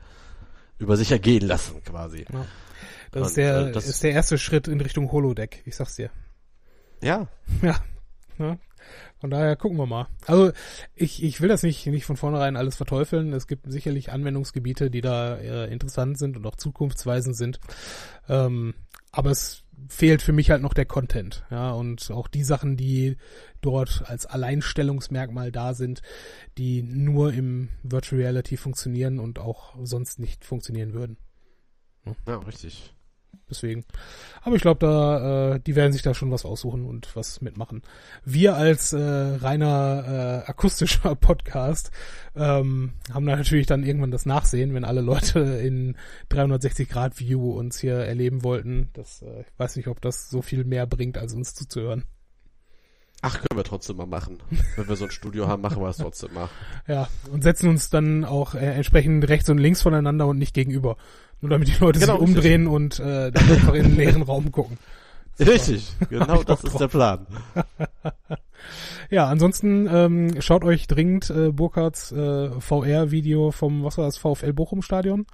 über 0.78 0.96
sich 0.96 1.10
ergehen 1.10 1.44
lassen, 1.48 1.82
quasi. 1.82 2.24
Ja. 2.32 2.46
Das, 3.10 3.22
ist 3.22 3.28
Und, 3.30 3.36
der, 3.38 3.66
äh, 3.66 3.72
das- 3.72 3.88
ist 3.88 4.04
der 4.04 4.12
erste 4.12 4.38
Schritt 4.38 4.68
in 4.68 4.80
Richtung 4.80 5.10
Holodeck, 5.10 5.62
ich 5.66 5.74
sag's 5.74 5.96
dir. 5.96 6.10
Ja, 7.02 7.28
Ja. 7.62 7.76
ja. 8.38 8.58
Von 9.20 9.30
daher 9.30 9.54
gucken 9.54 9.78
wir 9.78 9.86
mal. 9.86 10.08
Also 10.26 10.50
ich, 10.96 11.22
ich 11.22 11.40
will 11.40 11.48
das 11.48 11.62
nicht, 11.62 11.86
nicht 11.86 12.04
von 12.04 12.16
vornherein 12.16 12.56
alles 12.56 12.74
verteufeln. 12.74 13.32
Es 13.32 13.46
gibt 13.46 13.70
sicherlich 13.70 14.10
Anwendungsgebiete, 14.10 14.90
die 14.90 15.00
da 15.00 15.36
äh, 15.36 15.72
interessant 15.72 16.18
sind 16.18 16.36
und 16.36 16.44
auch 16.44 16.56
zukunftsweisend 16.56 17.36
sind. 17.36 17.60
Ähm, 18.28 18.74
aber 19.12 19.30
es 19.30 19.62
fehlt 19.88 20.22
für 20.22 20.32
mich 20.32 20.50
halt 20.50 20.62
noch 20.62 20.74
der 20.74 20.86
Content. 20.86 21.44
Ja, 21.50 21.70
und 21.70 22.10
auch 22.10 22.26
die 22.26 22.42
Sachen, 22.42 22.76
die 22.76 23.16
dort 23.60 24.02
als 24.06 24.26
Alleinstellungsmerkmal 24.26 25.52
da 25.52 25.74
sind, 25.74 26.02
die 26.58 26.82
nur 26.82 27.32
im 27.32 27.68
Virtual 27.84 28.20
Reality 28.20 28.56
funktionieren 28.56 29.20
und 29.20 29.38
auch 29.38 29.76
sonst 29.82 30.18
nicht 30.18 30.44
funktionieren 30.44 30.94
würden. 30.94 31.16
ja, 32.26 32.38
richtig. 32.38 32.92
Deswegen. 33.48 33.84
Aber 34.40 34.56
ich 34.56 34.62
glaube, 34.62 34.80
da, 34.80 35.54
äh, 35.54 35.60
die 35.60 35.76
werden 35.76 35.92
sich 35.92 36.02
da 36.02 36.14
schon 36.14 36.30
was 36.30 36.46
aussuchen 36.46 36.86
und 36.86 37.14
was 37.14 37.42
mitmachen. 37.42 37.82
Wir 38.24 38.56
als 38.56 38.92
äh, 38.92 38.98
reiner 38.98 40.42
äh, 40.46 40.50
akustischer 40.50 41.14
Podcast 41.20 41.90
ähm, 42.34 42.94
haben 43.12 43.26
da 43.26 43.36
natürlich 43.36 43.66
dann 43.66 43.84
irgendwann 43.84 44.10
das 44.10 44.24
Nachsehen, 44.24 44.72
wenn 44.72 44.84
alle 44.84 45.02
Leute 45.02 45.40
in 45.40 45.96
360 46.30 46.88
Grad 46.88 47.20
View 47.20 47.52
uns 47.52 47.78
hier 47.78 47.96
erleben 47.96 48.42
wollten. 48.42 48.88
Das, 48.94 49.20
äh, 49.22 49.42
ich 49.42 49.58
weiß 49.58 49.76
nicht, 49.76 49.88
ob 49.88 50.00
das 50.00 50.30
so 50.30 50.40
viel 50.40 50.64
mehr 50.64 50.86
bringt, 50.86 51.18
als 51.18 51.34
uns 51.34 51.54
zuzuhören. 51.54 52.04
Ach, 53.24 53.34
können 53.34 53.56
wir 53.56 53.62
trotzdem 53.62 53.98
mal 53.98 54.06
machen. 54.06 54.42
Wenn 54.74 54.88
wir 54.88 54.96
so 54.96 55.04
ein 55.04 55.12
Studio 55.12 55.46
haben, 55.46 55.62
machen 55.62 55.80
wir 55.80 55.88
es 55.88 55.98
trotzdem 55.98 56.34
mal. 56.34 56.48
Ja, 56.88 57.08
und 57.30 57.42
setzen 57.42 57.68
uns 57.68 57.88
dann 57.88 58.24
auch 58.24 58.56
äh, 58.56 58.74
entsprechend 58.74 59.28
rechts 59.28 59.48
und 59.48 59.58
links 59.58 59.80
voneinander 59.80 60.26
und 60.26 60.38
nicht 60.38 60.54
gegenüber. 60.54 60.96
Nur 61.42 61.50
damit 61.50 61.68
die 61.68 61.78
Leute 61.80 61.98
Genau, 61.98 62.18
sich 62.18 62.28
umdrehen 62.28 62.66
und 62.68 63.00
äh, 63.00 63.32
dann 63.32 63.50
einfach 63.50 63.74
in 63.74 63.82
den 63.82 63.96
leeren 63.96 64.22
Raum 64.22 64.50
gucken. 64.52 64.78
Richtig, 65.38 65.92
genau 66.08 66.42
das 66.42 66.64
ist 66.64 66.80
der 66.80 66.88
Plan. 66.88 67.26
Ja, 69.10 69.26
ansonsten 69.26 69.88
ähm, 69.92 70.40
schaut 70.40 70.64
euch 70.64 70.86
dringend 70.86 71.28
äh, 71.28 71.50
Burkhards 71.50 72.12
äh, 72.12 72.48
VR-Video 72.60 73.50
vom, 73.50 73.82
was 73.82 73.98
war 73.98 74.06
das, 74.06 74.16
VfL 74.16 74.54
Bochum-Stadion. 74.54 75.26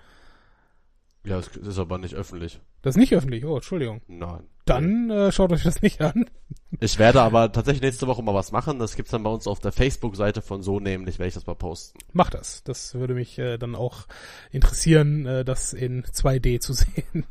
Ja, 1.24 1.38
es 1.38 1.48
ist 1.48 1.78
aber 1.78 1.98
nicht 1.98 2.14
öffentlich. 2.14 2.58
Das 2.82 2.94
ist 2.94 3.00
nicht 3.00 3.14
öffentlich, 3.14 3.44
oh, 3.44 3.56
Entschuldigung. 3.56 4.02
Nein. 4.06 4.44
Dann 4.64 5.10
äh, 5.10 5.32
schaut 5.32 5.52
euch 5.52 5.62
das 5.62 5.82
nicht 5.82 6.00
an. 6.00 6.26
Ich 6.80 6.98
werde 6.98 7.22
aber 7.22 7.50
tatsächlich 7.50 7.80
nächste 7.80 8.06
Woche 8.06 8.22
mal 8.22 8.34
was 8.34 8.52
machen. 8.52 8.78
Das 8.78 8.94
gibt's 8.94 9.10
dann 9.10 9.22
bei 9.22 9.30
uns 9.30 9.46
auf 9.46 9.58
der 9.58 9.72
Facebook-Seite 9.72 10.42
von 10.42 10.62
so 10.62 10.80
nämlich, 10.80 11.18
werde 11.18 11.28
ich 11.28 11.34
das 11.34 11.46
mal 11.46 11.54
posten. 11.54 11.98
Macht 12.12 12.34
das. 12.34 12.62
Das 12.62 12.94
würde 12.94 13.14
mich 13.14 13.38
äh, 13.38 13.56
dann 13.56 13.74
auch 13.74 14.06
interessieren, 14.52 15.24
äh, 15.24 15.44
das 15.46 15.72
in 15.72 16.04
2D 16.04 16.60
zu 16.60 16.74
sehen. 16.74 17.24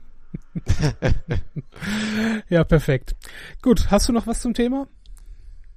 ja, 2.49 2.63
perfekt. 2.63 3.15
Gut, 3.61 3.91
hast 3.91 4.09
du 4.09 4.13
noch 4.13 4.25
was 4.25 4.41
zum 4.41 4.55
Thema? 4.55 4.87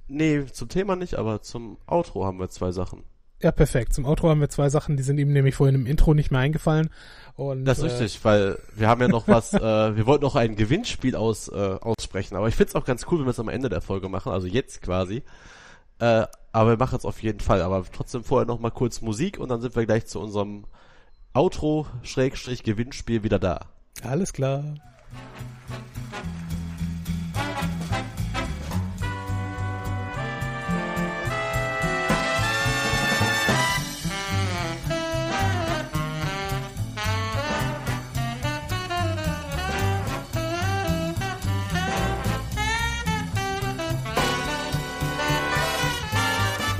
Nee, 0.07 0.45
zum 0.47 0.67
Thema 0.67 0.95
nicht, 0.95 1.13
aber 1.15 1.43
zum 1.43 1.77
Outro 1.85 2.25
haben 2.25 2.39
wir 2.39 2.49
zwei 2.49 2.71
Sachen. 2.71 3.03
Ja, 3.41 3.51
perfekt. 3.51 3.93
Zum 3.93 4.05
Outro 4.05 4.29
haben 4.29 4.41
wir 4.41 4.49
zwei 4.49 4.69
Sachen, 4.69 4.97
die 4.97 5.03
sind 5.03 5.17
ihm 5.17 5.33
nämlich 5.33 5.55
vorhin 5.55 5.75
im 5.75 5.85
Intro 5.87 6.13
nicht 6.13 6.31
mehr 6.31 6.41
eingefallen. 6.41 6.89
Und, 7.41 7.65
Das 7.65 7.79
ist 7.79 7.93
äh, 7.93 8.03
richtig, 8.03 8.23
weil 8.23 8.59
wir 8.75 8.87
haben 8.87 9.01
ja 9.01 9.07
noch 9.07 9.27
was, 9.27 9.51
äh, 9.55 9.95
wir 9.95 10.05
wollten 10.05 10.23
noch 10.23 10.35
ein 10.35 10.55
Gewinnspiel 10.55 11.15
aus, 11.15 11.47
äh, 11.47 11.77
aussprechen, 11.81 12.35
aber 12.35 12.47
ich 12.47 12.55
find's 12.55 12.75
auch 12.75 12.85
ganz 12.85 13.07
cool, 13.09 13.17
wenn 13.17 13.25
wir 13.25 13.31
es 13.31 13.39
am 13.39 13.49
Ende 13.49 13.67
der 13.67 13.81
Folge 13.81 14.09
machen, 14.09 14.31
also 14.31 14.45
jetzt 14.45 14.83
quasi. 14.83 15.23
Äh, 15.97 16.27
aber 16.51 16.69
wir 16.69 16.77
machen 16.77 16.99
es 16.99 17.03
auf 17.03 17.23
jeden 17.23 17.39
Fall, 17.39 17.63
aber 17.63 17.83
trotzdem 17.91 18.23
vorher 18.23 18.45
noch 18.45 18.59
mal 18.59 18.69
kurz 18.69 19.01
Musik 19.01 19.39
und 19.39 19.49
dann 19.49 19.59
sind 19.59 19.75
wir 19.75 19.87
gleich 19.87 20.05
zu 20.05 20.19
unserem 20.19 20.65
Outro-Gewinnspiel 21.33 23.23
wieder 23.23 23.39
da. 23.39 23.61
Alles 24.03 24.33
klar. 24.33 24.75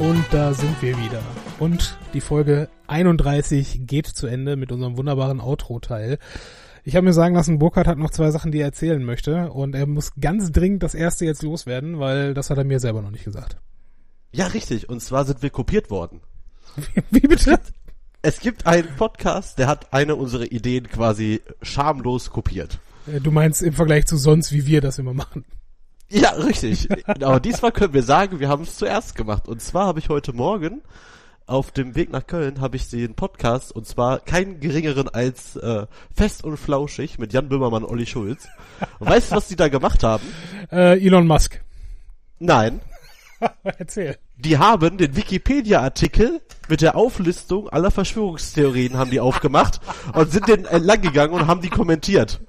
Und 0.02 0.26
da 0.32 0.52
sind 0.56 0.82
wir 0.82 0.98
wieder. 0.98 1.22
Und 1.60 1.96
die 2.16 2.22
Folge 2.22 2.70
31 2.88 3.82
geht 3.86 4.08
zu 4.08 4.26
Ende 4.26 4.56
mit 4.56 4.72
unserem 4.72 4.98
wunderbaren 4.98 5.40
Outro-Teil. 5.40 6.18
Ich 6.84 6.96
habe 6.96 7.06
mir 7.06 7.14
sagen 7.14 7.36
lassen, 7.36 7.60
Burkhardt 7.60 7.86
hat 7.86 8.00
noch 8.00 8.10
zwei 8.10 8.32
Sachen, 8.32 8.52
die 8.52 8.62
er 8.62 8.66
erzählen 8.66 9.04
möchte. 9.04 9.52
Und 9.52 9.76
er 9.76 9.86
muss 9.86 10.14
ganz 10.20 10.52
dringend 10.52 10.82
das 10.82 10.96
erste 10.96 11.26
jetzt 11.26 11.44
loswerden, 11.44 12.00
weil 12.00 12.34
das 12.34 12.50
hat 12.50 12.58
er 12.58 12.64
mir 12.64 12.80
selber 12.80 13.04
noch 13.04 13.12
nicht 13.12 13.26
gesagt. 13.26 13.58
Ja, 14.32 14.48
richtig, 14.48 14.90
und 14.90 15.02
zwar 15.04 15.24
sind 15.24 15.44
wir 15.44 15.52
kopiert 15.52 15.92
worden. 15.92 16.22
Wie 17.12 17.20
bitte? 17.20 17.60
Es 18.24 18.40
gibt 18.40 18.66
einen 18.66 18.90
Podcast, 18.98 19.60
der 19.60 19.68
hat 19.68 19.94
eine 19.94 20.16
unserer 20.16 20.52
Ideen 20.52 20.90
quasi 20.90 21.42
schamlos 21.62 22.32
kopiert. 22.32 22.80
Äh, 23.06 23.20
Du 23.20 23.30
meinst 23.30 23.62
im 23.62 23.74
Vergleich 23.74 24.08
zu 24.08 24.18
sonst, 24.18 24.52
wie 24.52 24.66
wir 24.66 24.82
das 24.82 24.98
immer 24.98 25.14
machen. 25.14 25.46
Ja, 26.12 26.32
richtig. 26.32 26.90
Aber 27.08 27.40
diesmal 27.40 27.72
können 27.72 27.94
wir 27.94 28.04
sagen, 28.04 28.40
wir 28.40 28.50
haben 28.50 28.64
es 28.64 28.76
zuerst 28.76 29.16
gemacht. 29.16 29.48
Und 29.48 29.62
zwar 29.62 29.88
habe 29.88 30.00
ich 30.00 30.10
heute 30.10 30.34
Morgen 30.34 30.82
auf 31.48 31.72
dem 31.72 31.96
Weg 31.96 32.12
nach 32.12 32.26
Köln 32.28 32.62
habe 32.62 32.78
ich 32.78 32.90
den 32.90 33.14
Podcast 33.14 33.74
und 33.74 33.86
zwar 33.86 34.20
keinen 34.20 34.60
geringeren 34.60 35.10
als 35.10 35.56
äh, 35.58 35.86
Fest 36.16 36.44
und 36.44 36.56
Flauschig 36.58 37.20
mit 37.20 37.34
Jan 37.34 37.50
Böhmermann 37.50 37.84
und 37.84 37.90
Olli 37.92 38.06
Schulz. 38.06 38.48
Und 39.00 39.10
weißt 39.10 39.32
du, 39.32 39.36
was 39.36 39.48
die 39.48 39.56
da 39.58 39.68
gemacht 39.68 40.04
haben? 40.04 40.24
Äh, 40.72 41.06
Elon 41.06 41.28
Musk. 41.28 41.62
Nein, 42.40 42.80
Erzähl. 43.64 44.18
die 44.38 44.58
haben 44.58 44.98
den 44.98 45.16
Wikipedia-Artikel 45.16 46.42
mit 46.70 46.82
der 46.82 46.96
Auflistung 46.96 47.68
aller 47.70 47.92
Verschwörungstheorien 47.92 48.98
haben 48.98 49.12
die 49.12 49.20
aufgemacht 49.20 49.82
und 50.14 50.32
sind 50.32 50.48
den 50.48 50.66
entlang 50.66 51.02
gegangen 51.02 51.34
und 51.34 51.48
haben 51.48 51.62
die 51.62 51.70
kommentiert. 51.70 52.40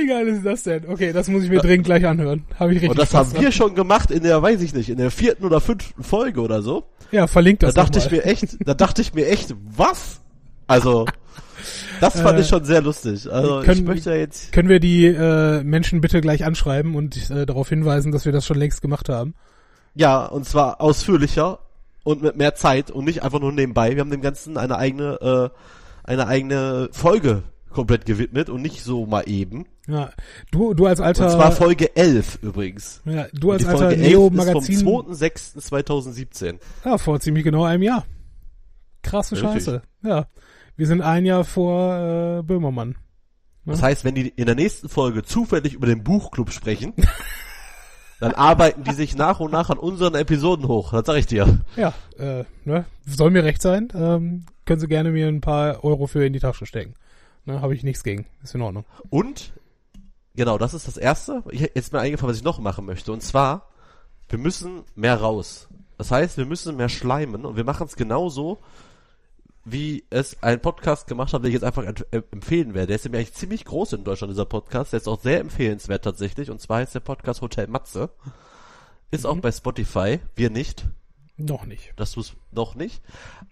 Wie 0.00 0.06
geil 0.06 0.28
ist 0.28 0.44
das 0.44 0.62
denn? 0.64 0.84
Okay, 0.88 1.12
das 1.12 1.28
muss 1.28 1.42
ich 1.44 1.50
mir 1.50 1.60
dringend 1.60 1.86
gleich 1.86 2.06
anhören. 2.06 2.44
Habe 2.58 2.70
ich 2.72 2.76
richtig 2.76 2.90
Und 2.90 2.98
das 2.98 3.14
haben 3.14 3.30
dran. 3.32 3.42
wir 3.42 3.52
schon 3.52 3.74
gemacht 3.74 4.10
in 4.10 4.22
der, 4.22 4.42
weiß 4.42 4.60
ich 4.62 4.74
nicht, 4.74 4.88
in 4.90 4.98
der 4.98 5.10
vierten 5.10 5.44
oder 5.44 5.60
fünften 5.60 6.02
Folge 6.02 6.40
oder 6.40 6.62
so. 6.62 6.84
Ja, 7.12 7.26
verlinkt 7.26 7.62
Da 7.62 7.68
das 7.68 7.74
dachte 7.74 7.98
ich 7.98 8.10
mir 8.10 8.24
echt, 8.24 8.56
da 8.66 8.74
dachte 8.74 9.00
ich 9.02 9.14
mir 9.14 9.26
echt, 9.28 9.54
was? 9.76 10.20
Also, 10.66 11.06
das 12.00 12.20
fand 12.20 12.38
Äh, 12.38 12.42
ich 12.42 12.48
schon 12.48 12.64
sehr 12.64 12.82
lustig. 12.82 13.30
Also, 13.30 13.60
ich 13.60 13.66
können- 13.66 13.84
möchte 13.84 14.10
ja 14.10 14.16
jetzt, 14.16 14.52
Können 14.52 14.68
wir 14.68 14.80
die 14.80 15.06
äh, 15.06 15.62
Menschen 15.62 16.00
bitte 16.00 16.20
gleich 16.20 16.44
anschreiben 16.44 16.94
und 16.96 17.30
äh, 17.30 17.46
darauf 17.46 17.68
hinweisen, 17.68 18.12
dass 18.12 18.24
wir 18.24 18.32
das 18.32 18.44
schon 18.46 18.58
längst 18.58 18.82
gemacht 18.82 19.08
haben? 19.08 19.34
ja, 19.94 20.26
und 20.26 20.44
zwar 20.44 20.80
ausführlicher 20.82 21.58
und 22.04 22.20
mit 22.22 22.36
mehr 22.36 22.54
Zeit 22.54 22.90
und 22.90 23.04
nicht 23.06 23.22
einfach 23.22 23.40
nur 23.40 23.50
nebenbei. 23.52 23.94
Wir 23.94 24.00
haben 24.00 24.10
dem 24.10 24.20
Ganzen 24.20 24.58
eine 24.58 24.76
eigene, 24.76 25.50
äh, 25.54 26.10
eine 26.10 26.26
eigene 26.26 26.90
Folge 26.92 27.44
komplett 27.76 28.06
gewidmet 28.06 28.48
und 28.48 28.62
nicht 28.62 28.82
so 28.82 29.06
mal 29.06 29.28
eben. 29.28 29.66
Ja, 29.86 30.10
du, 30.50 30.74
du 30.74 30.86
als 30.86 31.00
alter, 31.00 31.26
Und 31.26 31.30
zwar 31.30 31.52
Folge 31.52 31.94
11 31.94 32.38
übrigens. 32.42 33.02
ja, 33.04 33.26
du 33.32 33.52
als 33.52 33.64
alter 33.64 33.78
Folge 33.78 33.94
11 33.96 34.02
ist 34.02 34.10
Neo-Magazin. 34.10 34.78
vom 34.78 35.06
2.6.2017. 35.12 36.58
Ja, 36.84 36.98
vor 36.98 37.20
ziemlich 37.20 37.44
genau 37.44 37.64
einem 37.64 37.82
Jahr. 37.82 38.04
Krasse 39.02 39.36
Richtig. 39.36 39.50
Scheiße. 39.52 39.82
Ja, 40.02 40.26
wir 40.76 40.86
sind 40.86 41.02
ein 41.02 41.24
Jahr 41.24 41.44
vor 41.44 42.38
äh, 42.38 42.42
Böhmermann. 42.42 42.96
Das 43.66 43.82
heißt, 43.82 44.04
wenn 44.04 44.14
die 44.14 44.28
in 44.28 44.46
der 44.46 44.54
nächsten 44.54 44.88
Folge 44.88 45.22
zufällig 45.22 45.74
über 45.74 45.86
den 45.86 46.04
Buchclub 46.04 46.52
sprechen, 46.52 46.94
dann 48.20 48.32
arbeiten 48.32 48.84
die 48.84 48.94
sich 48.94 49.16
nach 49.16 49.40
und 49.40 49.50
nach 49.52 49.70
an 49.70 49.78
unseren 49.78 50.14
Episoden 50.14 50.68
hoch. 50.68 50.92
Das 50.92 51.04
sag 51.06 51.16
ich 51.16 51.26
dir. 51.26 51.58
Ja, 51.76 51.92
äh, 52.18 52.44
ne, 52.64 52.84
soll 53.04 53.30
mir 53.30 53.44
recht 53.44 53.60
sein. 53.60 53.88
Ähm, 53.94 54.46
können 54.64 54.80
Sie 54.80 54.88
gerne 54.88 55.10
mir 55.10 55.26
ein 55.28 55.40
paar 55.40 55.84
Euro 55.84 56.06
für 56.06 56.24
in 56.24 56.32
die 56.32 56.38
Tasche 56.38 56.64
stecken. 56.64 56.94
Ne, 57.46 57.60
habe 57.62 57.74
ich 57.74 57.84
nichts 57.84 58.02
gegen. 58.02 58.26
Ist 58.42 58.54
in 58.54 58.62
Ordnung. 58.62 58.84
Und, 59.08 59.52
genau, 60.34 60.58
das 60.58 60.74
ist 60.74 60.88
das 60.88 60.96
Erste. 60.96 61.44
Ich, 61.50 61.60
jetzt 61.60 61.76
ist 61.76 61.92
mir 61.92 62.00
eingefallen, 62.00 62.30
was 62.30 62.38
ich 62.38 62.44
noch 62.44 62.58
machen 62.58 62.84
möchte. 62.84 63.12
Und 63.12 63.22
zwar, 63.22 63.68
wir 64.28 64.38
müssen 64.38 64.82
mehr 64.96 65.20
raus. 65.20 65.68
Das 65.96 66.10
heißt, 66.10 66.36
wir 66.36 66.44
müssen 66.44 66.76
mehr 66.76 66.88
schleimen 66.88 67.46
und 67.46 67.56
wir 67.56 67.64
machen 67.64 67.86
es 67.86 67.96
genauso, 67.96 68.58
wie 69.64 70.04
es 70.10 70.42
ein 70.42 70.60
Podcast 70.60 71.06
gemacht 71.06 71.32
hat, 71.32 71.42
den 71.42 71.48
ich 71.48 71.54
jetzt 71.54 71.64
einfach 71.64 71.84
äh, 71.84 72.22
empfehlen 72.30 72.74
werde. 72.74 72.88
Der 72.88 72.96
ist 72.96 73.04
nämlich 73.04 73.20
eigentlich 73.20 73.34
ziemlich 73.34 73.64
groß 73.64 73.94
in 73.94 74.04
Deutschland, 74.04 74.32
dieser 74.32 74.44
Podcast. 74.44 74.92
Der 74.92 74.98
ist 74.98 75.08
auch 75.08 75.20
sehr 75.20 75.40
empfehlenswert 75.40 76.04
tatsächlich. 76.04 76.50
Und 76.50 76.60
zwar 76.60 76.78
heißt 76.78 76.94
der 76.96 77.00
Podcast 77.00 77.42
Hotel 77.42 77.68
Matze. 77.68 78.10
Ist 79.12 79.24
auch 79.24 79.36
bei 79.38 79.52
Spotify. 79.52 80.20
Wir 80.34 80.50
nicht. 80.50 80.84
Noch 81.38 81.66
nicht. 81.66 81.92
Das 81.96 82.12
tut's 82.12 82.34
noch 82.50 82.74
nicht. 82.74 83.02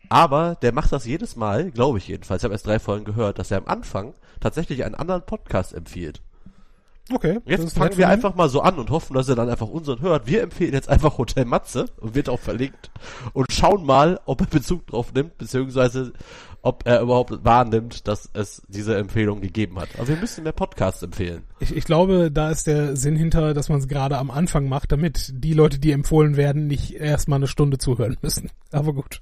Aber 0.09 0.55
der 0.55 0.73
macht 0.73 0.93
das 0.93 1.05
jedes 1.05 1.37
Mal, 1.37 1.71
glaube 1.71 1.99
ich 1.99 2.09
jedenfalls. 2.09 2.43
Ich 2.43 2.45
habe 2.45 2.55
erst 2.55 2.67
drei 2.67 2.79
Folgen 2.79 3.05
gehört, 3.05 3.39
dass 3.39 3.51
er 3.51 3.59
am 3.59 3.67
Anfang 3.67 4.15
tatsächlich 4.41 4.85
einen 4.85 4.95
anderen 4.95 5.23
Podcast 5.23 5.75
empfiehlt. 5.75 6.23
Okay. 7.13 7.39
Jetzt 7.45 7.77
fangen 7.77 7.99
wir 7.99 8.09
einfach 8.09 8.35
mal 8.35 8.49
so 8.49 8.63
an 8.63 8.79
und 8.79 8.89
hoffen, 8.89 9.13
dass 9.13 9.29
er 9.29 9.37
dann 9.37 9.51
einfach 9.51 9.69
unseren 9.69 10.01
hört. 10.01 10.27
Wir 10.27 10.43
empfehlen 10.43 10.73
jetzt 10.73 10.89
einfach 10.89 11.19
Hotel 11.19 11.45
Matze 11.45 11.87
und 12.01 12.15
wird 12.15 12.31
auch 12.31 12.41
verlinkt 12.41 12.91
und 13.35 13.53
schauen 13.53 13.85
mal, 13.85 14.21
ob 14.25 14.41
er 14.41 14.47
Bezug 14.47 14.87
drauf 14.87 15.13
nimmt, 15.13 15.37
beziehungsweise 15.37 16.15
ob 16.65 16.87
er 16.87 17.03
überhaupt 17.03 17.45
wahrnimmt, 17.45 18.09
dass 18.09 18.31
es 18.33 18.63
diese 18.69 18.97
Empfehlung 18.97 19.43
gegeben 19.43 19.79
hat. 19.79 19.91
Aber 19.99 20.09
wir 20.09 20.17
müssen 20.17 20.45
mehr 20.45 20.53
Podcasts 20.53 21.03
empfehlen. 21.03 21.45
Ich, 21.61 21.77
ich 21.77 21.85
glaube, 21.85 22.31
da 22.33 22.51
ist 22.51 22.67
der 22.67 22.97
Sinn 22.97 23.17
hinter, 23.17 23.53
dass 23.53 23.69
man 23.69 23.81
es 23.81 23.87
gerade 23.87 24.17
am 24.17 24.31
Anfang 24.31 24.67
macht, 24.67 24.91
damit 24.91 25.31
die 25.35 25.53
Leute, 25.53 25.79
die 25.79 25.93
empfohlen 25.93 26.39
werden, 26.39 26.67
nicht 26.67 26.95
erstmal 26.95 27.37
eine 27.37 27.49
Stunde 27.49 27.77
zuhören 27.77 28.17
müssen. 28.23 28.51
Aber 28.73 28.95
gut. 28.95 29.21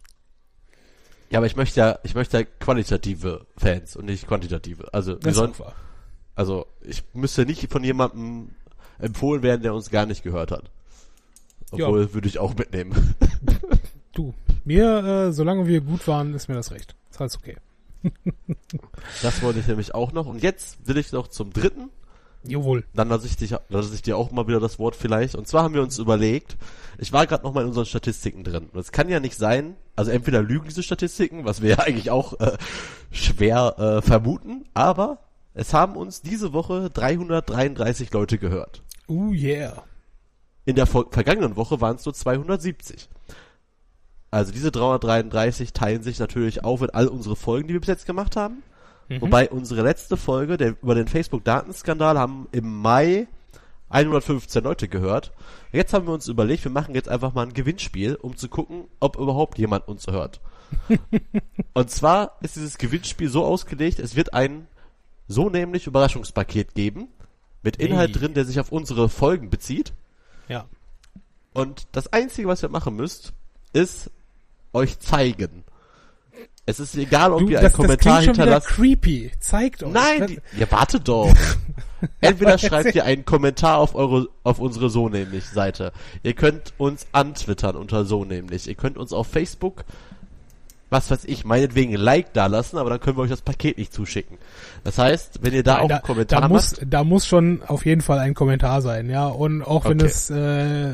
Ja, 1.31 1.41
aber 1.41 1.47
ich 1.47 1.57
möchte 1.57 1.81
ja, 1.81 1.99
ich 2.05 2.15
möchte 2.15 2.39
ja 2.39 2.45
qualitative 2.61 3.45
Fans 3.57 3.97
und 3.97 4.05
nicht 4.05 4.29
quantitative. 4.29 4.95
Also 4.95 5.17
wir 5.21 5.33
sollen. 5.33 5.53
Also, 6.35 6.67
ich 6.81 7.03
müsste 7.13 7.45
nicht 7.45 7.71
von 7.73 7.83
jemandem 7.83 8.51
empfohlen 8.99 9.43
werden, 9.43 9.63
der 9.63 9.75
uns 9.75 9.91
gar 9.91 10.07
nicht 10.07 10.23
gehört 10.23 10.53
hat. 10.53 10.71
Ja. 11.75 11.87
Obwohl, 11.87 12.15
würde 12.15 12.29
ich 12.29 12.39
auch 12.39 12.55
mitnehmen. 12.55 13.15
Du, 14.13 14.33
mir, 14.67 15.05
äh, 15.05 15.33
solange 15.33 15.67
wir 15.67 15.81
gut 15.81 16.07
waren, 16.09 16.35
ist 16.35 16.49
mir 16.49 16.55
das 16.55 16.71
recht. 16.71 16.95
Ist 17.11 17.21
alles 17.21 17.37
okay. 17.37 17.57
Das 19.23 19.43
wollte 19.43 19.61
ich 19.61 19.67
nämlich 19.67 19.95
auch 19.95 20.13
noch. 20.13 20.27
Und 20.27 20.43
jetzt 20.43 20.87
will 20.87 20.97
ich 20.97 21.13
noch 21.13 21.29
zum 21.29 21.53
dritten 21.53 21.91
Jawohl. 22.45 22.85
Dann 22.93 23.09
lasse 23.09 23.27
ich, 23.27 23.37
dich, 23.37 23.55
lasse 23.69 23.95
ich 23.95 24.03
dir 24.03 24.17
auch 24.17 24.33
mal 24.33 24.49
wieder 24.49 24.59
das 24.59 24.79
Wort 24.79 24.97
vielleicht. 24.97 25.35
Und 25.35 25.47
zwar 25.47 25.63
haben 25.63 25.75
wir 25.75 25.83
uns 25.83 25.99
überlegt, 25.99 26.57
ich 26.99 27.13
war 27.13 27.27
gerade 27.27 27.45
noch 27.45 27.55
mal 27.55 27.63
in 27.63 27.69
unseren 27.69 27.87
Statistiken 27.87 28.43
drin. 28.43 28.69
Und 28.73 28.81
es 28.81 28.93
kann 28.93 29.09
ja 29.09 29.21
nicht 29.21 29.37
sein, 29.37 29.77
also 29.95 30.11
entweder 30.11 30.43
lügen 30.43 30.67
diese 30.69 30.83
Statistiken, 30.83 31.45
was 31.45 31.63
wir 31.63 31.71
ja 31.77 31.79
eigentlich 31.79 32.11
auch 32.11 32.39
äh, 32.41 32.57
schwer 33.11 33.79
äh, 33.79 34.03
vermuten, 34.03 34.65
aber 34.75 35.19
es 35.55 35.73
haben 35.73 35.97
uns 35.97 36.23
diese 36.23 36.53
Woche 36.53 36.91
333 36.91 38.13
Leute 38.13 38.39
gehört. 38.39 38.83
Uh, 39.09 39.33
yeah. 39.33 39.85
In 40.65 40.77
der 40.77 40.87
vergangenen 40.87 41.57
Woche 41.57 41.81
waren 41.81 41.97
es 41.97 42.05
nur 42.05 42.15
270. 42.15 43.09
Also 44.33 44.51
diese 44.51 44.73
333 44.73 45.75
teilen 45.75 46.03
sich 46.03 46.19
natürlich 46.19 46.65
auf 46.65 46.81
in 46.81 46.91
all 46.91 47.07
unsere 47.07 47.37
Folgen, 47.37 47.69
die 47.69 47.75
wir 47.75 47.81
bis 47.81 47.89
jetzt 47.89 48.07
gemacht 48.07 48.35
haben. 48.35 48.63
Mhm. 49.09 49.21
Wobei 49.21 49.51
unsere 49.51 49.83
letzte 49.83 50.17
Folge 50.17 50.57
der, 50.57 50.71
über 50.71 50.95
den 50.95 51.07
Facebook-Datenskandal 51.07 52.19
haben 52.19 52.49
im 52.51 52.81
Mai 52.81 53.29
115 53.91 54.65
Leute 54.65 54.89
gehört. 54.89 55.33
Jetzt 55.71 55.93
haben 55.93 56.07
wir 56.07 56.15
uns 56.15 56.29
überlegt, 56.29 56.65
wir 56.65 56.71
machen 56.71 56.95
jetzt 56.95 57.11
einfach 57.11 57.35
mal 57.35 57.47
ein 57.47 57.53
Gewinnspiel, 57.53 58.15
um 58.15 58.35
zu 58.35 58.49
gucken, 58.49 58.85
ob 59.01 59.19
überhaupt 59.19 59.59
jemand 59.59 59.87
uns 59.87 60.07
hört. 60.07 60.41
Und 61.75 61.91
zwar 61.91 62.39
ist 62.41 62.57
dieses 62.57 62.79
Gewinnspiel 62.79 63.29
so 63.29 63.45
ausgelegt, 63.45 63.99
es 63.99 64.17
wird 64.17 64.33
ein 64.33 64.67
so 65.29 65.51
nämlich 65.51 65.87
Überraschungspaket 65.87 66.75
geben, 66.75 67.09
mit 67.63 67.77
Inhalt 67.77 68.15
Hey. 68.15 68.19
drin, 68.19 68.35
der 68.35 68.47
sich 68.47 68.59
auf 68.59 68.73
unsere 68.73 69.11
Folgen 69.11 69.51
bezieht. 69.51 69.93
Ja. 70.49 70.65
Und 71.53 71.87
das 71.93 72.11
Einzige, 72.15 72.49
was 72.49 72.63
ihr 72.63 72.71
machen 72.71 72.97
müsst, 72.97 73.35
ist 73.75 74.11
euch 74.73 74.99
zeigen. 75.01 75.65
Es 76.65 76.79
ist 76.79 76.95
egal, 76.97 77.33
ob 77.33 77.41
Du, 77.41 77.47
ihr 77.49 77.53
das, 77.55 77.61
einen 77.61 77.69
das 77.71 77.73
Kommentar 77.77 78.23
wieder 78.23 78.33
hinterlasst. 78.33 78.69
creepy. 78.69 79.33
Zeigt 79.41 79.83
euch. 79.83 79.93
Nein, 79.93 80.19
Das- 80.21 80.29
die, 80.31 80.41
ja, 80.61 80.71
wartet 80.71 81.09
doch. 81.09 81.35
Entweder 82.21 82.57
schreibt 82.59 82.95
ihr 82.95 83.05
einen 83.05 83.25
Kommentar 83.25 83.79
auf 83.79 83.95
eure, 83.95 84.29
auf 84.45 84.59
unsere 84.61 84.89
So 84.91 85.09
nämlich 85.09 85.45
Seite. 85.49 85.93
Ihr 86.23 86.35
könnt 86.35 86.73
uns 86.79 87.07
antwittern 87.13 87.77
unter 87.77 88.05
So 88.05 88.25
nämlich. 88.25 88.69
Ihr 88.69 88.75
könnt 88.77 88.97
uns 88.97 89.13
auf 89.13 89.27
Facebook, 89.27 89.85
was 90.93 91.11
weiß 91.11 91.25
ich, 91.25 91.45
meinetwegen 91.45 91.93
ein 91.95 92.01
Like 92.01 92.33
da 92.35 92.47
lassen, 92.47 92.79
aber 92.79 92.91
dann 92.91 93.01
können 93.01 93.17
wir 93.17 93.23
euch 93.23 93.31
das 93.31 93.41
Paket 93.43 93.79
nicht 93.79 93.93
zuschicken. 93.93 94.39
Das 94.85 94.99
heißt, 94.99 95.41
wenn 95.43 95.53
ihr 95.55 95.63
da 95.63 95.79
auch 95.81 95.89
da, 95.89 95.97
einen 95.97 96.05
Kommentar 96.05 96.41
da 96.43 96.49
muss, 96.49 96.73
macht, 96.73 96.87
da 96.93 97.03
muss 97.05 97.27
schon 97.27 97.63
auf 97.67 97.85
jeden 97.87 98.01
Fall 98.03 98.19
ein 98.19 98.35
Kommentar 98.35 98.83
sein, 98.83 99.11
ja. 99.11 99.27
Und 99.27 99.63
auch 99.63 99.85
wenn 99.87 99.99
Okay. 100.01 100.07
es, 100.07 100.31
äh, 100.31 100.93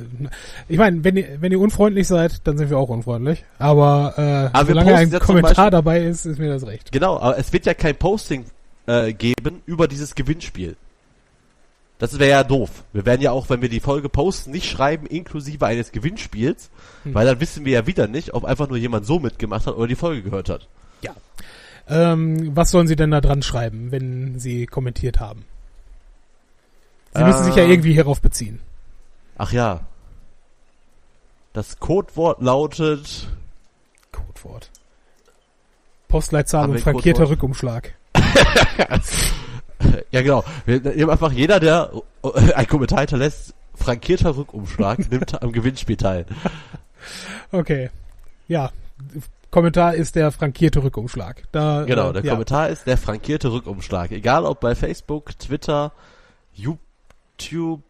ich 0.69 0.79
meine, 0.79 1.05
wenn 1.05 1.17
ihr, 1.17 1.27
wenn 1.41 1.53
ihr 1.53 1.61
unfreundlich 1.61 2.07
seid, 2.07 2.47
dann 2.47 2.57
sind 2.57 2.71
wir 2.71 2.79
auch 2.79 2.89
unfreundlich. 2.89 3.45
Aber, 3.59 4.15
äh, 4.17 4.57
Aber 4.57 4.67
solange 4.67 4.95
ein 4.95 5.11
Kommentar 5.19 5.55
Beispiel- 5.55 5.71
dabei 5.71 6.01
ist, 6.03 6.25
ist 6.27 6.39
mir 6.39 6.49
das 6.49 6.67
recht. 6.67 6.93
Genau, 6.93 7.19
aber 7.19 7.39
es 7.39 7.53
wird 7.53 7.67
ja 7.67 7.75
kein 7.75 7.97
Posting 7.97 8.45
äh, 8.87 9.13
geben 9.13 9.63
über 9.67 9.89
dieses 9.89 10.15
Gewinnspiel. 10.15 10.77
Das 11.99 12.19
wäre 12.19 12.31
ja 12.31 12.45
doof. 12.45 12.71
Wir 12.93 13.05
werden 13.07 13.21
ja 13.23 13.33
auch, 13.33 13.51
wenn 13.51 13.61
wir 13.61 13.69
die 13.69 13.81
Folge 13.81 14.09
posten, 14.09 14.53
nicht 14.53 14.71
schreiben 14.71 15.07
inklusive 15.07 15.67
eines 15.67 15.91
Gewinnspiels, 15.91 16.71
Hm. 17.03 17.15
weil 17.15 17.27
dann 17.27 17.41
wissen 17.41 17.65
wir 17.65 17.73
ja 17.73 17.87
wieder 17.87 18.07
nicht, 18.07 18.35
ob 18.35 18.45
einfach 18.45 18.69
nur 18.69 18.77
jemand 18.79 19.05
so 19.05 19.19
mitgemacht 19.19 19.67
hat 19.67 19.75
oder 19.75 19.89
die 19.89 19.97
Folge 19.97 20.23
gehört 20.23 20.49
hat. 20.49 20.69
Ja. 21.03 21.13
Ähm, 21.89 22.55
was 22.55 22.71
sollen 22.71 22.87
Sie 22.87 22.97
denn 22.97 23.11
da 23.11 23.21
dran 23.21 23.43
schreiben, 23.43 23.91
wenn 23.91 24.39
Sie 24.39 24.67
kommentiert 24.67 25.19
haben? 25.21 25.45
Sie 27.15 27.25
müssen 27.25 27.45
sich 27.45 27.57
ja 27.57 27.65
Ähm. 27.65 27.71
irgendwie 27.71 27.95
hierauf 27.95 28.21
beziehen. 28.21 28.61
Ach 29.39 29.53
ja. 29.53 29.81
Das 31.53 31.81
Codewort 31.81 32.41
lautet 32.41 33.27
Codewort. 34.13 34.71
Postleitzahl 36.07 36.71
und 36.71 36.79
frankierter? 36.81 37.29
Rückumschlag. 37.29 37.95
Ja, 40.11 40.23
genau. 40.23 40.45
Wir 40.67 40.81
nehmen 40.81 41.11
einfach 41.11 41.33
jeder, 41.33 41.61
der 41.61 41.91
äh, 42.23 42.53
einen 42.53 42.67
Kommentar 42.67 43.01
hinterlässt, 43.01 43.55
frankierter 43.75 44.37
Rückumschlag, 44.37 44.99
nimmt 45.11 45.41
am 45.43 45.53
Gewinnspiel 45.53 45.97
teil. 45.97 46.27
Okay. 47.53 47.91
Ja. 48.49 48.71
Kommentar 49.51 49.95
ist 49.95 50.15
der 50.15 50.31
frankierte 50.31 50.83
Rückumschlag. 50.83 51.43
Da, 51.53 51.85
Genau, 51.85 52.11
äh, 52.11 52.15
der 52.15 52.25
ja. 52.25 52.33
Kommentar 52.33 52.69
ist 52.69 52.87
der 52.87 52.99
frankierte 52.99 53.53
Rückumschlag. 53.53 54.11
Egal 54.11 54.45
ob 54.45 54.61
bei 54.61 54.75
Facebook, 54.75 55.39
Twitter, 55.39 55.93
YouTube, 56.53 57.83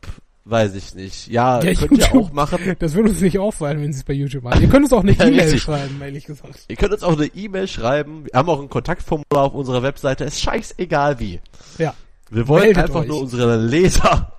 weiß 0.51 0.75
ich 0.75 0.95
nicht. 0.95 1.29
Ja, 1.29 1.61
Ja, 1.63 1.75
könnt 1.75 1.93
ihr 1.93 1.99
YouTube. 1.99 2.25
auch 2.25 2.33
machen. 2.33 2.77
Das 2.79 2.95
würde 2.95 3.11
uns 3.11 3.21
nicht 3.21 3.39
auffallen, 3.39 3.81
wenn 3.83 3.93
Sie 3.93 3.99
es 4.01 4.05
bei 4.05 4.13
YouTube 4.15 4.45
machen. 4.45 4.63
Ihr 4.63 4.69
könnt 4.69 4.85
uns 4.85 4.93
auch 4.93 5.03
eine 5.03 5.13
E-Mail 5.21 5.59
schreiben, 5.59 6.01
ehrlich 6.01 6.25
gesagt. 6.27 6.65
Ihr 6.69 6.77
könnt 6.77 6.93
uns 6.93 7.03
auch 7.03 7.17
eine 7.17 7.27
E-Mail 7.27 7.69
schreiben. 7.69 8.25
Wir 8.25 8.33
haben 8.39 8.49
auch 8.49 8.61
ein 8.61 8.69
Kontaktformular 8.69 9.45
auf 9.45 9.55
unserer 9.55 9.83
Webseite. 9.83 10.25
Ist 10.25 10.41
scheißegal 10.41 11.19
wie. 11.21 11.41
Ja. 11.79 11.95
Wir 12.31 12.47
wollen 12.49 12.65
Meldet 12.65 12.85
einfach 12.85 13.01
euch. 13.01 13.09
nur 13.09 13.21
unsere 13.21 13.57
Leser. 13.57 14.33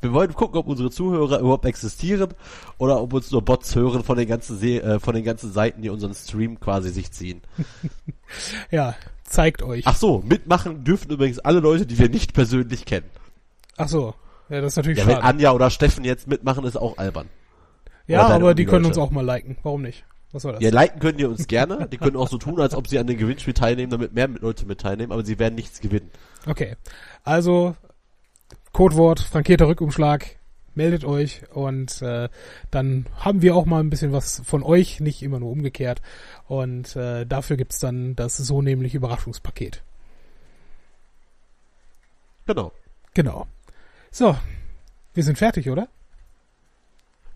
Wir 0.00 0.12
wollen 0.12 0.32
gucken, 0.34 0.56
ob 0.60 0.68
unsere 0.68 0.88
Zuhörer 0.90 1.40
überhaupt 1.40 1.64
existieren 1.64 2.32
oder 2.78 3.02
ob 3.02 3.12
uns 3.12 3.32
nur 3.32 3.42
Bots 3.42 3.74
hören 3.74 4.04
von 4.04 4.16
den 4.16 4.28
ganzen 4.28 4.56
Se 4.56 4.80
äh, 4.80 5.00
von 5.00 5.14
den 5.16 5.24
ganzen 5.24 5.52
Seiten, 5.52 5.82
die 5.82 5.90
unseren 5.90 6.14
Stream 6.14 6.60
quasi 6.60 6.90
sich 6.90 7.10
ziehen. 7.10 7.42
Ja, 8.70 8.94
zeigt 9.24 9.62
euch. 9.62 9.82
Ach 9.86 9.96
so, 9.96 10.22
mitmachen 10.26 10.84
dürfen 10.84 11.10
übrigens 11.10 11.38
alle 11.38 11.60
Leute, 11.60 11.86
die 11.86 11.98
wir 11.98 12.08
nicht 12.08 12.32
persönlich 12.34 12.84
kennen. 12.84 13.06
Ach 13.76 13.88
so. 13.88 14.14
Ja, 14.54 14.60
das 14.60 14.74
ist 14.74 14.76
natürlich 14.76 14.98
Ja, 14.98 15.06
wenn 15.08 15.14
schade. 15.16 15.26
Anja 15.26 15.50
oder 15.50 15.68
Steffen 15.68 16.04
jetzt 16.04 16.28
mitmachen, 16.28 16.64
ist 16.64 16.76
auch 16.76 16.96
albern. 16.96 17.28
Ja, 18.06 18.28
aber 18.28 18.54
die 18.54 18.66
können 18.66 18.84
uns 18.84 18.96
auch 18.98 19.10
mal 19.10 19.24
liken. 19.24 19.56
Warum 19.64 19.82
nicht? 19.82 20.04
Was 20.30 20.42
soll 20.42 20.52
das? 20.52 20.62
Ja, 20.62 20.70
liken 20.70 21.00
können 21.00 21.18
die 21.18 21.24
uns 21.24 21.48
gerne. 21.48 21.88
Die 21.90 21.98
können 21.98 22.16
auch 22.16 22.28
so 22.28 22.38
tun, 22.38 22.60
als 22.60 22.72
ob 22.74 22.86
sie 22.86 23.00
an 23.00 23.08
dem 23.08 23.18
Gewinnspiel 23.18 23.52
teilnehmen, 23.52 23.90
damit 23.90 24.14
mehr 24.14 24.28
Leute 24.28 24.64
mit 24.64 24.80
teilnehmen, 24.80 25.10
aber 25.10 25.24
sie 25.24 25.40
werden 25.40 25.56
nichts 25.56 25.80
gewinnen. 25.80 26.08
Okay. 26.46 26.76
Also, 27.24 27.74
Codewort, 28.70 29.18
frankierter 29.18 29.66
Rückumschlag, 29.66 30.36
meldet 30.76 31.04
euch 31.04 31.42
und 31.52 32.00
äh, 32.02 32.28
dann 32.70 33.06
haben 33.16 33.42
wir 33.42 33.56
auch 33.56 33.66
mal 33.66 33.80
ein 33.80 33.90
bisschen 33.90 34.12
was 34.12 34.40
von 34.44 34.62
euch, 34.62 35.00
nicht 35.00 35.20
immer 35.24 35.40
nur 35.40 35.50
umgekehrt. 35.50 36.00
Und 36.46 36.94
äh, 36.94 37.26
dafür 37.26 37.56
gibt's 37.56 37.80
dann 37.80 38.14
das 38.14 38.36
so 38.36 38.62
nämlich 38.62 38.94
Überraschungspaket. 38.94 39.82
Genau. 42.46 42.70
Genau. 43.14 43.48
So, 44.14 44.36
wir 45.12 45.24
sind 45.24 45.38
fertig, 45.38 45.68
oder? 45.68 45.88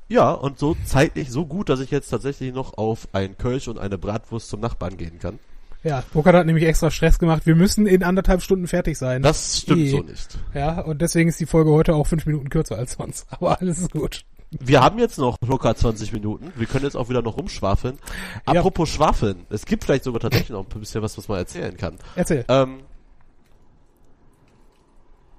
Ja, 0.06 0.30
und 0.30 0.60
so 0.60 0.76
zeitlich 0.86 1.28
so 1.28 1.44
gut, 1.44 1.68
dass 1.70 1.80
ich 1.80 1.90
jetzt 1.90 2.08
tatsächlich 2.08 2.54
noch 2.54 2.78
auf 2.78 3.08
ein 3.12 3.36
Kölsch 3.36 3.66
und 3.66 3.80
eine 3.80 3.98
Bratwurst 3.98 4.48
zum 4.48 4.60
Nachbarn 4.60 4.96
gehen 4.96 5.18
kann. 5.18 5.40
Ja, 5.82 6.04
Burkhard 6.12 6.36
hat 6.36 6.46
nämlich 6.46 6.64
extra 6.64 6.92
Stress 6.92 7.18
gemacht. 7.18 7.46
Wir 7.46 7.56
müssen 7.56 7.88
in 7.88 8.04
anderthalb 8.04 8.42
Stunden 8.42 8.68
fertig 8.68 8.96
sein. 8.96 9.22
Das 9.22 9.58
stimmt 9.58 9.80
Eh. 9.80 9.90
so 9.90 10.02
nicht. 10.02 10.38
Ja, 10.54 10.80
und 10.82 11.02
deswegen 11.02 11.28
ist 11.28 11.40
die 11.40 11.46
Folge 11.46 11.72
heute 11.72 11.96
auch 11.96 12.06
fünf 12.06 12.26
Minuten 12.26 12.48
kürzer 12.48 12.76
als 12.76 12.92
sonst. 12.92 13.26
Aber 13.30 13.60
alles 13.60 13.80
ist 13.80 13.90
gut. 13.90 14.24
Wir 14.50 14.80
haben 14.80 15.00
jetzt 15.00 15.18
noch 15.18 15.36
locker 15.44 15.74
20 15.74 16.12
Minuten. 16.12 16.52
Wir 16.54 16.68
können 16.68 16.84
jetzt 16.84 16.96
auch 16.96 17.08
wieder 17.08 17.22
noch 17.22 17.36
rumschwafeln. 17.38 17.98
Ja. 18.46 18.60
Apropos 18.60 18.88
Schwafeln. 18.88 19.46
Es 19.50 19.66
gibt 19.66 19.82
vielleicht 19.82 20.04
sogar 20.04 20.20
tatsächlich 20.20 20.50
noch 20.50 20.64
ein 20.64 20.80
bisschen 20.80 21.02
was, 21.02 21.18
was 21.18 21.26
man 21.26 21.38
erzählen 21.38 21.76
kann. 21.76 21.98
Erzähl. 22.14 22.44
Ähm, 22.48 22.82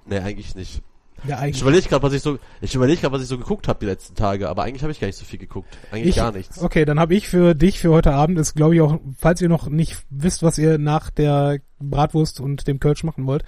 nee, 0.05 0.19
eigentlich 0.19 0.53
nicht. 0.55 0.81
Ja, 1.27 1.35
Ich 1.37 1.41
eigentlich. 1.41 1.61
überlege 1.61 1.89
gerade, 1.89 2.03
was 2.03 2.13
ich 2.13 2.21
so, 2.21 2.39
ich 2.61 2.73
überlege 2.75 3.01
gerade, 3.01 3.13
was 3.13 3.21
ich 3.21 3.27
so 3.27 3.37
geguckt 3.37 3.67
habe 3.67 3.79
die 3.79 3.85
letzten 3.85 4.15
Tage, 4.15 4.49
aber 4.49 4.63
eigentlich 4.63 4.81
habe 4.83 4.91
ich 4.91 4.99
gar 4.99 5.07
nicht 5.07 5.17
so 5.17 5.25
viel 5.25 5.39
geguckt. 5.39 5.77
Eigentlich 5.91 6.09
Ich- 6.09 6.15
gar 6.15 6.31
nichts. 6.31 6.61
Okay, 6.61 6.85
dann 6.85 6.99
habe 6.99 7.15
ich 7.15 7.27
für 7.27 7.55
dich 7.55 7.79
für 7.79 7.91
heute 7.91 8.13
Abend, 8.13 8.37
ist 8.39 8.55
glaube 8.55 8.75
ich 8.75 8.81
auch, 8.81 8.99
falls 9.17 9.41
ihr 9.41 9.49
noch 9.49 9.67
nicht 9.69 9.97
wisst, 10.09 10.43
was 10.43 10.57
ihr 10.57 10.77
nach 10.77 11.09
der 11.09 11.59
Bratwurst 11.79 12.39
und 12.39 12.67
dem 12.67 12.79
Kölsch 12.79 13.03
machen 13.03 13.25
wollt, 13.25 13.43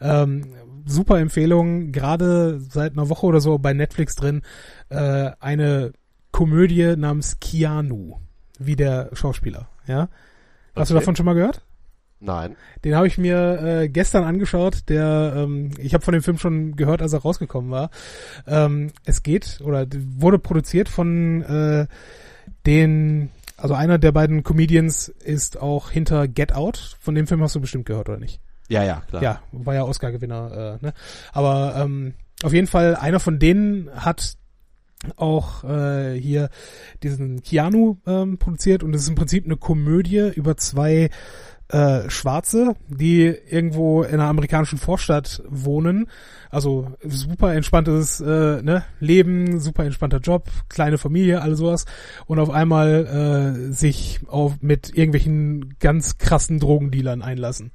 ähm, 0.00 0.46
super 0.86 1.18
Empfehlung, 1.18 1.92
gerade 1.92 2.60
seit 2.60 2.92
einer 2.92 3.08
Woche 3.08 3.26
oder 3.26 3.40
so 3.40 3.58
bei 3.58 3.72
Netflix 3.72 4.14
drin, 4.14 4.42
äh, 4.88 5.30
eine 5.40 5.92
Komödie 6.32 6.96
namens 6.96 7.38
Keanu, 7.40 8.16
wie 8.58 8.76
der 8.76 9.10
Schauspieler, 9.12 9.68
ja? 9.86 10.08
Hast 10.74 10.90
du 10.90 10.94
davon 10.94 11.14
schon 11.16 11.26
mal 11.26 11.34
gehört? 11.34 11.62
Nein. 12.24 12.56
Den 12.84 12.94
habe 12.94 13.08
ich 13.08 13.18
mir 13.18 13.60
äh, 13.62 13.88
gestern 13.88 14.22
angeschaut. 14.22 14.88
Der, 14.88 15.34
ähm, 15.36 15.70
ich 15.78 15.92
habe 15.92 16.04
von 16.04 16.12
dem 16.12 16.22
Film 16.22 16.38
schon 16.38 16.76
gehört, 16.76 17.02
als 17.02 17.12
er 17.12 17.18
rausgekommen 17.18 17.70
war. 17.70 17.90
Ähm, 18.46 18.92
es 19.04 19.24
geht 19.24 19.60
oder 19.62 19.86
wurde 20.16 20.38
produziert 20.38 20.88
von 20.88 21.42
äh, 21.42 21.86
den, 22.64 23.30
also 23.56 23.74
einer 23.74 23.98
der 23.98 24.12
beiden 24.12 24.44
Comedians 24.44 25.08
ist 25.08 25.60
auch 25.60 25.90
hinter 25.90 26.28
Get 26.28 26.54
Out. 26.54 26.96
Von 27.00 27.16
dem 27.16 27.26
Film 27.26 27.42
hast 27.42 27.56
du 27.56 27.60
bestimmt 27.60 27.86
gehört 27.86 28.08
oder 28.08 28.18
nicht? 28.18 28.40
Ja, 28.68 28.84
ja, 28.84 29.02
klar. 29.08 29.22
Ja, 29.22 29.42
war 29.50 29.74
ja 29.74 29.82
Oscar-Gewinner. 29.82 30.78
Äh, 30.80 30.84
ne? 30.86 30.92
Aber 31.32 31.74
ähm, 31.76 32.14
auf 32.44 32.52
jeden 32.52 32.68
Fall 32.68 32.94
einer 32.94 33.18
von 33.18 33.40
denen 33.40 33.90
hat 33.96 34.36
auch 35.16 35.64
äh, 35.64 36.14
hier 36.18 36.48
diesen 37.02 37.42
Keanu 37.42 37.96
ähm, 38.06 38.38
produziert 38.38 38.84
und 38.84 38.94
es 38.94 39.02
ist 39.02 39.08
im 39.08 39.14
Prinzip 39.16 39.44
eine 39.44 39.56
Komödie 39.56 40.30
über 40.34 40.56
zwei 40.56 41.10
äh, 41.72 42.10
Schwarze, 42.10 42.76
die 42.88 43.24
irgendwo 43.24 44.02
in 44.02 44.14
einer 44.14 44.28
amerikanischen 44.28 44.78
Vorstadt 44.78 45.42
wohnen. 45.48 46.06
Also 46.50 46.92
super 47.02 47.54
entspanntes 47.54 48.20
äh, 48.20 48.62
ne, 48.62 48.84
Leben, 49.00 49.58
super 49.58 49.84
entspannter 49.84 50.18
Job, 50.18 50.50
kleine 50.68 50.98
Familie, 50.98 51.40
alles 51.40 51.58
sowas. 51.58 51.86
Und 52.26 52.38
auf 52.38 52.50
einmal 52.50 53.06
äh, 53.70 53.72
sich 53.72 54.20
auf 54.28 54.56
mit 54.60 54.90
irgendwelchen 54.90 55.76
ganz 55.78 56.18
krassen 56.18 56.60
Drogendealern 56.60 57.22
einlassen. 57.22 57.72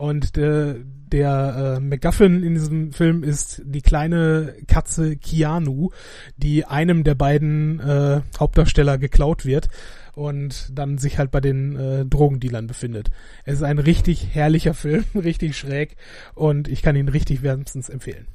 Und 0.00 0.38
äh, 0.38 0.76
der 1.12 1.76
äh, 1.76 1.80
MacGuffin 1.80 2.42
in 2.42 2.54
diesem 2.54 2.94
Film 2.94 3.22
ist 3.22 3.60
die 3.66 3.82
kleine 3.82 4.54
Katze 4.66 5.18
Keanu, 5.18 5.90
die 6.38 6.64
einem 6.64 7.04
der 7.04 7.14
beiden 7.14 7.80
äh, 7.80 8.22
Hauptdarsteller 8.38 8.96
geklaut 8.96 9.44
wird 9.44 9.68
und 10.14 10.70
dann 10.72 10.96
sich 10.96 11.18
halt 11.18 11.30
bei 11.30 11.42
den 11.42 11.76
äh, 11.76 12.06
Drogendealern 12.06 12.66
befindet. 12.66 13.10
Es 13.44 13.56
ist 13.56 13.62
ein 13.62 13.78
richtig 13.78 14.34
herrlicher 14.34 14.72
Film, 14.72 15.04
richtig 15.14 15.58
schräg 15.58 15.96
und 16.34 16.66
ich 16.66 16.80
kann 16.80 16.96
ihn 16.96 17.08
richtig 17.08 17.42
wärmstens 17.42 17.90
empfehlen. 17.90 18.26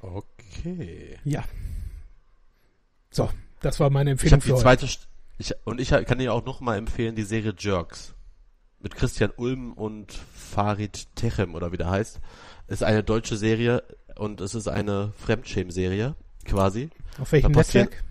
Okay. 0.00 1.16
Ja. 1.22 1.44
So, 3.12 3.30
das 3.60 3.78
war 3.78 3.90
meine 3.90 4.10
Ich 4.10 4.14
Empfehlung 4.14 4.40
habe 4.40 4.46
die 4.46 4.50
für 4.50 4.56
zweite 4.56 4.86
St- 4.86 5.06
ich, 5.38 5.54
und 5.62 5.80
ich 5.80 5.90
kann 5.90 6.18
dir 6.18 6.34
auch 6.34 6.44
noch 6.44 6.60
mal 6.60 6.76
empfehlen 6.76 7.14
die 7.14 7.22
Serie 7.22 7.54
Jerks 7.56 8.14
mit 8.80 8.96
Christian 8.96 9.30
Ulm 9.36 9.72
und 9.74 10.18
Farid 10.50 11.14
Techem 11.14 11.54
oder 11.54 11.72
wie 11.72 11.76
der 11.76 11.90
heißt. 11.90 12.20
Ist 12.68 12.82
eine 12.82 13.02
deutsche 13.02 13.36
Serie 13.36 13.82
und 14.16 14.40
es 14.40 14.54
ist 14.54 14.68
eine 14.68 15.12
Fremdschämen-Serie 15.16 16.14
quasi. 16.44 16.90
Auf 17.18 17.32
welchem 17.32 17.52
Netzwerk? 17.52 18.04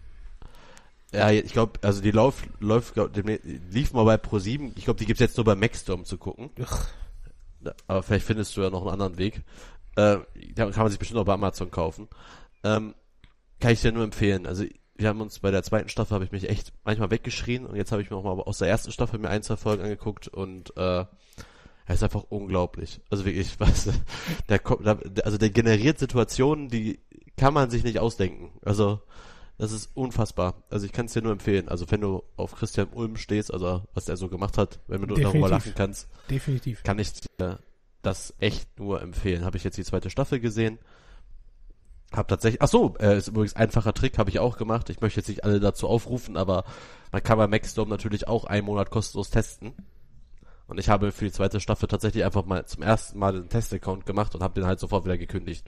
Ja, 1.11 1.31
ich 1.31 1.51
glaube, 1.51 1.79
also 1.81 2.01
die 2.01 2.11
lauf, 2.11 2.43
läuft, 2.59 2.93
glaub, 2.93 3.11
lief 3.15 3.93
mal 3.93 4.03
bei 4.03 4.15
Pro7. 4.15 4.73
Ich 4.75 4.85
glaube, 4.85 4.99
die 4.99 5.05
gibt's 5.05 5.21
jetzt 5.21 5.37
nur 5.37 5.45
bei 5.45 5.55
Maxdome 5.55 6.03
zu 6.03 6.17
gucken. 6.17 6.51
Ugh. 6.59 7.73
Aber 7.87 8.03
vielleicht 8.03 8.25
findest 8.25 8.55
du 8.55 8.61
ja 8.61 8.69
noch 8.69 8.81
einen 8.81 8.91
anderen 8.91 9.17
Weg. 9.17 9.41
Äh, 9.95 10.17
da 10.55 10.69
kann 10.69 10.83
man 10.83 10.89
sich 10.89 10.99
bestimmt 10.99 11.19
auch 11.19 11.25
bei 11.25 11.33
Amazon 11.33 11.71
kaufen. 11.71 12.07
Ähm, 12.63 12.93
kann 13.59 13.71
ich 13.71 13.81
dir 13.81 13.91
nur 13.91 14.03
empfehlen. 14.03 14.45
Also 14.45 14.65
wir 14.95 15.07
haben 15.07 15.21
uns 15.21 15.39
bei 15.39 15.51
der 15.51 15.63
zweiten 15.63 15.89
Staffel 15.89 16.13
habe 16.15 16.25
ich 16.25 16.31
mich 16.31 16.47
echt 16.49 16.73
manchmal 16.83 17.11
weggeschrien 17.11 17.65
und 17.65 17.75
jetzt 17.75 17.91
habe 17.91 18.01
ich 18.01 18.09
mir 18.09 18.17
auch 18.17 18.23
mal 18.23 18.41
aus 18.41 18.59
der 18.59 18.67
ersten 18.67 18.91
Staffel 18.91 19.19
mir 19.19 19.29
ein, 19.29 19.43
zwei 19.43 19.57
Folgen 19.57 19.83
angeguckt 19.83 20.27
und 20.27 20.75
äh, 20.77 21.05
er 21.89 21.95
ist 21.95 22.03
einfach 22.03 22.25
unglaublich. 22.29 23.01
Also 23.09 23.25
wirklich, 23.25 23.49
was 23.59 23.89
der 24.47 24.59
kommt, 24.59 24.87
also 25.25 25.37
der 25.39 25.49
generiert 25.49 25.97
Situationen, 25.97 26.69
die 26.69 26.99
kann 27.35 27.53
man 27.53 27.71
sich 27.71 27.83
nicht 27.83 27.97
ausdenken. 27.97 28.51
Also 28.61 29.01
das 29.57 29.71
ist 29.71 29.89
unfassbar. 29.95 30.63
Also 30.69 30.85
ich 30.85 30.91
kann 30.91 31.07
es 31.07 31.13
dir 31.13 31.23
nur 31.23 31.31
empfehlen. 31.31 31.67
Also 31.67 31.89
wenn 31.89 32.01
du 32.01 32.23
auf 32.37 32.53
Christian 32.53 32.89
Ulm 32.89 33.17
stehst, 33.17 33.51
also 33.51 33.81
was 33.95 34.07
er 34.07 34.17
so 34.17 34.29
gemacht 34.29 34.59
hat, 34.59 34.79
wenn 34.87 35.01
du 35.01 35.15
darüber 35.15 35.49
lachen 35.49 35.73
kannst, 35.75 36.07
Definitiv. 36.29 36.83
kann 36.83 36.99
ich 36.99 37.11
dir 37.11 37.57
das 38.03 38.35
echt 38.37 38.77
nur 38.77 39.01
empfehlen. 39.01 39.43
Habe 39.43 39.57
ich 39.57 39.63
jetzt 39.63 39.77
die 39.79 39.83
zweite 39.83 40.11
Staffel 40.11 40.39
gesehen. 40.39 40.77
Hab 42.11 42.27
tatsächlich, 42.27 42.61
ach 42.61 42.67
so, 42.67 42.97
äh, 42.99 43.17
ist 43.17 43.29
übrigens 43.29 43.55
einfacher 43.55 43.95
Trick, 43.95 44.19
habe 44.19 44.29
ich 44.29 44.37
auch 44.37 44.57
gemacht. 44.57 44.91
Ich 44.91 45.01
möchte 45.01 45.21
jetzt 45.21 45.27
nicht 45.27 45.43
alle 45.43 45.59
dazu 45.59 45.87
aufrufen, 45.87 46.37
aber 46.37 46.65
man 47.11 47.23
kann 47.23 47.39
bei 47.39 47.47
Maxdome 47.47 47.89
natürlich 47.89 48.27
auch 48.27 48.45
einen 48.45 48.65
Monat 48.65 48.91
kostenlos 48.91 49.31
testen. 49.31 49.73
Und 50.69 50.79
ich 50.79 50.87
habe 50.87 51.11
für 51.11 51.25
die 51.25 51.31
zweite 51.31 51.59
Staffel 51.59 51.87
tatsächlich 51.87 52.23
einfach 52.23 52.45
mal 52.45 52.63
zum 52.65 52.83
ersten 52.83 53.17
Mal 53.17 53.35
einen 53.35 53.49
Testaccount 53.49 54.05
gemacht 54.05 54.35
und 54.35 54.43
habe 54.43 54.53
den 54.53 54.67
halt 54.67 54.79
sofort 54.79 55.03
wieder 55.03 55.17
gekündigt. 55.17 55.65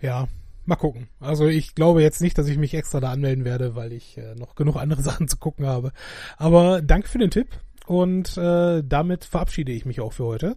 Ja, 0.00 0.28
mal 0.64 0.76
gucken. 0.76 1.08
Also 1.20 1.46
ich 1.46 1.74
glaube 1.74 2.02
jetzt 2.02 2.20
nicht, 2.22 2.38
dass 2.38 2.48
ich 2.48 2.56
mich 2.58 2.74
extra 2.74 3.00
da 3.00 3.10
anmelden 3.10 3.44
werde, 3.44 3.76
weil 3.76 3.92
ich 3.92 4.16
äh, 4.18 4.34
noch 4.34 4.54
genug 4.54 4.76
andere 4.76 5.02
Sachen 5.10 5.28
zu 5.28 5.36
gucken 5.36 5.66
habe. 5.66 5.92
Aber 6.38 6.80
danke 6.80 7.08
für 7.08 7.18
den 7.18 7.30
Tipp 7.30 7.48
und 7.86 8.36
äh, 8.38 8.82
damit 8.82 9.24
verabschiede 9.24 9.72
ich 9.72 9.84
mich 9.84 10.00
auch 10.00 10.12
für 10.14 10.24
heute. 10.24 10.56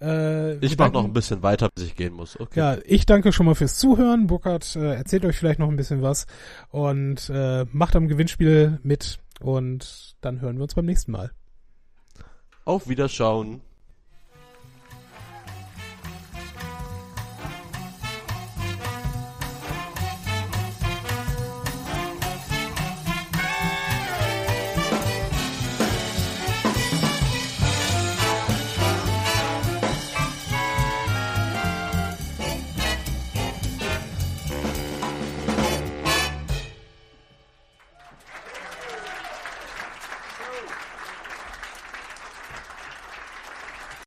Äh, 0.00 0.56
Ich 0.64 0.76
mache 0.76 0.92
noch 0.92 1.04
ein 1.04 1.12
bisschen 1.12 1.42
weiter, 1.42 1.68
bis 1.74 1.84
ich 1.84 1.96
gehen 1.96 2.12
muss. 2.12 2.38
Okay. 2.38 2.58
Ja, 2.58 2.76
ich 2.84 3.06
danke 3.06 3.32
schon 3.32 3.46
mal 3.46 3.54
fürs 3.54 3.76
Zuhören. 3.78 4.26
Burkhard 4.26 4.76
äh, 4.76 4.94
erzählt 4.94 5.24
euch 5.24 5.38
vielleicht 5.38 5.58
noch 5.58 5.68
ein 5.68 5.76
bisschen 5.76 6.02
was 6.02 6.26
und 6.70 7.30
äh, 7.30 7.64
macht 7.72 7.96
am 7.96 8.08
Gewinnspiel 8.08 8.78
mit 8.82 9.18
und 9.40 10.16
dann 10.20 10.40
hören 10.40 10.56
wir 10.56 10.64
uns 10.64 10.74
beim 10.74 10.86
nächsten 10.86 11.12
Mal. 11.12 11.30
Auf 12.64 12.88
Wiederschauen. 12.88 13.60